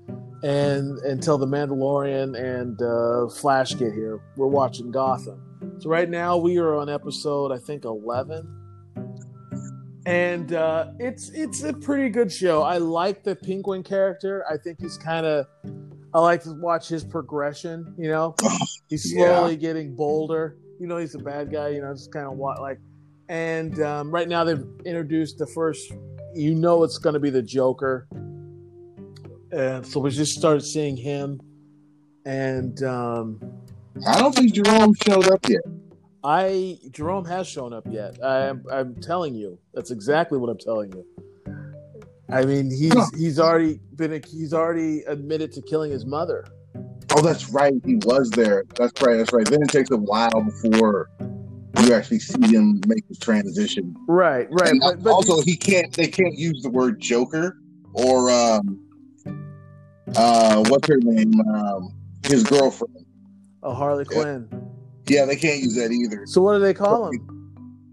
and 0.43 0.97
until 0.99 1.37
the 1.37 1.45
Mandalorian 1.45 2.35
and 2.35 2.81
uh, 2.81 3.31
Flash 3.31 3.75
get 3.75 3.93
here. 3.93 4.19
We're 4.37 4.47
watching 4.47 4.89
Gotham. 4.89 5.39
So 5.79 5.89
right 5.89 6.09
now 6.09 6.37
we 6.37 6.57
are 6.57 6.75
on 6.75 6.89
episode 6.89 7.51
I 7.51 7.59
think 7.59 7.85
eleven 7.85 8.60
and 10.05 10.53
uh, 10.53 10.87
it's 10.99 11.29
it's 11.29 11.63
a 11.63 11.73
pretty 11.73 12.09
good 12.09 12.31
show. 12.31 12.61
I 12.63 12.77
like 12.77 13.23
the 13.23 13.35
Penguin 13.35 13.83
character. 13.83 14.43
I 14.49 14.57
think 14.57 14.79
he's 14.79 14.97
kind 14.97 15.25
of. 15.25 15.45
I 16.13 16.19
like 16.19 16.43
to 16.43 16.51
watch 16.53 16.89
his 16.89 17.03
progression. 17.03 17.93
You 17.97 18.09
know, 18.09 18.35
he's 18.89 19.13
Yeah. 19.13 19.37
slowly 19.37 19.55
getting 19.57 19.95
bolder. 19.95 20.57
You 20.79 20.87
know, 20.87 20.97
he's 20.97 21.15
a 21.15 21.19
bad 21.19 21.51
guy. 21.51 21.69
You 21.69 21.81
know, 21.81 21.93
just 21.93 22.11
kind 22.11 22.25
of 22.27 22.33
what 22.33 22.61
like. 22.61 22.79
And 23.29 23.81
um, 23.81 24.11
right 24.11 24.27
now 24.27 24.43
they've 24.43 24.65
introduced 24.85 25.37
the 25.37 25.47
first. 25.47 25.91
You 26.33 26.55
know, 26.55 26.83
it's 26.83 26.97
going 26.97 27.13
to 27.13 27.19
be 27.19 27.29
the 27.29 27.41
Joker. 27.41 28.07
And 29.51 29.85
so 29.85 29.99
we 29.99 30.09
just 30.11 30.37
started 30.37 30.61
seeing 30.61 30.95
him, 30.95 31.41
and 32.25 32.81
um, 32.83 33.39
I 34.07 34.17
don't 34.17 34.33
think 34.33 34.53
Jerome 34.53 34.93
showed 35.05 35.29
up 35.29 35.39
yet. 35.49 35.59
I 36.23 36.77
Jerome 36.91 37.25
has 37.25 37.47
shown 37.47 37.73
up 37.73 37.85
yet. 37.89 38.23
I'm 38.23 38.63
I'm 38.71 38.95
telling 39.01 39.33
you, 39.35 39.57
that's 39.73 39.91
exactly 39.91 40.37
what 40.37 40.49
I'm 40.49 40.57
telling 40.57 40.91
you. 40.93 41.05
I 42.29 42.45
mean, 42.45 42.69
he's 42.69 43.17
he's 43.17 43.39
already 43.39 43.79
been 43.95 44.21
he's 44.29 44.53
already 44.53 45.01
admitted 45.01 45.51
to 45.53 45.61
killing 45.61 45.91
his 45.91 46.05
mother. 46.05 46.45
Oh, 47.13 47.21
that's 47.21 47.49
right. 47.49 47.73
He 47.85 47.95
was 47.95 48.29
there. 48.29 48.63
That's 48.75 49.01
right. 49.01 49.17
That's 49.17 49.33
right. 49.33 49.45
Then 49.45 49.61
it 49.63 49.69
takes 49.69 49.91
a 49.91 49.97
while 49.97 50.41
before 50.45 51.09
you 51.83 51.93
actually 51.93 52.19
see 52.19 52.47
him 52.47 52.79
make 52.87 53.07
the 53.09 53.15
transition. 53.15 53.95
Right, 54.07 54.47
right. 54.51 54.69
And 54.69 54.79
But, 54.79 55.03
but 55.03 55.11
also, 55.11 55.41
he 55.41 55.57
can't. 55.57 55.91
They 55.93 56.07
can't 56.07 56.37
use 56.37 56.61
the 56.61 56.69
word 56.69 57.01
Joker 57.01 57.57
or 57.93 58.31
um, 58.31 58.79
uh, 60.15 60.63
what's 60.67 60.87
her 60.87 60.97
name? 61.01 61.33
Um, 61.53 61.93
his 62.25 62.43
girlfriend. 62.43 63.05
oh, 63.63 63.73
Harley. 63.73 64.05
Quinn. 64.05 64.47
Yeah, 64.51 64.59
they 65.05 65.35
can't 65.35 65.61
use 65.61 65.75
that 65.75 65.91
either. 65.91 66.25
So 66.25 66.41
what 66.41 66.53
do 66.53 66.59
they 66.59 66.73
call 66.73 67.11
him? 67.11 67.41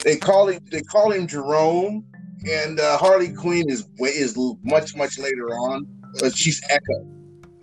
They 0.04 0.16
call 0.16 0.48
him. 0.48 0.60
They 0.70 0.82
call 0.82 1.10
him 1.12 1.26
Jerome, 1.26 2.04
and 2.48 2.78
uh, 2.78 2.98
Harley 2.98 3.32
Quinn 3.32 3.68
is 3.68 3.88
is 3.98 4.36
much 4.62 4.94
much 4.94 5.18
later 5.18 5.48
on, 5.50 5.86
but 6.20 6.36
she's 6.36 6.60
Ecco. 6.70 7.14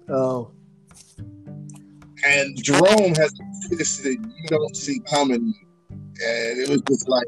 Oh, 0.10 0.52
and 2.26 2.62
Jerome 2.64 3.16
has 3.16 3.34
a 3.34 3.68
twist 3.68 4.04
that 4.04 4.14
you 4.14 4.48
don't 4.48 4.76
see 4.76 5.00
coming, 5.10 5.54
and 5.90 6.60
it 6.60 6.70
was 6.70 6.82
just 6.82 7.08
like, 7.08 7.28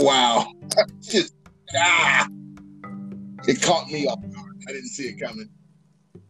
wow, 0.00 0.46
just 1.00 1.34
ah, 1.76 2.28
it 3.46 3.60
caught 3.62 3.88
me 3.90 4.06
off 4.06 4.20
guard. 4.20 4.56
I 4.68 4.72
didn't 4.72 4.88
see 4.88 5.08
it 5.08 5.20
coming, 5.20 5.48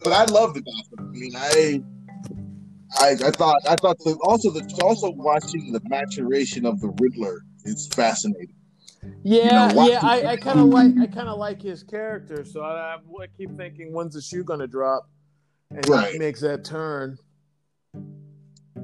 but 0.02 0.12
I 0.12 0.24
love 0.24 0.54
the 0.54 0.62
Gotham. 0.62 1.12
I 1.14 1.18
mean, 1.18 1.32
I, 1.36 1.82
I, 2.98 3.10
I 3.10 3.30
thought, 3.30 3.60
I 3.68 3.76
thought 3.76 3.98
the 4.00 4.18
also 4.22 4.50
the 4.50 4.62
also 4.82 5.10
watching 5.10 5.72
the 5.72 5.80
maturation 5.88 6.66
of 6.66 6.80
the 6.80 6.88
Riddler 7.00 7.40
is 7.64 7.88
fascinating. 7.92 8.54
yeah, 9.22 9.68
know, 9.68 9.86
yeah. 9.88 10.00
I, 10.02 10.32
I 10.32 10.36
kind 10.36 10.58
of 10.60 10.66
like 10.66 10.92
I 11.00 11.06
kind 11.06 11.28
of 11.28 11.38
like 11.38 11.62
his 11.62 11.82
character. 11.82 12.44
So 12.44 12.62
I, 12.62 12.96
I 12.96 13.26
keep 13.36 13.56
thinking, 13.56 13.92
when's 13.92 14.14
the 14.14 14.20
shoe 14.22 14.44
gonna 14.44 14.66
drop? 14.66 15.08
And 15.70 15.88
Right. 15.88 16.12
he 16.12 16.18
makes 16.18 16.40
that 16.40 16.64
turn. 16.64 17.16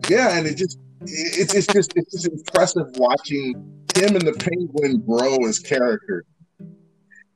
Yeah, 0.08 0.36
and 0.38 0.46
it 0.46 0.56
just 0.56 0.78
it, 1.02 1.38
it's 1.40 1.54
it's 1.54 1.66
just 1.66 1.92
it's 1.96 2.12
just 2.12 2.28
impressive 2.28 2.86
watching 2.96 3.54
him 3.94 4.14
and 4.14 4.26
the 4.26 4.32
Penguin 4.34 5.00
grow 5.00 5.44
as 5.46 5.58
characters. 5.58 6.24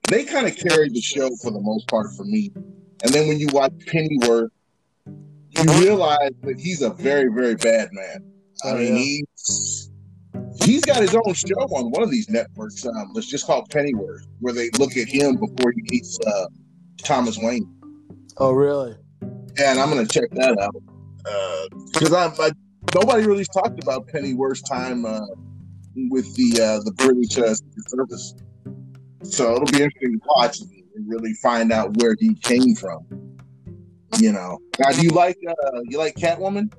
They 0.08 0.24
kind 0.24 0.46
of 0.46 0.56
carried 0.56 0.94
the 0.94 1.00
show 1.00 1.30
for 1.42 1.50
the 1.50 1.60
most 1.60 1.88
part 1.88 2.08
for 2.16 2.24
me. 2.24 2.50
And 3.02 3.12
then 3.12 3.28
when 3.28 3.38
you 3.38 3.48
watch 3.52 3.72
Pennyworth, 3.86 4.50
you 5.52 5.64
realize 5.80 6.30
that 6.42 6.58
he's 6.60 6.82
a 6.82 6.90
very 6.90 7.28
very 7.32 7.54
bad 7.56 7.88
man. 7.92 8.24
I 8.64 8.70
Oh, 8.70 8.76
mean, 8.78 8.94
yeah. 8.94 9.00
he's 9.02 9.90
he's 10.62 10.84
got 10.84 11.00
his 11.00 11.14
own 11.14 11.34
show 11.34 11.54
on 11.56 11.90
one 11.90 12.02
of 12.02 12.10
these 12.10 12.28
networks. 12.28 12.84
Um, 12.86 13.12
it's 13.16 13.26
just 13.26 13.46
called 13.46 13.68
Pennyworth, 13.70 14.26
where 14.40 14.52
they 14.52 14.68
look 14.78 14.96
at 14.96 15.08
him 15.08 15.36
before 15.36 15.72
he 15.72 15.82
meets 15.90 16.18
uh, 16.26 16.46
Thomas 17.02 17.38
Wayne. 17.38 17.66
Oh, 18.36 18.52
really? 18.52 18.96
Yeah, 19.58 19.72
and 19.72 19.80
I'm 19.80 19.88
gonna 19.88 20.06
check 20.06 20.30
that 20.32 20.58
out 20.60 20.74
because 21.92 22.12
I'm 22.12 22.32
I, 22.40 22.50
nobody 22.94 23.26
really 23.26 23.44
talked 23.46 23.82
about 23.82 24.06
Pennyworth's 24.08 24.62
time 24.62 25.04
uh, 25.04 25.20
with 26.10 26.32
the 26.36 26.62
uh, 26.62 26.80
the 26.84 26.92
British 26.92 27.36
uh, 27.38 27.54
Service, 27.88 28.34
so 29.22 29.54
it'll 29.56 29.66
be 29.66 29.82
interesting 29.82 30.12
to 30.12 30.20
watch 30.36 30.60
and 30.60 31.08
really 31.08 31.32
find 31.42 31.72
out 31.72 31.96
where 31.96 32.14
he 32.18 32.34
came 32.36 32.74
from. 32.74 33.06
You 34.18 34.32
know, 34.32 34.58
now 34.78 34.90
do 34.90 35.02
you 35.02 35.10
like 35.10 35.38
uh, 35.48 35.80
you 35.84 35.98
like 35.98 36.14
Catwoman? 36.16 36.72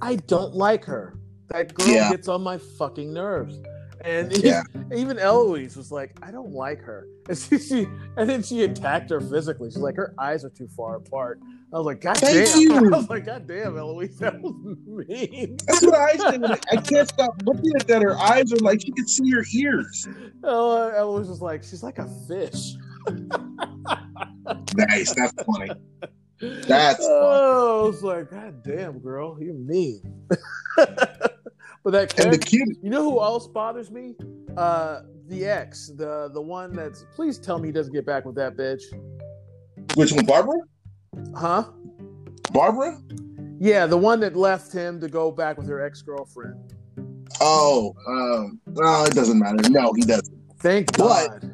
I 0.00 0.16
don't 0.16 0.54
like 0.54 0.84
her. 0.84 1.18
That 1.48 1.74
girl 1.74 1.88
Yeah. 1.88 2.10
gets 2.10 2.28
on 2.28 2.42
my 2.42 2.58
fucking 2.58 3.12
nerves. 3.12 3.60
And 4.02 4.36
Yeah. 4.44 4.62
even 4.94 5.18
Eloise 5.18 5.76
was 5.76 5.90
like, 5.90 6.16
I 6.22 6.30
don't 6.30 6.52
like 6.52 6.80
her. 6.82 7.06
And, 7.28 7.36
she, 7.36 7.58
she- 7.58 7.88
and 8.16 8.30
then 8.30 8.40
she 8.40 8.62
attacked 8.62 9.10
her 9.10 9.20
physically. 9.20 9.68
She's 9.68 9.78
like, 9.78 9.96
her 9.96 10.14
eyes 10.16 10.44
are 10.44 10.50
too 10.50 10.68
far 10.76 10.94
apart. 10.94 11.40
I 11.74 11.76
was 11.76 11.84
like, 11.84 12.00
God 12.00 12.16
Thank 12.18 12.46
damn. 12.50 12.60
you. 12.60 12.76
I 12.94 12.98
was 12.98 13.10
like, 13.10 13.24
God 13.26 13.48
damn, 13.48 13.76
Eloise, 13.76 14.16
that 14.18 14.40
was 14.40 14.54
mean. 14.86 15.56
That's 15.66 15.82
what 15.82 15.94
I 15.96 16.16
say. 16.16 16.38
when 16.38 16.52
I- 16.52 16.60
I 16.70 16.76
can't 16.76 17.08
stop 17.08 17.34
looking 17.44 17.72
at 17.74 17.88
that. 17.88 18.02
Her 18.02 18.16
eyes 18.16 18.52
are 18.52 18.58
like 18.58 18.86
you 18.86 18.94
can 18.94 19.08
see 19.08 19.28
her 19.32 19.44
ears. 19.54 20.06
Oh, 20.44 20.88
Eloise 20.90 21.28
was 21.28 21.42
like, 21.42 21.64
she's 21.64 21.82
like 21.82 21.98
a 21.98 22.06
fish. 22.28 22.74
Nice. 24.76 25.14
That's 25.14 25.32
funny. 25.42 25.70
That's 26.40 27.00
oh, 27.02 27.84
I 27.84 27.86
was 27.86 28.02
like, 28.02 28.30
God 28.30 28.62
damn, 28.62 28.98
girl, 28.98 29.38
you're 29.40 29.54
mean. 29.54 30.02
but 30.76 31.40
that 31.84 32.18
and 32.20 32.32
the 32.32 32.38
kid. 32.38 32.68
you 32.82 32.90
know 32.90 33.02
who 33.02 33.20
else 33.20 33.46
bothers 33.46 33.90
me? 33.90 34.14
Uh, 34.56 35.02
the 35.28 35.46
ex, 35.46 35.88
the 35.96 36.30
the 36.32 36.40
one 36.40 36.72
that's. 36.74 37.06
Please 37.14 37.38
tell 37.38 37.58
me 37.58 37.68
he 37.68 37.72
doesn't 37.72 37.92
get 37.92 38.04
back 38.04 38.24
with 38.24 38.34
that 38.36 38.56
bitch, 38.56 38.82
Which 39.94 40.12
one? 40.12 40.26
Barbara? 40.26 40.58
huh? 41.34 41.64
Barbara? 42.52 43.00
Yeah, 43.58 43.86
the 43.86 43.96
one 43.96 44.20
that 44.20 44.36
left 44.36 44.72
him 44.72 45.00
to 45.00 45.08
go 45.08 45.30
back 45.30 45.56
with 45.56 45.68
her 45.68 45.82
ex 45.84 46.02
girlfriend. 46.02 46.74
Oh, 47.40 47.94
um, 48.08 48.60
no, 48.66 49.04
it 49.04 49.14
doesn't 49.14 49.38
matter. 49.38 49.68
No, 49.70 49.92
he 49.94 50.02
doesn't. 50.02 50.36
Thank 50.58 50.96
But- 50.96 51.28
God. 51.28 51.52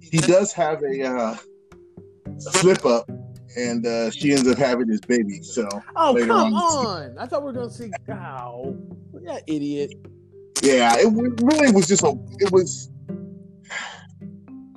He 0.00 0.18
does 0.20 0.52
have 0.52 0.80
a 0.84 1.02
uh, 1.04 1.36
slip 2.38 2.86
up, 2.86 3.10
and 3.56 3.86
uh, 3.86 4.10
she 4.10 4.32
ends 4.32 4.48
up 4.48 4.58
having 4.58 4.88
his 4.88 5.00
baby. 5.00 5.40
So 5.42 5.68
Oh 5.96 6.16
come 6.26 6.54
on. 6.54 6.54
on! 6.54 7.18
I 7.18 7.26
thought 7.26 7.42
we 7.42 7.46
were 7.46 7.52
gonna 7.52 7.70
see. 7.70 7.90
Ow, 8.10 8.76
that 9.24 9.42
idiot. 9.46 9.94
yeah, 10.62 10.94
it 10.98 11.08
really 11.42 11.72
was 11.72 11.86
just 11.88 12.02
a. 12.02 12.14
It 12.38 12.50
was. 12.52 12.90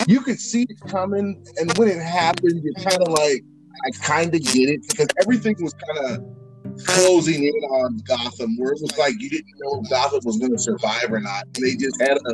You 0.08 0.22
could 0.22 0.40
see 0.40 0.64
it 0.70 0.80
coming, 0.88 1.44
and 1.58 1.78
when 1.78 1.90
it 1.90 2.02
happened, 2.02 2.62
you're 2.64 2.74
kind 2.76 3.02
of 3.02 3.10
like, 3.10 3.44
I 3.86 3.92
kind 4.02 4.34
of 4.34 4.42
get 4.42 4.70
it 4.70 4.82
because 4.88 5.08
everything 5.22 5.56
was 5.60 5.74
kind 5.74 6.16
of 6.16 6.26
closing 6.86 7.44
in 7.44 7.54
on 7.72 7.98
Gotham, 8.08 8.58
where 8.58 8.72
it 8.72 8.80
was 8.82 8.98
like 8.98 9.14
you 9.20 9.30
didn't 9.30 9.52
know 9.60 9.82
if 9.84 9.90
Gotham 9.90 10.22
was 10.24 10.38
going 10.38 10.52
to 10.54 10.58
survive 10.58 11.12
or 11.12 11.20
not. 11.20 11.44
And 11.44 11.56
They 11.66 11.76
just 11.76 12.00
had 12.02 12.18
a. 12.18 12.34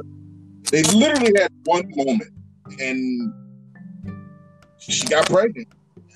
They 0.71 0.83
literally 0.83 1.31
had 1.39 1.51
one 1.65 1.83
moment, 1.95 2.29
and 2.79 3.33
she 4.77 5.07
got 5.07 5.25
pregnant, 5.27 5.67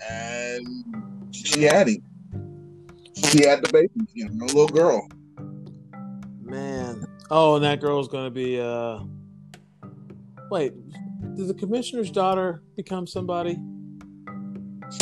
and 0.10 0.86
she 1.32 1.64
had 1.64 1.88
him. 1.88 2.04
She 3.16 3.46
had 3.48 3.64
the 3.64 3.70
baby, 3.74 3.90
you 4.14 4.30
know, 4.30 4.46
a 4.46 4.48
little 4.48 4.68
girl. 4.68 5.08
Man. 6.42 7.06
Oh, 7.30 7.56
and 7.56 7.64
that 7.66 7.82
girl's 7.82 8.08
gonna 8.08 8.30
be. 8.32 8.60
uh 8.60 9.00
Wait, 10.50 10.72
did 11.36 11.48
the 11.48 11.54
commissioner's 11.54 12.10
daughter 12.12 12.64
become 12.78 13.06
somebody? 13.06 13.58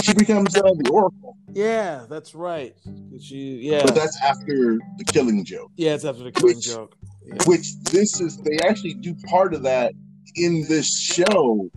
She 0.04 0.14
becomes 0.16 0.56
uh, 0.58 0.62
the 0.64 0.90
Oracle, 0.92 1.38
Yeah, 1.54 2.06
that's 2.10 2.34
right. 2.34 2.76
She, 3.22 3.60
yeah, 3.62 3.84
but 3.86 3.94
that's 3.94 4.20
after 4.24 4.80
the 4.98 5.04
Killing 5.06 5.46
Joke. 5.46 5.70
yeah, 5.78 5.94
it's 5.94 6.04
after 6.04 6.24
the 6.24 6.32
killing 6.32 6.56
Which- 6.56 6.66
joke. 6.66 6.96
Yeah. 7.28 7.36
Which 7.46 7.76
this 7.92 8.20
is, 8.22 8.38
they 8.38 8.58
actually 8.68 8.96
do 8.96 9.14
part 9.28 9.54
of 9.54 9.62
that 9.64 9.94
in 10.36 10.64
this 10.68 10.88
show, 11.00 11.70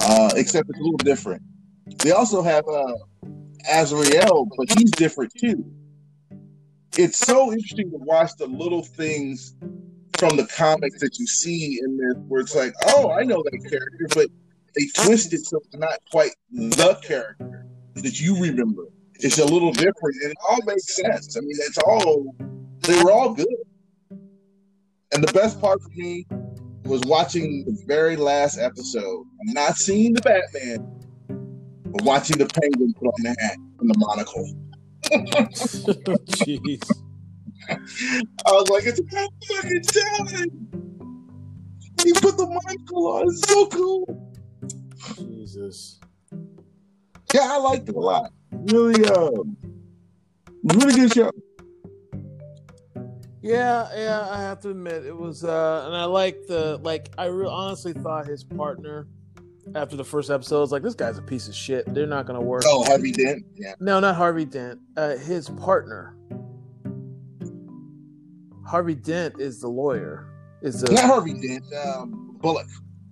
uh, 0.00 0.30
except 0.36 0.68
it's 0.70 0.78
a 0.78 0.82
little 0.82 0.96
different. 0.98 1.42
They 1.98 2.12
also 2.12 2.42
have 2.42 2.64
uh, 2.68 2.94
Azrael, 3.70 4.48
but 4.56 4.68
he's 4.78 4.90
different 4.92 5.32
too. 5.38 5.64
It's 6.96 7.18
so 7.18 7.52
interesting 7.52 7.90
to 7.90 7.98
watch 7.98 8.30
the 8.38 8.46
little 8.46 8.82
things 8.82 9.54
from 10.18 10.36
the 10.36 10.46
comics 10.46 11.00
that 11.00 11.18
you 11.18 11.26
see 11.26 11.80
in 11.82 11.96
this, 11.96 12.16
where 12.28 12.40
it's 12.40 12.54
like, 12.54 12.74
oh, 12.88 13.10
I 13.10 13.22
know 13.22 13.42
that 13.42 13.58
character, 13.68 14.06
but 14.14 14.28
they 14.76 14.86
twist 15.04 15.32
it 15.32 15.40
so 15.46 15.58
it's 15.58 15.76
not 15.76 15.98
quite 16.10 16.32
the 16.50 16.98
character 17.02 17.66
that 17.94 18.20
you 18.20 18.40
remember. 18.40 18.84
It's 19.14 19.38
a 19.38 19.44
little 19.44 19.72
different, 19.72 20.16
and 20.22 20.30
it 20.30 20.36
all 20.48 20.60
makes 20.64 20.96
sense. 20.96 21.36
I 21.36 21.40
mean, 21.40 21.56
it's 21.60 21.78
all 21.78 22.34
they 22.80 23.02
were 23.02 23.12
all 23.12 23.34
good. 23.34 23.46
And 25.12 25.22
the 25.22 25.32
best 25.32 25.60
part 25.60 25.82
for 25.82 25.90
me 25.90 26.26
was 26.84 27.02
watching 27.02 27.64
the 27.64 27.82
very 27.86 28.16
last 28.16 28.58
episode. 28.58 29.26
I'm 29.40 29.52
not 29.52 29.76
seeing 29.76 30.14
the 30.14 30.22
Batman, 30.22 30.99
but 31.90 32.02
watching 32.02 32.38
the 32.38 32.46
Penguin 32.46 32.94
put 32.94 33.06
on 33.06 33.22
the 33.22 33.36
hat 33.40 33.56
and 33.80 33.90
the 33.90 33.98
monocle. 33.98 34.54
Jeez. 36.26 36.82
I 37.70 38.50
was 38.52 38.68
like, 38.68 38.84
it's 38.84 39.00
about 39.00 39.30
fucking 39.48 39.82
time. 39.82 40.70
He 42.04 42.12
put 42.14 42.36
the 42.36 42.46
monocle 42.46 43.06
on. 43.08 43.28
It's 43.28 43.48
so 43.48 43.66
cool. 43.66 44.32
Jesus. 45.16 46.00
Yeah, 47.34 47.42
I 47.44 47.58
liked 47.58 47.88
it 47.88 47.94
a 47.94 48.00
lot. 48.00 48.32
Really, 48.52 49.04
um, 49.10 49.56
really 50.64 50.94
good 50.94 51.12
show. 51.12 51.30
Yeah, 53.42 53.88
yeah, 53.94 54.28
I 54.30 54.38
have 54.40 54.60
to 54.60 54.70
admit 54.70 55.06
it 55.06 55.16
was, 55.16 55.44
uh 55.44 55.84
and 55.86 55.96
I 55.96 56.04
like 56.04 56.46
the 56.46 56.78
like. 56.82 57.10
I 57.16 57.26
re- 57.26 57.46
honestly 57.48 57.94
thought 57.94 58.26
his 58.26 58.44
partner 58.44 59.06
after 59.74 59.96
the 59.96 60.04
first 60.04 60.30
episode 60.30 60.60
was 60.60 60.72
like, 60.72 60.82
this 60.82 60.94
guy's 60.94 61.18
a 61.18 61.22
piece 61.22 61.48
of 61.48 61.54
shit. 61.54 61.92
They're 61.94 62.06
not 62.06 62.26
gonna 62.26 62.40
work. 62.40 62.62
Oh, 62.66 62.84
Harvey 62.84 63.12
Dent. 63.12 63.44
Yeah. 63.54 63.74
No, 63.80 64.00
not 64.00 64.16
Harvey 64.16 64.44
Dent. 64.44 64.80
Uh, 64.96 65.16
his 65.16 65.48
partner. 65.50 66.16
Harvey 68.66 68.94
Dent 68.94 69.34
is 69.40 69.60
the 69.60 69.68
lawyer. 69.68 70.26
Is 70.62 70.82
Not 70.82 70.90
the 70.90 71.00
Harvey 71.06 71.34
Dent. 71.40 71.64
Um, 71.86 72.36
Bullock. 72.40 72.66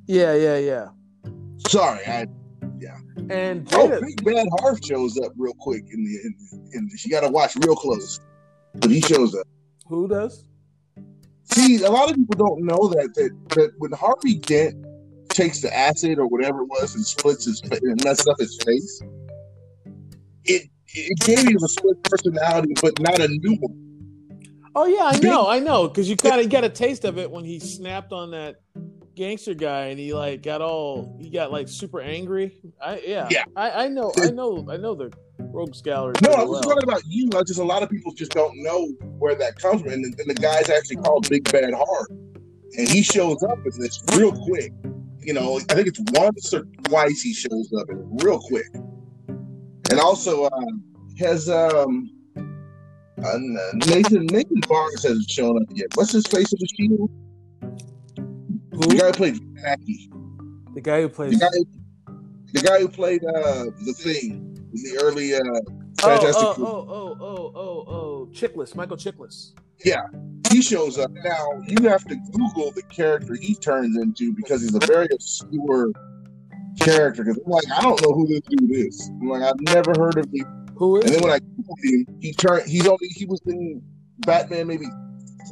yeah, 0.07 0.34
yeah, 0.34 0.59
yeah. 0.59 0.88
Sorry, 1.68 2.01
I. 2.07 2.26
Yeah. 2.78 2.96
And 3.30 3.66
Oh, 3.74 3.88
Jada, 3.88 4.01
Big 4.01 4.24
Bad 4.24 4.46
Harv 4.61 4.78
shows 4.84 5.18
up 5.18 5.32
real 5.36 5.55
quick 5.55 5.82
in 5.90 6.05
the. 6.05 6.20
In, 6.24 6.68
in, 6.74 6.88
you 7.05 7.11
got 7.11 7.20
to 7.22 7.28
watch 7.28 7.57
real 7.57 7.74
close, 7.74 8.20
but 8.74 8.90
he 8.90 9.01
shows 9.01 9.34
up. 9.34 9.46
who 9.88 10.07
does? 10.09 10.44
See, 11.44 11.82
a 11.82 11.90
lot 11.90 12.11
of 12.11 12.16
people 12.16 12.36
don't 12.36 12.64
know 12.64 12.88
that 12.88 13.12
that, 13.14 13.30
that 13.57 13.70
when 13.78 13.90
Harvey 13.92 14.34
Dent 14.36 14.76
takes 15.39 15.61
the 15.61 15.74
acid 15.76 16.18
or 16.18 16.26
whatever 16.26 16.62
it 16.62 16.66
was 16.66 16.95
and 16.97 17.07
splits 17.07 17.45
his 17.45 17.61
and 17.62 18.05
messes 18.05 18.26
up 18.26 18.39
his 18.39 18.59
face, 18.66 19.03
it 20.45 20.68
it 20.95 21.18
gave 21.20 21.47
him 21.47 21.57
a 21.57 21.68
split 21.68 22.03
personality, 22.05 22.74
but 22.82 22.99
not 23.01 23.20
a 23.20 23.28
new 23.28 23.57
one. 23.61 23.84
Oh 24.74 24.86
yeah, 24.86 25.05
I 25.05 25.18
know, 25.18 25.49
I 25.49 25.59
know, 25.61 25.89
because 25.89 26.09
you 26.09 26.16
kind 26.16 26.41
of 26.41 26.49
got 26.57 26.64
a 26.64 26.68
taste 26.68 27.05
of 27.05 27.18
it 27.18 27.30
when 27.30 27.45
he 27.45 27.59
snapped 27.61 28.12
on 28.12 28.30
that 28.32 28.57
gangster 29.14 29.53
guy 29.55 29.86
and 29.86 29.99
he 29.99 30.12
like 30.14 30.43
got 30.43 30.61
all 30.62 31.16
he 31.20 31.30
got 31.30 31.51
like 31.53 31.68
super 31.68 32.01
angry. 32.01 32.61
I 32.80 33.01
yeah, 33.07 33.28
Yeah. 33.30 33.45
I, 33.57 33.84
I 33.84 33.89
know, 33.89 34.12
I 34.20 34.30
know, 34.30 34.66
I 34.70 34.76
know 34.76 34.95
the 34.95 35.12
Rogues 35.39 35.82
Gallery. 35.82 36.14
No, 36.22 36.30
I 36.32 36.43
was 36.43 36.51
well. 36.51 36.62
talking 36.62 36.89
about 36.89 37.03
you. 37.07 37.28
I 37.36 37.43
just 37.43 37.61
a 37.61 37.64
lot 37.64 37.82
of 37.82 37.91
people 37.91 38.12
just 38.12 38.32
don't 38.32 38.57
know 38.62 38.86
where 39.18 39.34
that 39.36 39.57
comes 39.57 39.82
from, 39.82 39.93
and, 39.93 40.05
the- 40.05 40.22
and 40.22 40.30
the 40.30 40.41
guy's 40.41 40.68
actually 40.70 40.97
called 40.97 41.28
Big 41.28 41.45
Bad 41.53 41.74
Harv, 41.74 42.07
and 42.76 42.89
he 42.89 43.03
shows 43.03 43.43
up 43.43 43.59
in 43.59 43.80
this 43.80 44.03
real 44.16 44.32
quick. 44.32 44.72
You 45.28 45.34
know, 45.34 45.60
I 45.68 45.74
think 45.74 45.88
it's 45.88 46.00
once 46.12 46.54
or 46.54 46.64
twice 46.84 47.20
he 47.20 47.34
shows 47.34 47.70
up 47.78 47.90
and 47.90 48.22
real 48.24 48.40
quick, 48.40 48.64
and 48.72 50.00
also 50.00 50.46
um, 50.46 50.82
has 51.18 51.50
um. 51.50 52.10
Uh, 53.22 53.36
Nathan 53.74 54.24
Nathan 54.24 54.60
Barnes 54.66 55.02
hasn't 55.02 55.28
shown 55.28 55.60
up 55.60 55.68
yet. 55.74 55.88
What's 55.96 56.12
his 56.12 56.26
face 56.26 56.50
of 56.50 56.58
the 56.60 56.68
shield? 56.78 57.10
Who? 58.72 58.80
The 58.80 58.96
guy 58.96 59.06
who 59.08 59.12
played 59.12 59.52
Mackey. 59.52 60.10
The 60.74 60.80
guy 60.80 61.02
who 61.02 61.08
The 61.08 61.36
guy, 61.36 62.14
the 62.54 62.60
guy 62.62 62.78
who 62.80 62.88
played 62.88 63.22
uh, 63.22 63.64
the 63.84 63.92
thing 63.98 64.70
in 64.72 64.82
the 64.82 64.98
early 65.02 65.34
uh, 65.34 65.40
Oh, 65.40 66.08
Fantastic 66.08 66.42
oh, 66.42 66.54
Four. 66.54 66.66
oh, 66.66 66.86
oh, 66.88 67.16
oh, 67.20 67.52
oh, 67.54 67.84
oh, 67.86 68.28
Chiklis, 68.32 68.74
Michael 68.74 68.96
Chiklis. 68.96 69.52
He 70.52 70.62
shows 70.62 70.98
up. 70.98 71.10
Now 71.24 71.60
you 71.66 71.88
have 71.88 72.04
to 72.04 72.16
google 72.32 72.72
the 72.72 72.82
character 72.82 73.36
he 73.40 73.54
turns 73.54 73.96
into 73.96 74.32
because 74.32 74.62
he's 74.62 74.74
a 74.74 74.86
very 74.86 75.08
obscure 75.12 75.92
character. 76.80 77.24
Because 77.24 77.40
i'm 77.44 77.50
like 77.50 77.64
i 77.76 77.82
don't 77.82 78.00
know 78.02 78.12
who 78.12 78.26
this 78.26 78.40
dude 78.48 78.70
is. 78.70 79.10
I'm 79.20 79.28
like 79.28 79.42
i've 79.42 79.60
never 79.60 79.92
heard 79.98 80.18
of 80.18 80.26
him. 80.32 80.66
Who 80.76 81.00
and 81.00 81.08
then 81.08 81.22
when 81.22 81.32
i 81.32 81.38
googled 81.38 81.82
him 81.82 82.06
he 82.20 82.32
turned 82.32 82.68
he's 82.68 82.86
only 82.86 83.08
he 83.08 83.26
was 83.26 83.40
in 83.46 83.82
batman 84.20 84.66
maybe 84.66 84.86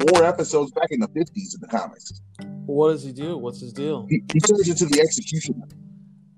four 0.00 0.24
episodes 0.24 0.72
back 0.72 0.88
in 0.90 1.00
the 1.00 1.08
50s 1.08 1.54
in 1.54 1.60
the 1.60 1.68
comics. 1.68 2.20
What 2.66 2.90
does 2.90 3.02
he 3.02 3.12
do? 3.12 3.38
What's 3.38 3.60
his 3.60 3.72
deal? 3.72 4.06
he, 4.10 4.22
he 4.32 4.40
turns 4.40 4.68
into 4.68 4.86
the 4.86 5.00
executioner. 5.00 5.66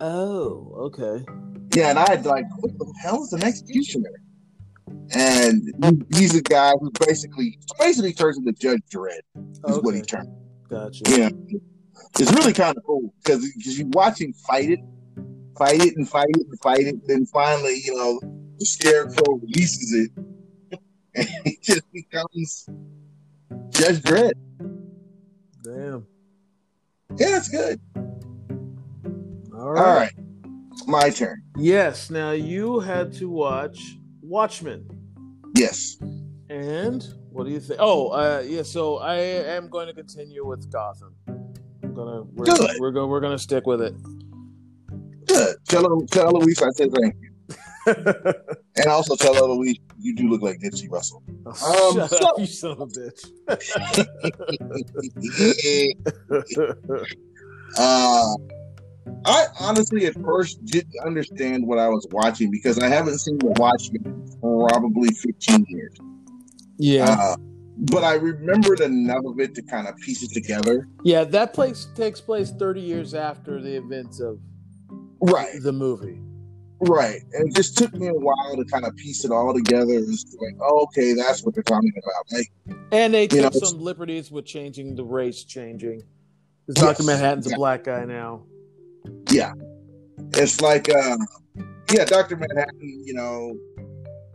Oh, 0.01 0.75
okay. 0.79 1.25
yeah 1.75 1.91
and 1.91 1.99
i 1.99 2.09
had 2.09 2.25
like 2.25 2.45
what 2.61 2.79
the 2.79 2.95
hell 3.03 3.23
is 3.23 3.33
an 3.33 3.43
executioner 3.43 4.11
and 5.15 6.07
he's 6.15 6.35
a 6.35 6.43
guy 6.43 6.73
who 6.81 6.91
basically 7.07 7.59
basically 7.79 8.13
turns 8.13 8.39
into 8.39 8.53
judge 8.53 8.83
dredd 8.93 9.21
is 9.69 9.79
what 9.81 9.95
he 9.95 10.01
Okay, 10.01 10.17
turns 10.17 10.29
gotcha. 10.69 11.03
Yeah, 11.09 11.31
it's 12.19 12.33
really 12.33 12.53
kind 12.53 12.77
of 12.77 12.85
cool 12.85 13.13
because 13.23 13.45
you 13.79 13.87
watch 13.89 14.21
him 14.21 14.33
fight 14.33 14.71
it, 14.71 14.81
fight 15.57 15.81
it, 15.81 15.97
and 15.97 16.09
fight 16.09 16.29
it, 16.29 16.47
and 16.49 16.61
fight 16.61 16.81
it. 16.81 16.97
Then 17.07 17.27
finally, 17.27 17.81
you 17.85 17.95
know, 17.95 18.21
the 18.59 18.67
scarecrow 18.67 19.35
releases 19.37 19.95
it, 19.95 20.81
and 21.15 21.29
he 21.45 21.59
just 21.63 21.91
becomes 21.93 22.69
Judge 23.71 24.01
Dredd. 24.03 24.33
Damn. 25.65 26.07
Yeah, 27.17 27.37
it's 27.37 27.49
good. 27.49 27.81
All 29.55 29.73
right. 29.73 29.81
All 29.81 29.97
right, 29.97 30.13
my 30.87 31.11
turn. 31.11 31.43
Yes. 31.57 32.11
Now 32.11 32.31
you 32.31 32.81
had 32.81 33.13
to 33.15 33.29
watch 33.29 33.99
Watchmen, 34.29 34.87
Yes. 35.57 35.97
and 36.51 37.03
what 37.31 37.45
do 37.45 37.51
you 37.51 37.61
think? 37.61 37.79
Oh, 37.83 38.09
uh, 38.09 38.43
yeah. 38.47 38.63
So 38.63 38.99
I 38.99 39.17
am 39.17 39.69
going 39.69 39.87
to 39.87 39.95
continue 39.95 40.47
with 40.47 40.71
Gotham. 40.71 41.15
I'm 41.27 41.95
gonna 41.95 42.23
we're, 42.23 42.45
Good. 42.45 42.77
we're 42.81 42.91
going 42.93 43.09
we're 43.11 43.21
gonna 43.21 43.39
stick 43.39 43.67
with 43.67 43.81
it. 43.83 43.95
Good. 45.27 45.57
Tell 45.69 46.01
tell 46.11 46.29
Eloise 46.29 46.63
I 46.63 46.71
said 46.71 46.91
thank 46.93 47.15
you, 47.21 47.31
and 48.77 48.87
also 48.87 49.17
tell 49.17 49.37
Eloise 49.37 49.77
you 50.01 50.15
do 50.15 50.29
look 50.29 50.43
like 50.43 50.59
Nipsey 50.61 50.89
Russell. 50.91 51.23
Oh, 51.47 51.91
Um, 51.91 51.97
shut 52.09 52.11
so- 52.11 52.29
up, 52.29 52.39
you 52.39 52.47
son 52.47 52.71
of 52.73 52.81
a 52.83 52.87
bitch. 52.87 53.31
uh, 57.79 58.35
I 59.25 59.47
honestly 59.61 60.07
at 60.07 60.15
first 60.23 60.65
didn't 60.67 60.95
understand 61.05 61.67
what 61.67 61.79
I 61.79 61.89
was 61.89 62.07
watching 62.11 62.51
because 62.51 62.79
I 62.79 62.89
haven't 62.89 63.19
seen 63.19 63.39
the 63.39 63.55
Watchmen 63.59 64.03
in 64.05 64.39
probably 64.69 65.09
15 65.13 65.67
years. 65.69 65.97
yeah, 66.79 67.17
Uh, 67.19 67.37
but 67.91 68.03
I 68.05 68.15
remembered 68.15 68.81
enough 68.81 69.25
of 69.25 69.39
it 69.41 69.55
to 69.55 69.63
kind 69.63 69.87
of 69.87 69.97
piece 69.99 70.23
it 70.23 70.33
together. 70.33 70.89
yeah. 71.05 71.25
That 71.25 71.53
place 71.55 71.87
takes 71.95 72.21
place 72.21 72.51
30 72.51 72.81
years 72.81 73.15
after 73.15 73.61
the 73.61 73.77
events 73.77 74.21
of 74.21 74.39
Right, 75.21 75.51
the 75.63 75.73
movie. 75.73 76.21
right. 76.81 77.21
And 77.33 77.49
it 77.49 77.55
just 77.55 77.77
took 77.77 77.93
me 77.95 78.07
a 78.09 78.15
while 78.15 78.57
to 78.57 78.65
kind 78.65 78.85
of 78.85 78.95
piece 78.97 79.25
it 79.25 79.31
all 79.33 79.53
together. 79.53 79.95
It's 79.95 80.37
like, 80.41 80.55
oh, 80.61 80.83
okay, 80.85 81.13
that's 81.13 81.45
what 81.45 81.55
they're 81.55 81.63
talking 81.65 81.93
about. 81.97 82.25
Like, 82.39 82.79
And 82.93 83.13
they 83.15 83.27
took 83.27 83.53
know, 83.53 83.61
some 83.61 83.81
liberties 83.81 84.31
with 84.31 84.45
changing 84.47 84.95
the 84.95 85.05
race, 85.05 85.45
changing. 85.45 86.03
Because 86.67 86.83
Yes, 86.83 86.97
Dr. 86.99 87.05
Manhattan's 87.07 87.51
a 87.53 87.57
black 87.57 87.85
guy 87.85 88.05
now. 88.05 88.43
Yeah, 89.31 89.53
it's 90.35 90.61
like, 90.61 90.89
uh, 90.89 91.17
yeah, 91.93 92.05
Doctor 92.05 92.37
Manhattan, 92.37 93.03
you 93.05 93.15
know, 93.15 93.57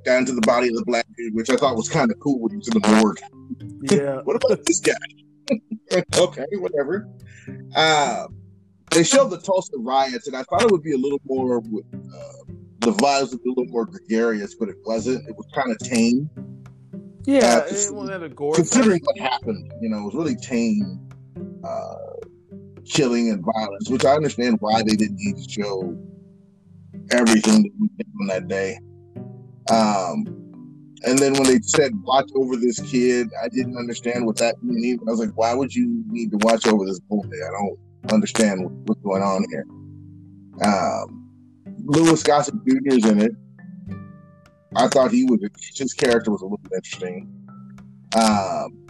down 0.05 0.25
to 0.25 0.33
the 0.33 0.41
body 0.41 0.67
of 0.69 0.75
the 0.75 0.83
black 0.85 1.05
dude, 1.17 1.33
which 1.33 1.49
I 1.49 1.55
thought 1.55 1.75
was 1.75 1.89
kind 1.89 2.11
of 2.11 2.19
cool 2.19 2.39
when 2.39 2.51
he 2.51 2.57
was 2.57 2.67
in 2.67 2.81
the 2.81 2.87
morgue. 2.87 3.19
Yeah. 3.91 4.21
What 4.23 4.35
about 4.43 4.65
this 4.65 4.79
guy? 4.79 4.93
okay, 6.17 6.45
whatever. 6.59 7.07
Uh, 7.75 8.27
they 8.91 9.03
showed 9.03 9.29
the 9.29 9.39
Tulsa 9.39 9.77
riots, 9.77 10.27
and 10.27 10.35
I 10.35 10.43
thought 10.43 10.63
it 10.63 10.71
would 10.71 10.83
be 10.83 10.93
a 10.93 10.97
little 10.97 11.21
more. 11.25 11.57
Uh, 11.57 12.53
the 12.79 12.91
vibes 12.91 13.31
would 13.31 13.43
be 13.43 13.49
a 13.49 13.53
little 13.53 13.71
more 13.71 13.85
gregarious, 13.85 14.55
but 14.55 14.69
it 14.69 14.77
wasn't. 14.85 15.27
It 15.27 15.35
was 15.35 15.47
kind 15.53 15.71
of 15.71 15.77
tame, 15.79 16.29
Yeah. 17.25 17.63
Uh, 17.63 17.67
it 17.69 17.93
won't 17.93 18.23
a 18.23 18.29
gore. 18.29 18.55
considering 18.55 19.01
what 19.03 19.17
happened. 19.17 19.71
You 19.81 19.89
know, 19.89 19.99
it 19.99 20.05
was 20.05 20.15
really 20.15 20.35
tame 20.35 20.99
uh, 21.63 21.95
killing 22.85 23.29
and 23.29 23.43
violence, 23.55 23.89
which 23.89 24.05
I 24.05 24.15
understand 24.15 24.57
why 24.59 24.81
they 24.83 24.95
didn't 24.95 25.17
need 25.17 25.37
to 25.37 25.49
show 25.49 25.97
everything 27.11 27.63
that 27.63 27.71
we 27.79 27.87
did 27.97 28.07
on 28.21 28.27
that 28.27 28.47
day. 28.47 28.77
Um, 29.71 30.43
and 31.05 31.19
then 31.19 31.33
when 31.33 31.43
they 31.43 31.59
said 31.59 31.91
watch 32.03 32.29
over 32.35 32.55
this 32.55 32.79
kid, 32.79 33.29
I 33.43 33.49
didn't 33.49 33.77
understand 33.77 34.25
what 34.25 34.37
that 34.37 34.55
meant. 34.61 35.01
I 35.07 35.11
was 35.11 35.19
like, 35.19 35.35
why 35.35 35.53
would 35.53 35.73
you 35.73 36.03
need 36.07 36.31
to 36.31 36.37
watch 36.37 36.65
over 36.65 36.85
this 36.85 36.99
boy? 36.99 37.21
I 37.25 37.51
don't 37.51 37.79
understand 38.11 38.69
what's 38.87 39.01
going 39.01 39.21
on 39.21 39.45
here. 39.49 39.65
Um, 40.63 41.29
Louis 41.85 42.21
Gossett 42.23 42.55
Jr. 42.65 42.77
is 42.85 43.05
in 43.05 43.21
it. 43.21 43.31
I 44.75 44.87
thought 44.87 45.11
he 45.11 45.25
was 45.25 45.39
his 45.75 45.93
character 45.93 46.31
was 46.31 46.41
a 46.41 46.45
little 46.45 46.59
interesting. 46.73 47.29
Um, 48.15 48.82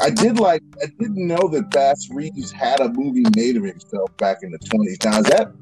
I 0.00 0.10
did 0.10 0.38
like 0.38 0.62
I 0.82 0.86
didn't 0.98 1.26
know 1.26 1.48
that 1.48 1.70
Bass 1.70 2.08
Reeves 2.10 2.52
had 2.52 2.80
a 2.80 2.88
movie 2.92 3.24
made 3.34 3.56
of 3.56 3.64
himself 3.64 4.14
back 4.18 4.38
in 4.42 4.50
the 4.50 4.58
twenties. 4.58 4.98
Now 5.04 5.20
is 5.20 5.26
that 5.26 5.52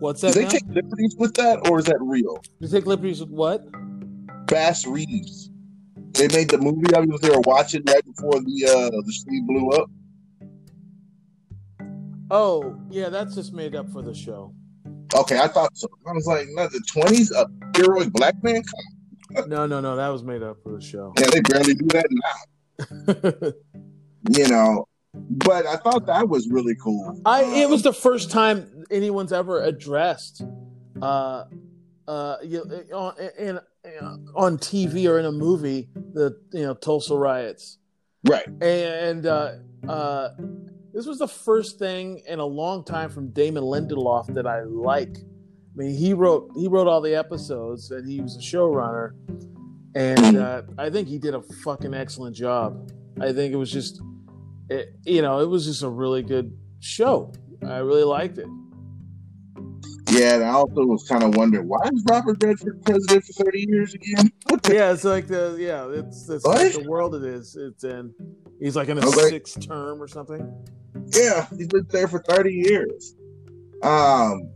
What's 0.00 0.20
do 0.20 0.28
that? 0.28 0.34
they 0.34 0.42
now? 0.44 0.48
take 0.50 0.66
liberties 0.68 1.16
with 1.18 1.34
that 1.34 1.68
or 1.68 1.78
is 1.78 1.86
that 1.86 1.98
real? 2.00 2.42
you 2.58 2.68
take 2.68 2.86
liberties 2.86 3.20
with 3.20 3.30
what? 3.30 3.64
Bass 4.46 4.86
Reeves. 4.86 5.50
They 6.12 6.28
made 6.28 6.50
the 6.50 6.58
movie 6.58 6.92
of 6.94 7.04
it 7.04 7.08
was 7.10 7.20
they 7.20 7.30
were 7.30 7.40
watching 7.40 7.82
right 7.86 8.04
before 8.04 8.40
the 8.40 8.66
uh 8.66 8.90
the 9.04 9.12
street 9.12 9.46
blew 9.46 9.70
up. 9.70 9.88
Oh, 12.30 12.76
yeah, 12.90 13.08
that's 13.08 13.34
just 13.34 13.52
made 13.52 13.74
up 13.74 13.90
for 13.90 14.02
the 14.02 14.14
show. 14.14 14.54
Okay, 15.14 15.38
I 15.40 15.48
thought 15.48 15.76
so. 15.76 15.88
I 16.06 16.12
was 16.12 16.26
like, 16.26 16.46
not 16.50 16.70
the 16.70 16.80
twenties, 16.92 17.32
a 17.32 17.46
heroic 17.76 18.12
black 18.12 18.40
man. 18.44 18.62
No, 19.48 19.66
no, 19.66 19.80
no, 19.80 19.96
that 19.96 20.08
was 20.08 20.22
made 20.22 20.42
up 20.42 20.56
for 20.62 20.72
the 20.72 20.80
show. 20.80 21.12
Yeah, 21.18 21.26
they 21.32 21.40
barely 21.40 21.74
do 21.74 21.86
that 21.88 22.06
now. 22.10 22.30
You 24.28 24.48
know, 24.48 24.86
but 25.14 25.66
I 25.66 25.76
thought 25.76 26.06
that 26.06 26.28
was 26.28 26.48
really 26.48 26.74
cool. 26.76 27.20
I 27.24 27.42
it 27.62 27.68
was 27.68 27.82
the 27.82 27.92
first 27.92 28.30
time 28.30 28.84
anyone's 28.90 29.32
ever 29.32 29.62
addressed 29.62 30.42
uh 31.00 31.44
uh 32.06 32.36
you, 32.44 32.60
on 32.92 33.14
in, 33.38 33.58
in 33.84 33.98
on 34.34 34.58
TV 34.58 35.08
or 35.08 35.18
in 35.18 35.24
a 35.24 35.32
movie 35.32 35.88
the 36.12 36.38
you 36.52 36.62
know 36.62 36.74
Tulsa 36.74 37.14
riots. 37.16 37.78
right. 38.28 38.46
And 38.60 39.24
uh 39.24 39.52
uh 39.88 40.28
this 40.92 41.06
was 41.06 41.18
the 41.18 41.28
first 41.28 41.78
thing 41.78 42.20
in 42.26 42.38
a 42.38 42.44
long 42.44 42.84
time 42.84 43.08
from 43.08 43.30
Damon 43.30 43.62
Lindelof 43.62 44.34
that 44.34 44.46
I 44.46 44.64
like. 44.64 45.16
I 45.16 45.76
mean, 45.76 45.96
he 45.96 46.12
wrote 46.12 46.50
he 46.56 46.68
wrote 46.68 46.88
all 46.88 47.00
the 47.00 47.14
episodes 47.14 47.90
and 47.90 48.06
he 48.06 48.20
was 48.20 48.36
a 48.36 48.40
showrunner 48.40 49.12
and 49.94 50.36
uh, 50.36 50.62
I 50.78 50.90
think 50.90 51.08
he 51.08 51.18
did 51.18 51.34
a 51.34 51.42
fucking 51.42 51.94
excellent 51.94 52.36
job. 52.36 52.90
I 53.20 53.32
think 53.32 53.52
it 53.52 53.56
was 53.56 53.70
just 53.72 54.00
it, 54.68 54.94
you 55.04 55.22
know, 55.22 55.40
it 55.40 55.46
was 55.48 55.64
just 55.66 55.82
a 55.82 55.88
really 55.88 56.22
good 56.22 56.56
show. 56.80 57.32
I 57.66 57.78
really 57.78 58.04
liked 58.04 58.38
it. 58.38 58.46
Yeah, 60.10 60.34
and 60.36 60.44
I 60.44 60.48
also 60.50 60.84
was 60.86 61.06
kind 61.08 61.22
of 61.22 61.36
wondering 61.36 61.68
why 61.68 61.80
is 61.92 62.04
Robert 62.08 62.42
Redford 62.42 62.82
president 62.84 63.24
for 63.24 63.44
thirty 63.44 63.66
years 63.68 63.94
again? 63.94 64.30
Yeah, 64.68 64.92
it's 64.92 65.04
like 65.04 65.26
the 65.26 65.56
yeah, 65.58 65.88
it's 65.88 66.28
it's 66.28 66.44
like 66.44 66.74
the 66.74 66.88
world 66.88 67.14
it 67.14 67.24
is. 67.24 67.56
It's 67.56 67.82
in 67.82 68.12
he's 68.60 68.76
like 68.76 68.88
in 68.88 68.98
a 68.98 69.06
Okay. 69.06 69.28
sixth 69.30 69.66
term 69.66 70.00
or 70.02 70.06
something. 70.06 70.52
Yeah, 71.16 71.46
he's 71.56 71.68
been 71.68 71.86
there 71.90 72.06
for 72.06 72.18
thirty 72.20 72.52
years. 72.52 73.14
Um, 73.82 74.52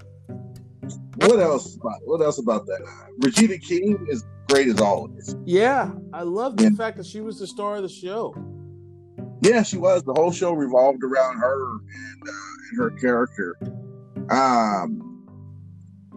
what 1.16 1.40
else? 1.40 1.76
About, 1.76 2.00
what 2.04 2.20
else 2.20 2.38
about 2.38 2.66
that? 2.66 2.80
Regina 3.18 3.56
King 3.58 4.04
is 4.08 4.24
great 4.48 4.68
as 4.68 4.80
always. 4.80 5.34
Yeah, 5.44 5.92
I 6.12 6.22
love 6.22 6.56
the 6.56 6.64
Yeah. 6.64 6.70
fact 6.70 6.96
that 6.98 7.06
she 7.06 7.20
was 7.20 7.38
the 7.38 7.46
star 7.46 7.76
of 7.76 7.82
the 7.82 7.88
show. 7.88 8.34
Yeah, 9.40 9.62
she 9.62 9.76
was. 9.76 10.02
The 10.04 10.14
whole 10.14 10.32
show 10.32 10.52
revolved 10.52 11.02
around 11.04 11.36
her 11.38 11.70
and, 11.72 12.22
uh, 12.28 12.32
and 12.70 12.78
her 12.78 12.90
character. 13.00 13.56
Um, 14.30 15.26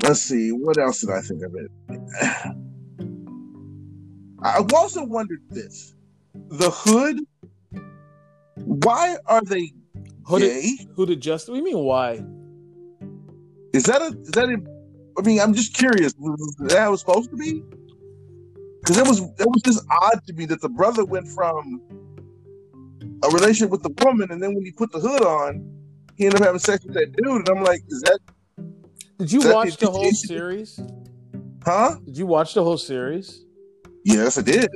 let's 0.02 0.22
see. 0.22 0.52
What 0.52 0.78
else 0.78 1.02
did 1.02 1.10
I 1.12 1.22
think 1.22 1.42
of 1.44 1.54
it? 1.56 1.72
I've 4.44 4.72
also 4.74 5.04
wondered 5.04 5.42
this: 5.50 5.94
the 6.50 6.70
hood. 6.70 7.20
Why 8.64 9.18
are 9.28 9.42
they 9.42 9.74
Hooded, 10.26 10.50
gay? 10.50 10.88
hooded 10.96 11.22
do 11.22 11.38
you 11.56 11.64
mean 11.64 11.80
why? 11.80 12.24
Is 13.74 13.84
that 13.84 14.02
a? 14.02 14.18
Is 14.22 14.32
that 14.32 14.50
a? 14.50 14.58
I 15.18 15.22
mean, 15.22 15.40
I'm 15.40 15.54
just 15.54 15.74
curious. 15.74 16.14
Was 16.18 16.56
that 16.70 16.90
was 16.90 17.00
supposed 17.02 17.30
to 17.32 17.36
be? 17.36 17.64
Because 18.88 18.98
it 19.00 19.08
was. 19.08 19.20
It 19.20 19.48
was 19.48 19.62
just 19.66 19.86
odd 19.92 20.26
to 20.28 20.34
me 20.34 20.46
that 20.46 20.62
the 20.62 20.70
brother 20.70 21.04
went 21.04 21.28
from 21.28 21.82
a 23.22 23.28
relationship 23.30 23.70
with 23.70 23.84
the 23.84 23.94
woman, 24.06 24.32
and 24.32 24.42
then 24.42 24.54
when 24.56 24.64
he 24.64 24.72
put 24.72 24.92
the 24.94 25.00
hood 25.00 25.24
on, 25.24 25.70
he 26.16 26.26
ended 26.26 26.40
up 26.42 26.46
having 26.46 26.60
sex 26.60 26.86
with 26.86 26.94
that 26.94 27.12
dude. 27.18 27.48
And 27.48 27.50
I'm 27.50 27.64
like, 27.64 27.82
is 27.90 28.02
that? 28.04 28.20
Did 29.20 29.32
you 29.32 29.42
that 29.42 29.54
watch 29.54 29.76
the 29.78 29.92
whole 29.92 30.12
series? 30.12 30.80
Huh? 31.66 31.96
Did 32.06 32.18
you 32.18 32.26
watch 32.28 32.54
the 32.54 32.64
whole 32.64 32.78
series? 32.78 33.44
Yes, 34.06 34.38
I 34.38 34.42
did. 34.42 34.70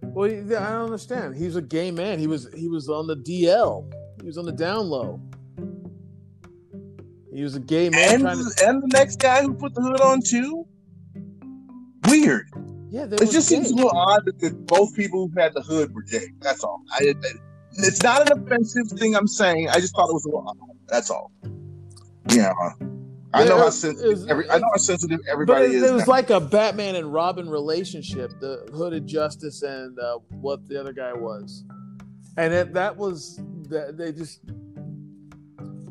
Well, 0.00 0.30
I 0.30 0.40
don't 0.44 0.84
understand. 0.84 1.36
He's 1.36 1.56
a 1.56 1.62
gay 1.62 1.90
man. 1.90 2.18
He 2.18 2.26
was 2.26 2.48
he 2.54 2.68
was 2.68 2.88
on 2.88 3.06
the 3.06 3.16
DL. 3.16 3.92
He 4.20 4.26
was 4.26 4.38
on 4.38 4.46
the 4.46 4.52
down 4.52 4.88
low. 4.88 5.20
He 7.34 7.42
was 7.42 7.54
a 7.54 7.60
gay 7.60 7.90
man 7.90 8.14
And 8.14 8.22
to. 8.22 8.66
and 8.66 8.82
the 8.82 8.88
next 8.92 9.20
guy 9.20 9.42
who 9.42 9.52
put 9.52 9.74
the 9.74 9.82
hood 9.82 10.00
on 10.00 10.22
too. 10.22 10.66
Weird. 12.08 12.48
Yeah, 12.90 13.04
It 13.04 13.18
just 13.30 13.48
gay. 13.50 13.56
seems 13.56 13.70
a 13.70 13.74
little 13.74 13.90
odd 13.94 14.24
that 14.26 14.66
both 14.66 14.94
people 14.94 15.28
who 15.28 15.40
had 15.40 15.52
the 15.54 15.60
hood 15.62 15.94
were 15.94 16.02
gay. 16.02 16.26
That's 16.40 16.64
all. 16.64 16.82
I, 16.92 17.14
it's 17.72 18.02
not 18.02 18.30
an 18.30 18.42
offensive 18.42 18.88
thing 18.98 19.14
I'm 19.14 19.26
saying. 19.28 19.68
I 19.68 19.78
just 19.80 19.94
thought 19.94 20.08
it 20.08 20.14
was 20.14 20.24
a 20.24 20.28
little 20.28 20.48
odd. 20.48 20.56
That's 20.88 21.10
all. 21.10 21.30
Yeah. 22.30 22.52
I 23.34 23.44
know 23.44 23.58
how 23.58 23.68
sensitive 23.70 24.22
it- 24.22 24.30
every, 24.30 24.48
I 24.50 24.58
know 24.58 24.68
how 24.72 24.78
sensitive 24.78 25.20
But 25.24 25.30
everybody 25.30 25.64
it, 25.66 25.72
is. 25.72 25.82
it 25.82 25.92
was 25.92 26.06
now. 26.06 26.12
like 26.12 26.30
a 26.30 26.40
Batman 26.40 26.96
and 26.96 27.12
Robin 27.12 27.48
relationship, 27.48 28.32
the 28.40 28.66
Hooded 28.72 29.06
Justice 29.06 29.60
and 29.62 29.98
uh, 29.98 30.18
what 30.40 30.66
the 30.66 30.80
other 30.80 30.94
guy 30.94 31.12
was, 31.12 31.64
and 32.38 32.54
it, 32.54 32.72
that 32.72 32.96
was 32.96 33.38
that 33.68 33.98
they 33.98 34.12
just, 34.12 34.40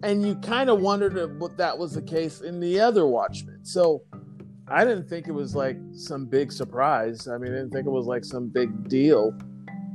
and 0.02 0.26
you 0.26 0.34
kind 0.38 0.72
of 0.72 0.82
wondered 0.82 1.16
if 1.16 1.30
what 1.38 1.58
that 1.58 1.78
was 1.78 1.94
the 1.94 2.02
case 2.02 2.42
in 2.42 2.60
the 2.60 2.80
other 2.80 3.06
Watchmen. 3.06 3.60
So 3.64 4.02
I 4.70 4.84
didn't 4.84 5.08
think 5.08 5.28
it 5.28 5.32
was 5.32 5.56
like 5.56 5.78
some 5.94 6.26
big 6.26 6.52
surprise. 6.52 7.28
I 7.28 7.38
mean, 7.38 7.54
I 7.54 7.58
didn't 7.58 7.72
think 7.72 7.88
it 7.88 7.92
was 7.92 8.06
like 8.06 8.26
some 8.26 8.50
big 8.50 8.90
deal. 8.90 9.34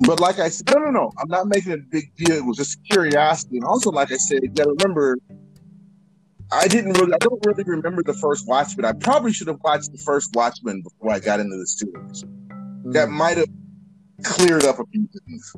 But 0.00 0.18
like 0.18 0.38
I 0.38 0.48
said, 0.48 0.70
no, 0.74 0.80
no, 0.80 0.90
no. 0.90 1.12
I'm 1.18 1.28
not 1.28 1.46
making 1.46 1.72
a 1.72 1.76
big 1.76 2.14
deal. 2.16 2.36
It 2.36 2.44
was 2.44 2.56
just 2.56 2.78
curiosity, 2.90 3.58
and 3.58 3.64
also, 3.64 3.90
like 3.90 4.10
I 4.10 4.16
said, 4.16 4.42
you 4.42 4.48
got 4.48 4.64
to 4.64 4.74
remember, 4.78 5.18
I 6.50 6.66
didn't 6.68 6.94
really, 6.94 7.12
I 7.12 7.18
don't 7.18 7.44
really 7.44 7.64
remember 7.64 8.02
the 8.02 8.14
first 8.14 8.48
Watchmen. 8.48 8.84
I 8.86 8.92
probably 8.92 9.32
should 9.32 9.48
have 9.48 9.60
watched 9.62 9.92
the 9.92 9.98
first 9.98 10.34
Watchmen 10.34 10.82
before 10.82 11.12
I 11.12 11.20
got 11.20 11.38
into 11.38 11.56
the 11.56 11.66
series. 11.66 12.24
That 12.92 13.08
Mm. 13.08 13.12
might 13.12 13.36
have 13.36 13.48
cleared 14.24 14.64
up 14.64 14.78
a 14.78 14.84
few 14.86 15.06
things. 15.26 15.52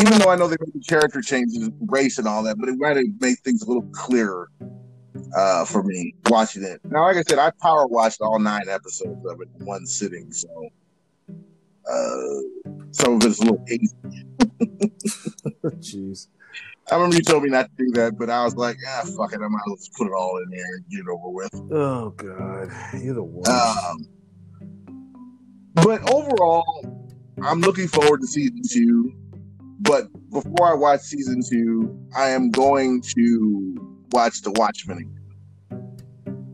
Even 0.00 0.18
though 0.18 0.30
I 0.30 0.36
know 0.36 0.46
they 0.48 0.56
made 0.60 0.72
the 0.74 0.84
character 0.88 1.20
changes, 1.20 1.70
race, 1.80 2.18
and 2.18 2.26
all 2.26 2.42
that, 2.44 2.56
but 2.58 2.68
it 2.68 2.76
might 2.78 2.96
have 2.96 3.06
made 3.20 3.38
things 3.44 3.62
a 3.62 3.66
little 3.66 3.88
clearer 3.92 4.48
uh, 5.34 5.64
for 5.64 5.82
me 5.82 6.14
watching 6.26 6.62
it. 6.62 6.80
Now, 6.84 7.02
like 7.02 7.16
I 7.16 7.22
said, 7.22 7.38
I 7.38 7.50
power 7.60 7.86
watched 7.86 8.20
all 8.20 8.38
nine 8.38 8.68
episodes 8.68 9.24
of 9.26 9.40
it 9.40 9.48
in 9.58 9.66
one 9.66 9.86
sitting, 9.86 10.32
so 10.32 10.48
uh, 11.90 12.68
some 12.90 13.14
of 13.14 13.24
it's 13.24 13.40
a 13.40 13.44
little 13.44 13.64
hazy. 13.66 13.94
Jeez. 15.80 16.28
I 16.90 16.94
remember 16.94 17.16
you 17.16 17.22
told 17.22 17.42
me 17.42 17.50
not 17.50 17.66
to 17.66 17.84
do 17.84 17.90
that, 17.92 18.18
but 18.18 18.30
I 18.30 18.44
was 18.44 18.56
like, 18.56 18.76
ah, 18.88 19.04
fuck 19.16 19.32
it, 19.34 19.40
I 19.42 19.48
might 19.48 19.58
as 19.58 19.62
well 19.66 19.76
just 19.76 19.92
put 19.94 20.06
it 20.06 20.12
all 20.12 20.38
in 20.38 20.50
there 20.50 20.74
and 20.74 20.88
get 20.88 21.00
it 21.00 21.08
over 21.08 21.28
with. 21.28 21.72
Oh 21.72 22.10
God, 22.10 22.70
you're 23.02 23.14
the 23.14 23.22
worst. 23.22 23.50
Um, 23.50 24.06
but 25.74 26.10
overall, 26.10 27.06
I'm 27.42 27.60
looking 27.60 27.88
forward 27.88 28.20
to 28.22 28.26
season 28.26 28.62
two. 28.68 29.12
But 29.80 30.08
before 30.30 30.66
I 30.66 30.74
watch 30.74 31.02
season 31.02 31.40
two, 31.48 31.98
I 32.16 32.30
am 32.30 32.50
going 32.50 33.00
to 33.16 34.06
watch 34.10 34.42
The 34.42 34.50
Watchmen 34.52 35.17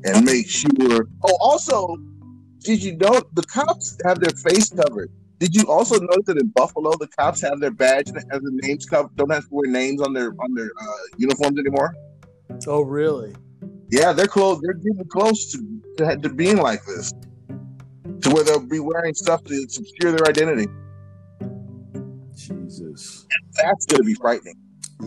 and 0.04 0.24
make 0.24 0.48
sure. 0.48 1.08
Oh, 1.24 1.36
also, 1.40 1.96
did 2.60 2.82
you 2.82 2.96
know 2.96 3.22
the 3.32 3.42
cops 3.42 3.96
have 4.04 4.20
their 4.20 4.30
face 4.30 4.70
covered? 4.70 5.10
Did 5.38 5.54
you 5.54 5.66
also 5.68 5.98
notice 5.98 6.26
that 6.26 6.38
in 6.38 6.48
Buffalo, 6.48 6.92
the 6.98 7.08
cops 7.08 7.40
have 7.42 7.60
their 7.60 7.70
badge 7.70 8.08
and 8.08 8.16
have 8.30 8.42
their 8.42 8.52
names 8.62 8.86
covered? 8.86 9.14
Don't 9.16 9.30
have 9.30 9.42
to 9.42 9.48
wear 9.50 9.70
names 9.70 10.00
on 10.00 10.12
their 10.12 10.30
on 10.30 10.54
their 10.54 10.70
uh, 10.80 10.92
uniforms 11.16 11.58
anymore. 11.58 11.94
oh 12.66 12.82
really? 12.82 13.34
Yeah, 13.90 14.12
they're 14.12 14.26
close. 14.26 14.60
They're 14.62 14.74
getting 14.74 15.04
close 15.10 15.52
to, 15.52 15.82
to 15.98 16.16
to 16.16 16.28
being 16.28 16.58
like 16.58 16.84
this, 16.86 17.12
to 18.22 18.30
where 18.30 18.44
they'll 18.44 18.66
be 18.66 18.80
wearing 18.80 19.14
stuff 19.14 19.44
to 19.44 19.54
obscure 19.54 20.12
their 20.12 20.28
identity. 20.28 20.66
Jesus. 22.36 23.26
That's 23.62 23.86
going 23.86 24.02
to 24.02 24.04
be 24.04 24.14
frightening. 24.14 24.56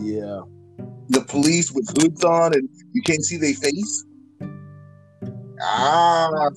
Yeah. 0.00 0.42
The 1.08 1.24
police 1.26 1.72
with 1.72 1.88
hoods 1.98 2.24
on 2.24 2.54
and 2.54 2.68
you 2.92 3.02
can't 3.02 3.24
see 3.24 3.36
their 3.36 3.54
face. 3.54 4.04
Ah, 5.60 6.50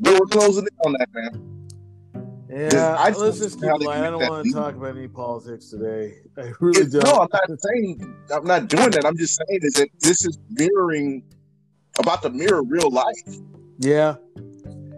we're 0.00 0.18
closing 0.26 0.64
in 0.64 0.78
on 0.86 0.92
that, 0.98 1.08
man. 1.14 1.42
Yeah. 2.48 2.96
I 2.98 3.10
just 3.10 3.20
let's 3.20 3.38
don't 3.38 3.48
just 3.48 3.60
keep 3.60 3.86
lying. 3.86 4.04
I 4.04 4.10
don't 4.10 4.28
want 4.28 4.46
to 4.46 4.52
talk 4.52 4.74
about 4.76 4.96
any 4.96 5.08
politics 5.08 5.68
today. 5.70 6.18
I 6.38 6.52
really 6.60 6.82
It's- 6.82 6.92
don't. 6.92 7.04
no, 7.04 7.12
I'm 7.22 7.28
not 7.32 7.60
saying 7.60 8.14
I'm 8.32 8.44
not 8.46 8.68
doing 8.68 8.90
that. 8.90 9.04
I'm 9.04 9.16
just 9.16 9.36
saying 9.48 9.60
is 9.62 9.74
that 9.74 9.88
this 10.00 10.24
is 10.24 10.38
mirroring 10.50 11.24
about 11.98 12.22
to 12.22 12.30
mirror 12.30 12.62
real 12.62 12.90
life. 12.90 13.36
Yeah. 13.78 14.16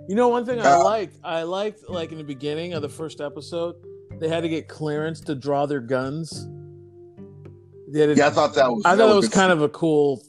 You 0.09 0.15
know, 0.15 0.29
one 0.29 0.45
thing 0.47 0.61
I 0.61 0.73
Uh, 0.75 0.85
liked, 0.85 1.17
I 1.25 1.43
liked 1.43 1.89
like 1.89 2.13
in 2.13 2.19
the 2.19 2.25
beginning 2.25 2.73
of 2.75 2.83
the 2.83 2.89
first 2.89 3.21
episode, 3.21 3.77
they 4.19 4.29
had 4.29 4.43
to 4.43 4.49
get 4.49 4.69
clearance 4.69 5.21
to 5.23 5.35
draw 5.35 5.67
their 5.67 5.81
guns. 5.81 6.31
To- 7.93 8.15
Yeah, 8.15 8.27
I 8.27 8.31
thought 8.31 8.55
that 8.55 8.71
was. 8.71 8.83
I 8.85 8.91
thought 8.97 9.09
that 9.09 9.15
was 9.17 9.29
good. 9.29 9.35
kind 9.35 9.53
of 9.53 9.63
a 9.63 9.69
cool 9.71 10.23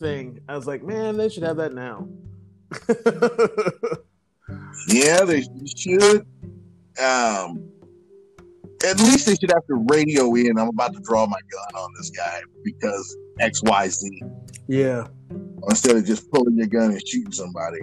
thing. 0.00 0.40
I 0.48 0.56
was 0.56 0.66
like, 0.66 0.82
man, 0.82 1.16
they 1.16 1.28
should 1.28 1.44
have 1.44 1.56
that 1.58 1.72
now. 1.72 2.08
Yeah, 4.88 5.24
they 5.24 5.42
should. 5.76 6.26
Um, 7.02 7.70
at 8.84 8.98
least 8.98 9.26
they 9.26 9.34
should 9.34 9.50
have 9.50 9.66
to 9.66 9.84
radio 9.88 10.34
in. 10.34 10.58
I'm 10.58 10.68
about 10.68 10.92
to 10.94 11.00
draw 11.00 11.26
my 11.26 11.38
gun 11.50 11.82
on 11.82 11.90
this 11.96 12.10
guy 12.10 12.40
because 12.62 13.16
X, 13.40 13.62
Y, 13.62 13.88
Z. 13.88 14.22
yeah. 14.68 15.06
Instead 15.68 15.96
of 15.96 16.04
just 16.04 16.30
pulling 16.30 16.56
your 16.56 16.66
gun 16.66 16.90
and 16.90 17.08
shooting 17.08 17.32
somebody. 17.32 17.80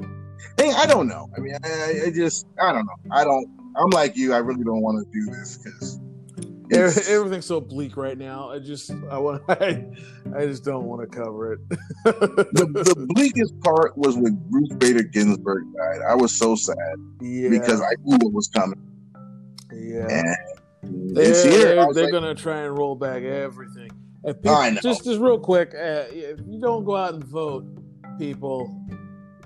Hey, 0.57 0.71
I 0.73 0.85
don't 0.85 1.07
know. 1.07 1.29
I 1.35 1.39
mean, 1.39 1.55
I, 1.63 2.03
I 2.07 2.11
just, 2.11 2.45
I 2.59 2.71
don't 2.71 2.85
know. 2.85 3.11
I 3.11 3.23
don't. 3.23 3.47
I'm 3.75 3.89
like 3.89 4.15
you. 4.15 4.33
I 4.33 4.37
really 4.37 4.63
don't 4.63 4.81
want 4.81 5.03
to 5.03 5.11
do 5.11 5.25
this 5.31 5.57
because 5.57 5.99
Everything's 6.71 7.45
so 7.45 7.59
bleak 7.59 7.97
right 7.97 8.17
now. 8.17 8.49
I 8.49 8.59
just, 8.59 8.91
I 9.09 9.17
want, 9.17 9.43
I, 9.49 9.85
I 10.35 10.45
just 10.45 10.63
don't 10.63 10.85
want 10.85 11.01
to 11.01 11.17
cover 11.17 11.53
it. 11.53 11.59
the, 12.05 12.83
the 12.85 13.05
bleakest 13.09 13.59
part 13.61 13.97
was 13.97 14.15
when 14.17 14.41
Ruth 14.49 14.77
Bader 14.79 15.03
Ginsburg 15.03 15.63
died. 15.75 16.01
I 16.07 16.15
was 16.15 16.37
so 16.37 16.55
sad 16.55 16.95
yeah, 17.19 17.49
because 17.49 17.81
I 17.81 17.93
knew 18.03 18.17
what 18.21 18.33
was 18.33 18.47
coming. 18.47 18.79
yeah. 19.73 20.35
And 20.83 21.15
They're, 21.15 21.25
here. 21.25 21.75
They're, 21.75 21.93
they're 21.93 22.03
like, 22.05 22.11
gonna 22.11 22.35
try 22.35 22.61
and 22.61 22.77
roll 22.77 22.95
back 22.95 23.23
everything. 23.23 23.91
If 24.23 24.45
I 24.45 24.69
know. 24.69 24.79
just 24.81 25.03
just 25.03 25.19
real 25.19 25.39
quick, 25.39 25.73
uh, 25.73 26.05
if 26.09 26.39
you 26.47 26.59
don't 26.59 26.85
go 26.85 26.95
out 26.95 27.13
and 27.13 27.23
vote, 27.23 27.65
people 28.17 28.69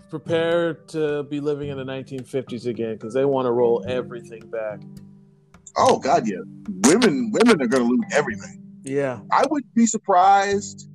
prepare 0.09 0.73
to 0.73 1.23
be 1.23 1.39
living 1.39 1.69
in 1.69 1.77
the 1.77 1.83
1950s 1.83 2.67
again 2.67 2.93
because 2.93 3.13
they 3.13 3.25
want 3.25 3.45
to 3.45 3.51
roll 3.51 3.83
everything 3.87 4.49
back. 4.49 4.79
Oh 5.77 5.99
God, 5.99 6.27
yeah. 6.27 6.37
Women, 6.83 7.31
women 7.31 7.61
are 7.61 7.67
going 7.67 7.83
to 7.83 7.89
lose 7.89 8.05
everything. 8.11 8.61
Yeah, 8.83 9.19
I 9.31 9.45
would 9.49 9.63
be 9.73 9.85
surprised 9.85 10.89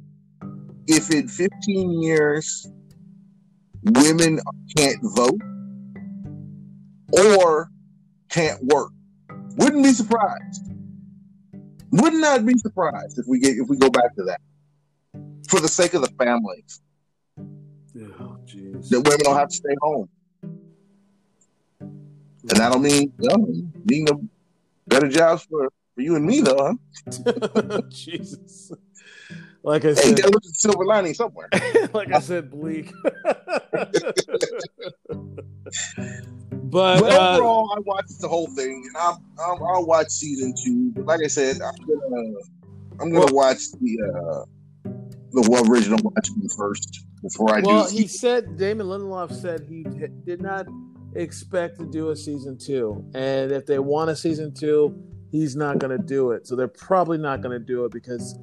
if 0.87 1.11
in 1.11 1.28
15 1.28 2.03
years 2.03 2.68
women 3.83 4.41
can't 4.76 4.99
vote 5.03 5.41
or 7.12 7.70
can't 8.28 8.62
work. 8.64 8.93
Wouldn't 9.57 9.83
be 9.83 9.93
surprised. 9.93 10.72
Would 11.93 12.14
not 12.14 12.41
I 12.41 12.43
be 12.45 12.57
surprised 12.59 13.18
if 13.18 13.26
we 13.26 13.41
get 13.41 13.57
if 13.57 13.68
we 13.68 13.76
go 13.76 13.91
back 13.91 14.14
to 14.16 14.24
that. 14.24 14.41
For 15.49 15.59
the 15.59 15.68
sake 15.68 15.95
of 15.95 16.03
the 16.03 16.11
families, 16.16 16.81
oh 17.39 18.39
jeez. 18.47 18.89
that 18.91 19.01
women 19.01 19.18
don't 19.24 19.37
have 19.37 19.49
to 19.49 19.55
stay 19.57 19.74
home, 19.83 20.09
and 21.81 22.51
that'll 22.51 22.78
mean 22.78 23.12
you 23.18 23.28
know, 23.28 23.37
mean 23.85 24.05
the 24.05 24.28
better 24.91 25.09
jobs 25.09 25.45
for, 25.45 25.70
for 25.95 26.01
you 26.03 26.16
and 26.16 26.26
me, 26.26 26.43
though. 26.43 26.76
Huh? 27.09 27.80
Jesus. 27.88 28.70
Like 29.62 29.84
I 29.84 29.88
Hey, 29.88 29.95
said, 29.95 30.16
gotta 30.18 30.30
look 30.30 30.45
at 30.45 30.55
silver 30.55 30.84
lining 30.84 31.14
somewhere. 31.14 31.49
like 31.95 32.12
I 32.12 32.20
said, 32.20 32.51
bleak. 32.51 32.91
but 33.05 33.14
But 37.01 37.12
uh, 37.12 37.34
overall, 37.34 37.72
I 37.76 37.80
watched 37.80 38.20
the 38.20 38.28
whole 38.28 38.47
thing, 38.49 38.82
and 38.86 38.97
I'll, 38.97 39.22
I'll, 39.38 39.66
I'll 39.74 39.86
watch 39.86 40.09
season 40.09 40.55
two. 40.64 40.93
But 40.95 41.07
like 41.07 41.20
I 41.24 41.28
said, 41.28 41.57
I'm 41.61 41.74
gonna 41.86 42.32
I'm 43.01 43.11
gonna 43.12 43.26
Well- 43.26 43.34
watch 43.34 43.59
the 43.80 44.01
uh, 44.03 44.45
the 45.32 45.66
original 45.70 45.99
Watchmen 46.03 46.49
first 46.57 47.05
before 47.22 47.55
I 47.55 47.61
well, 47.61 47.88
do. 47.88 47.97
he 47.97 48.07
said 48.09 48.57
Damon 48.57 48.86
Lindelof 48.88 49.32
said 49.32 49.64
he 49.68 49.84
did 50.24 50.41
not 50.41 50.66
expect 51.15 51.79
to 51.79 51.87
do 51.87 52.11
a 52.11 52.17
season 52.17 52.59
two, 52.59 53.05
and 53.15 53.53
if 53.53 53.67
they 53.67 53.79
want 53.79 54.11
a 54.11 54.17
season 54.17 54.53
two, 54.55 54.95
he's 55.31 55.57
not 55.57 55.79
going 55.79 55.97
to 55.97 56.03
do 56.03 56.33
it. 56.33 56.47
So 56.47 56.57
they're 56.57 56.69
probably 56.69 57.19
not 57.19 57.41
going 57.41 57.59
to 57.59 57.65
do 57.65 57.85
it 57.85 57.93
because 57.93 58.39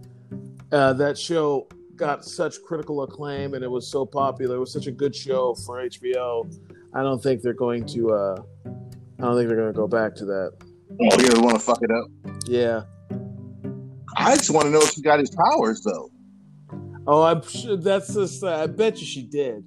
uh, 0.71 0.93
that 0.93 1.17
show 1.17 1.67
got 1.95 2.23
such 2.23 2.61
critical 2.63 3.03
acclaim 3.03 3.53
and 3.53 3.63
it 3.63 3.69
was 3.69 3.89
so 3.89 4.05
popular. 4.05 4.57
It 4.57 4.59
was 4.59 4.71
such 4.71 4.87
a 4.87 4.91
good 4.91 5.15
show 5.15 5.55
for 5.65 5.83
HBO. 5.83 6.53
I 6.93 7.01
don't 7.01 7.21
think 7.21 7.41
they're 7.41 7.53
going 7.53 7.85
to. 7.87 8.11
Uh, 8.11 8.41
I 8.65 9.21
don't 9.21 9.35
think 9.35 9.47
they're 9.47 9.57
going 9.57 9.73
to 9.73 9.77
go 9.77 9.87
back 9.87 10.15
to 10.15 10.25
that. 10.25 10.53
oh, 11.01 11.35
you 11.35 11.41
want 11.41 11.55
to 11.55 11.59
fuck 11.59 11.81
it 11.81 11.91
up? 11.91 12.07
Yeah. 12.45 12.83
I 14.15 14.35
just 14.35 14.51
want 14.51 14.65
to 14.65 14.71
know 14.71 14.81
if 14.81 14.91
she 14.91 15.01
got 15.01 15.19
his 15.19 15.31
powers 15.31 15.81
though. 15.83 16.11
Oh, 17.07 17.23
I'm 17.23 17.41
sure 17.41 17.77
that's 17.77 18.13
just. 18.13 18.43
Uh, 18.43 18.55
I 18.55 18.67
bet 18.67 18.99
you 18.99 19.05
she 19.05 19.23
did. 19.23 19.63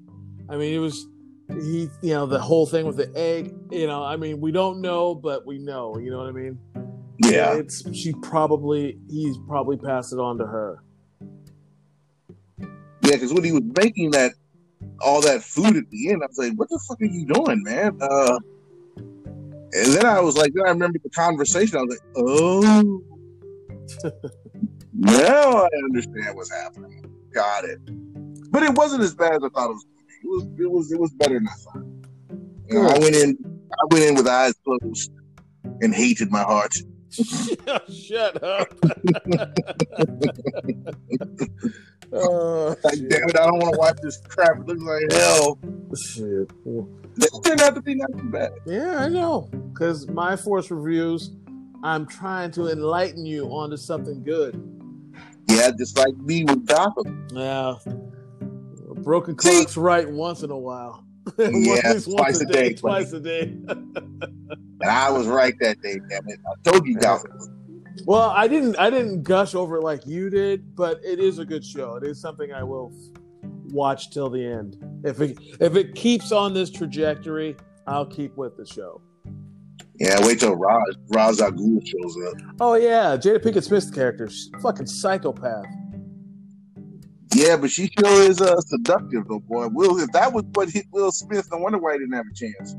I 0.49 0.57
mean, 0.57 0.75
it 0.75 0.79
was 0.79 1.07
he. 1.55 1.89
You 2.03 2.15
know, 2.15 2.27
the 2.27 2.39
whole 2.41 2.67
thing 2.67 2.87
with 2.87 2.97
the 2.97 3.11
egg. 3.17 3.55
You 3.71 3.87
know, 3.87 4.03
I 4.05 4.17
mean, 4.17 4.41
we 4.41 4.53
don't 4.53 4.81
know, 4.81 5.15
but 5.15 5.47
we 5.47 5.59
know. 5.59 5.99
You 5.99 6.11
know 6.11 6.19
what 6.19 6.29
I 6.29 6.33
mean? 6.33 6.59
Yeah, 7.23 7.55
It's 7.55 7.83
she 7.95 8.13
probably. 8.23 8.99
He's 9.09 9.37
probably 9.47 9.77
passed 9.77 10.13
it 10.13 10.19
on 10.19 10.39
to 10.39 10.47
her. 10.47 10.83
yeah. 12.61 12.67
Because 13.03 13.33
when 13.35 13.45
he 13.45 13.53
was 13.53 13.63
making 13.77 14.13
that 14.13 14.33
all 15.01 15.21
that 15.23 15.43
food 15.43 15.77
at 15.77 15.89
the 15.91 16.11
end, 16.11 16.23
I 16.23 16.27
was 16.27 16.39
like, 16.39 16.53
"What 16.55 16.69
the 16.71 16.81
fuck 16.89 17.01
are 17.01 17.05
you 17.05 17.27
doing, 17.27 17.63
man?" 17.63 17.99
Uh, 18.01 18.39
and 18.97 19.93
then 19.95 20.05
I 20.07 20.19
was 20.21 20.37
like, 20.37 20.53
then 20.55 20.67
I 20.67 20.71
remember 20.71 20.99
the 21.03 21.11
conversation. 21.11 21.77
I 21.79 21.83
was 21.83 21.91
like, 21.91 22.09
"Oh, 22.17 23.03
now 24.93 25.65
I 25.65 25.69
understand 25.85 26.37
what's 26.37 26.51
happening." 26.53 27.05
Got 27.33 27.65
it. 27.65 27.79
But 28.51 28.63
it 28.65 28.75
wasn't 28.75 29.03
as 29.03 29.15
bad 29.15 29.35
as 29.35 29.43
I 29.45 29.49
thought 29.51 29.71
it 29.71 29.75
was. 29.75 29.87
Gonna 30.25 30.45
be. 30.47 30.63
It 30.63 30.71
was. 30.71 30.71
It 30.71 30.71
was. 30.71 30.93
It 30.93 31.01
was 31.01 31.11
better 31.13 31.35
than 31.35 31.49
I 31.49 31.55
thought. 31.55 31.85
You 32.69 32.83
know, 32.83 32.89
I 32.89 32.99
went 32.99 33.17
in. 33.17 33.37
I 33.73 33.85
went 33.91 34.05
in 34.05 34.15
with 34.15 34.27
eyes 34.27 34.55
closed 34.65 35.13
and 35.81 35.95
hated 35.95 36.31
my 36.31 36.43
heart. 36.43 36.75
Shut 37.11 38.43
up. 38.43 38.69
oh, 42.13 42.77
Like, 42.85 42.95
shit. 42.95 43.11
damn 43.11 43.29
it! 43.29 43.37
I 43.39 43.47
don't 43.47 43.59
want 43.59 43.73
to 43.75 43.79
watch 43.79 43.97
this 44.03 44.19
crap. 44.29 44.59
It 44.61 44.67
looks 44.67 44.83
like 44.83 45.13
hell. 45.13 45.59
Shit. 45.97 46.51
This 47.17 47.31
turned 47.41 47.61
out 47.61 47.75
to 47.75 47.83
be 47.83 47.95
not 47.97 48.11
too 48.17 48.31
bad. 48.31 48.53
Yeah, 48.67 48.99
I 48.99 49.09
know. 49.09 49.49
Because 49.73 50.07
my 50.09 50.37
force 50.37 50.71
reviews 50.71 51.33
I'm 51.83 52.07
trying 52.07 52.51
to 52.53 52.69
enlighten 52.69 53.27
you 53.27 53.47
onto 53.47 53.77
something 53.77 54.23
good. 54.23 54.55
Yeah, 55.49 55.71
just 55.77 55.99
like 55.99 56.17
me 56.19 56.45
with 56.45 56.65
Gotham. 56.67 57.27
Yeah, 57.33 57.75
broken 58.95 59.39
See- 59.39 59.51
clock's 59.51 59.77
right 59.77 60.09
once 60.09 60.43
in 60.43 60.51
a 60.51 60.59
while. 60.59 61.05
Yeah, 61.39 61.93
least 61.93 62.11
twice 62.11 62.41
a 62.41 62.47
day, 62.47 62.73
twice 62.75 63.13
a 63.13 63.21
day. 63.21 63.43
And 63.69 64.83
I 64.83 65.11
was 65.11 65.27
right 65.27 65.55
that 65.61 65.81
day, 65.83 66.01
damn 66.09 66.27
it. 66.29 66.41
I 66.47 66.71
told 66.71 66.87
you 66.87 66.97
Gotham. 66.97 67.39
Well, 68.07 68.31
I 68.31 68.49
didn't. 68.49 68.77
I 68.79 68.89
didn't 68.89 69.23
gush 69.23 69.55
over 69.55 69.77
it 69.77 69.83
like 69.83 70.07
you 70.07 70.31
did, 70.31 70.75
but 70.75 70.99
it 71.05 71.21
is 71.21 71.39
a 71.39 71.45
good 71.45 71.65
show. 71.65 71.97
It 71.97 72.05
is 72.05 72.21
something 72.21 72.53
I 72.53 72.63
will 72.63 72.91
watch 73.69 74.11
till 74.11 74.31
the 74.31 74.45
end. 74.45 74.79
If 75.05 75.21
it 75.21 75.37
if 75.61 75.77
it 75.77 75.95
keeps 75.95 76.33
on 76.33 76.55
this 76.55 76.71
trajectory, 76.71 77.57
I'll 77.87 78.07
keep 78.07 78.37
with 78.37 78.57
the 78.57 78.67
show. 78.67 79.03
Yeah, 79.97 80.25
wait 80.27 80.41
till 80.41 80.57
Ra's 80.57 80.97
Ra's 81.11 81.41
Al 81.43 81.53
Ghul 81.53 81.87
shows 81.87 82.17
up. 82.29 82.55
Oh 82.61 82.75
yeah, 82.75 83.17
Jada 83.19 83.39
Pinkett 83.39 83.65
Smith's 83.65 83.91
character, 83.91 84.29
fucking 84.63 84.87
psychopath. 84.87 85.67
Yeah, 87.35 87.57
but 87.57 87.71
she 87.71 87.91
sure 87.99 88.23
is 88.23 88.41
uh, 88.41 88.61
seductive 88.61 89.29
though, 89.29 89.41
boy. 89.41 89.69
Will 89.69 89.99
if 90.01 90.11
that 90.13 90.33
was 90.33 90.45
what 90.53 90.69
hit 90.69 90.87
Will 90.91 91.13
Smith, 91.13 91.49
no 91.53 91.59
wonder 91.59 91.79
why 91.79 91.93
he 91.93 91.99
didn't 92.01 92.15
have 92.15 92.27
a 92.31 92.35
chance. 92.35 92.75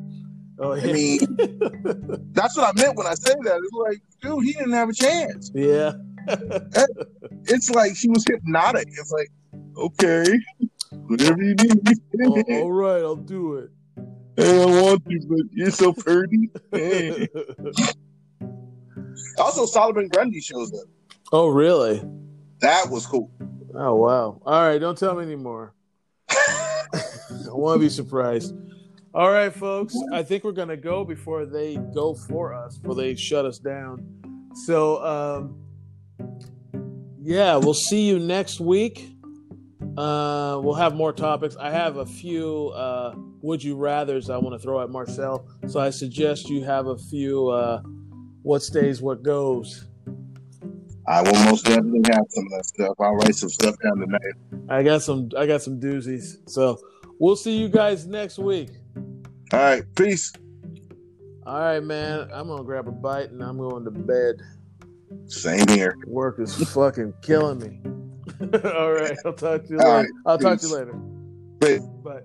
Oh 0.59 0.73
I 0.73 0.91
mean, 0.91 1.19
that's 2.33 2.55
what 2.57 2.67
I 2.67 2.81
meant 2.81 2.95
when 2.97 3.07
I 3.07 3.13
said 3.15 3.37
that. 3.43 3.59
It's 3.63 3.73
like, 3.73 3.97
dude, 4.21 4.43
he 4.43 4.53
didn't 4.53 4.73
have 4.73 4.89
a 4.89 4.93
chance. 4.93 5.51
yeah. 5.55 5.93
It's 7.45 7.69
like 7.71 7.95
she 7.95 8.09
was 8.09 8.23
hypnotic. 8.27 8.87
It's 8.87 9.11
like, 9.11 9.29
okay, 9.77 10.25
whatever 11.07 11.41
you 11.41 11.55
need. 11.55 11.81
Oh, 12.23 12.43
all 12.49 12.71
right, 12.71 13.01
I'll 13.01 13.15
do 13.15 13.55
it. 13.55 13.71
Hey, 14.37 14.61
I 14.61 14.65
want 14.65 15.01
you, 15.07 15.19
but 15.27 15.39
you're 15.51 15.71
so 15.71 15.91
pretty. 15.91 16.51
Hey. 16.71 17.27
also, 19.39 19.65
Solomon 19.65 20.07
Grundy 20.09 20.39
shows 20.39 20.71
up. 20.73 20.87
oh 21.31 21.47
really? 21.47 22.03
That 22.59 22.89
was 22.89 23.07
cool. 23.07 23.31
Oh 23.73 23.95
wow. 23.95 24.41
All 24.45 24.61
right, 24.61 24.79
don't 24.79 24.97
tell 24.97 25.15
me 25.15 25.23
anymore. 25.23 25.73
I 26.29 26.93
want 27.49 27.79
to 27.79 27.85
be 27.85 27.89
surprised. 27.89 28.53
All 29.13 29.31
right, 29.31 29.53
folks. 29.53 29.95
I 30.13 30.23
think 30.23 30.43
we're 30.43 30.51
gonna 30.51 30.77
go 30.77 31.03
before 31.03 31.45
they 31.45 31.77
go 31.93 32.13
for 32.13 32.53
us, 32.53 32.77
before 32.77 32.95
they 32.95 33.15
shut 33.15 33.45
us 33.45 33.59
down. 33.59 34.05
So, 34.65 35.03
um, 35.03 35.61
yeah, 37.21 37.55
we'll 37.55 37.73
see 37.73 38.07
you 38.07 38.19
next 38.19 38.59
week. 38.59 39.15
Uh, 39.97 40.59
we'll 40.63 40.75
have 40.75 40.95
more 40.95 41.13
topics. 41.13 41.55
I 41.57 41.71
have 41.71 41.97
a 41.97 42.05
few 42.05 42.69
uh, 42.69 43.15
would 43.41 43.63
you 43.63 43.75
rather's 43.75 44.29
I 44.29 44.37
want 44.37 44.53
to 44.53 44.59
throw 44.59 44.81
at 44.81 44.89
Marcel, 44.89 45.45
so 45.67 45.79
I 45.79 45.89
suggest 45.89 46.49
you 46.49 46.63
have 46.63 46.87
a 46.87 46.97
few 46.97 47.49
uh, 47.49 47.81
what 48.43 48.61
stays, 48.61 49.01
what 49.01 49.23
goes. 49.23 49.87
I 51.07 51.21
will 51.21 51.43
most 51.45 51.65
definitely 51.65 52.01
have 52.05 52.23
some 52.29 52.45
of 52.45 52.51
that 52.51 52.65
stuff. 52.65 52.95
I'll 52.99 53.15
write 53.15 53.35
some 53.35 53.49
stuff 53.49 53.75
down 53.83 53.97
tonight. 53.97 54.33
I 54.69 54.83
got 54.83 55.01
some. 55.01 55.29
I 55.37 55.45
got 55.45 55.61
some 55.61 55.79
doozies. 55.79 56.37
So 56.49 56.79
we'll 57.19 57.35
see 57.35 57.57
you 57.57 57.69
guys 57.69 58.05
next 58.05 58.37
week. 58.37 58.69
All 59.53 59.59
right, 59.59 59.83
peace. 59.95 60.31
All 61.45 61.59
right, 61.59 61.79
man. 61.83 62.29
I'm 62.31 62.47
gonna 62.47 62.63
grab 62.63 62.87
a 62.87 62.91
bite 62.91 63.31
and 63.31 63.43
I'm 63.43 63.57
going 63.57 63.83
to 63.85 63.91
bed. 63.91 64.35
Same 65.25 65.67
here. 65.67 65.95
Work 66.07 66.39
is 66.39 66.55
fucking 66.71 67.13
killing 67.21 67.59
me. 67.59 67.79
All 68.63 68.91
right. 68.91 69.17
I'll 69.25 69.33
talk 69.33 69.63
to 69.63 69.69
you 69.69 69.79
All 69.79 69.85
later. 69.85 69.97
right, 69.97 70.09
I'll 70.25 70.37
talk 70.37 70.59
to 70.59 70.67
you 70.67 70.75
later. 70.75 70.99
Peace. 71.59 71.81
Bye. 72.03 72.21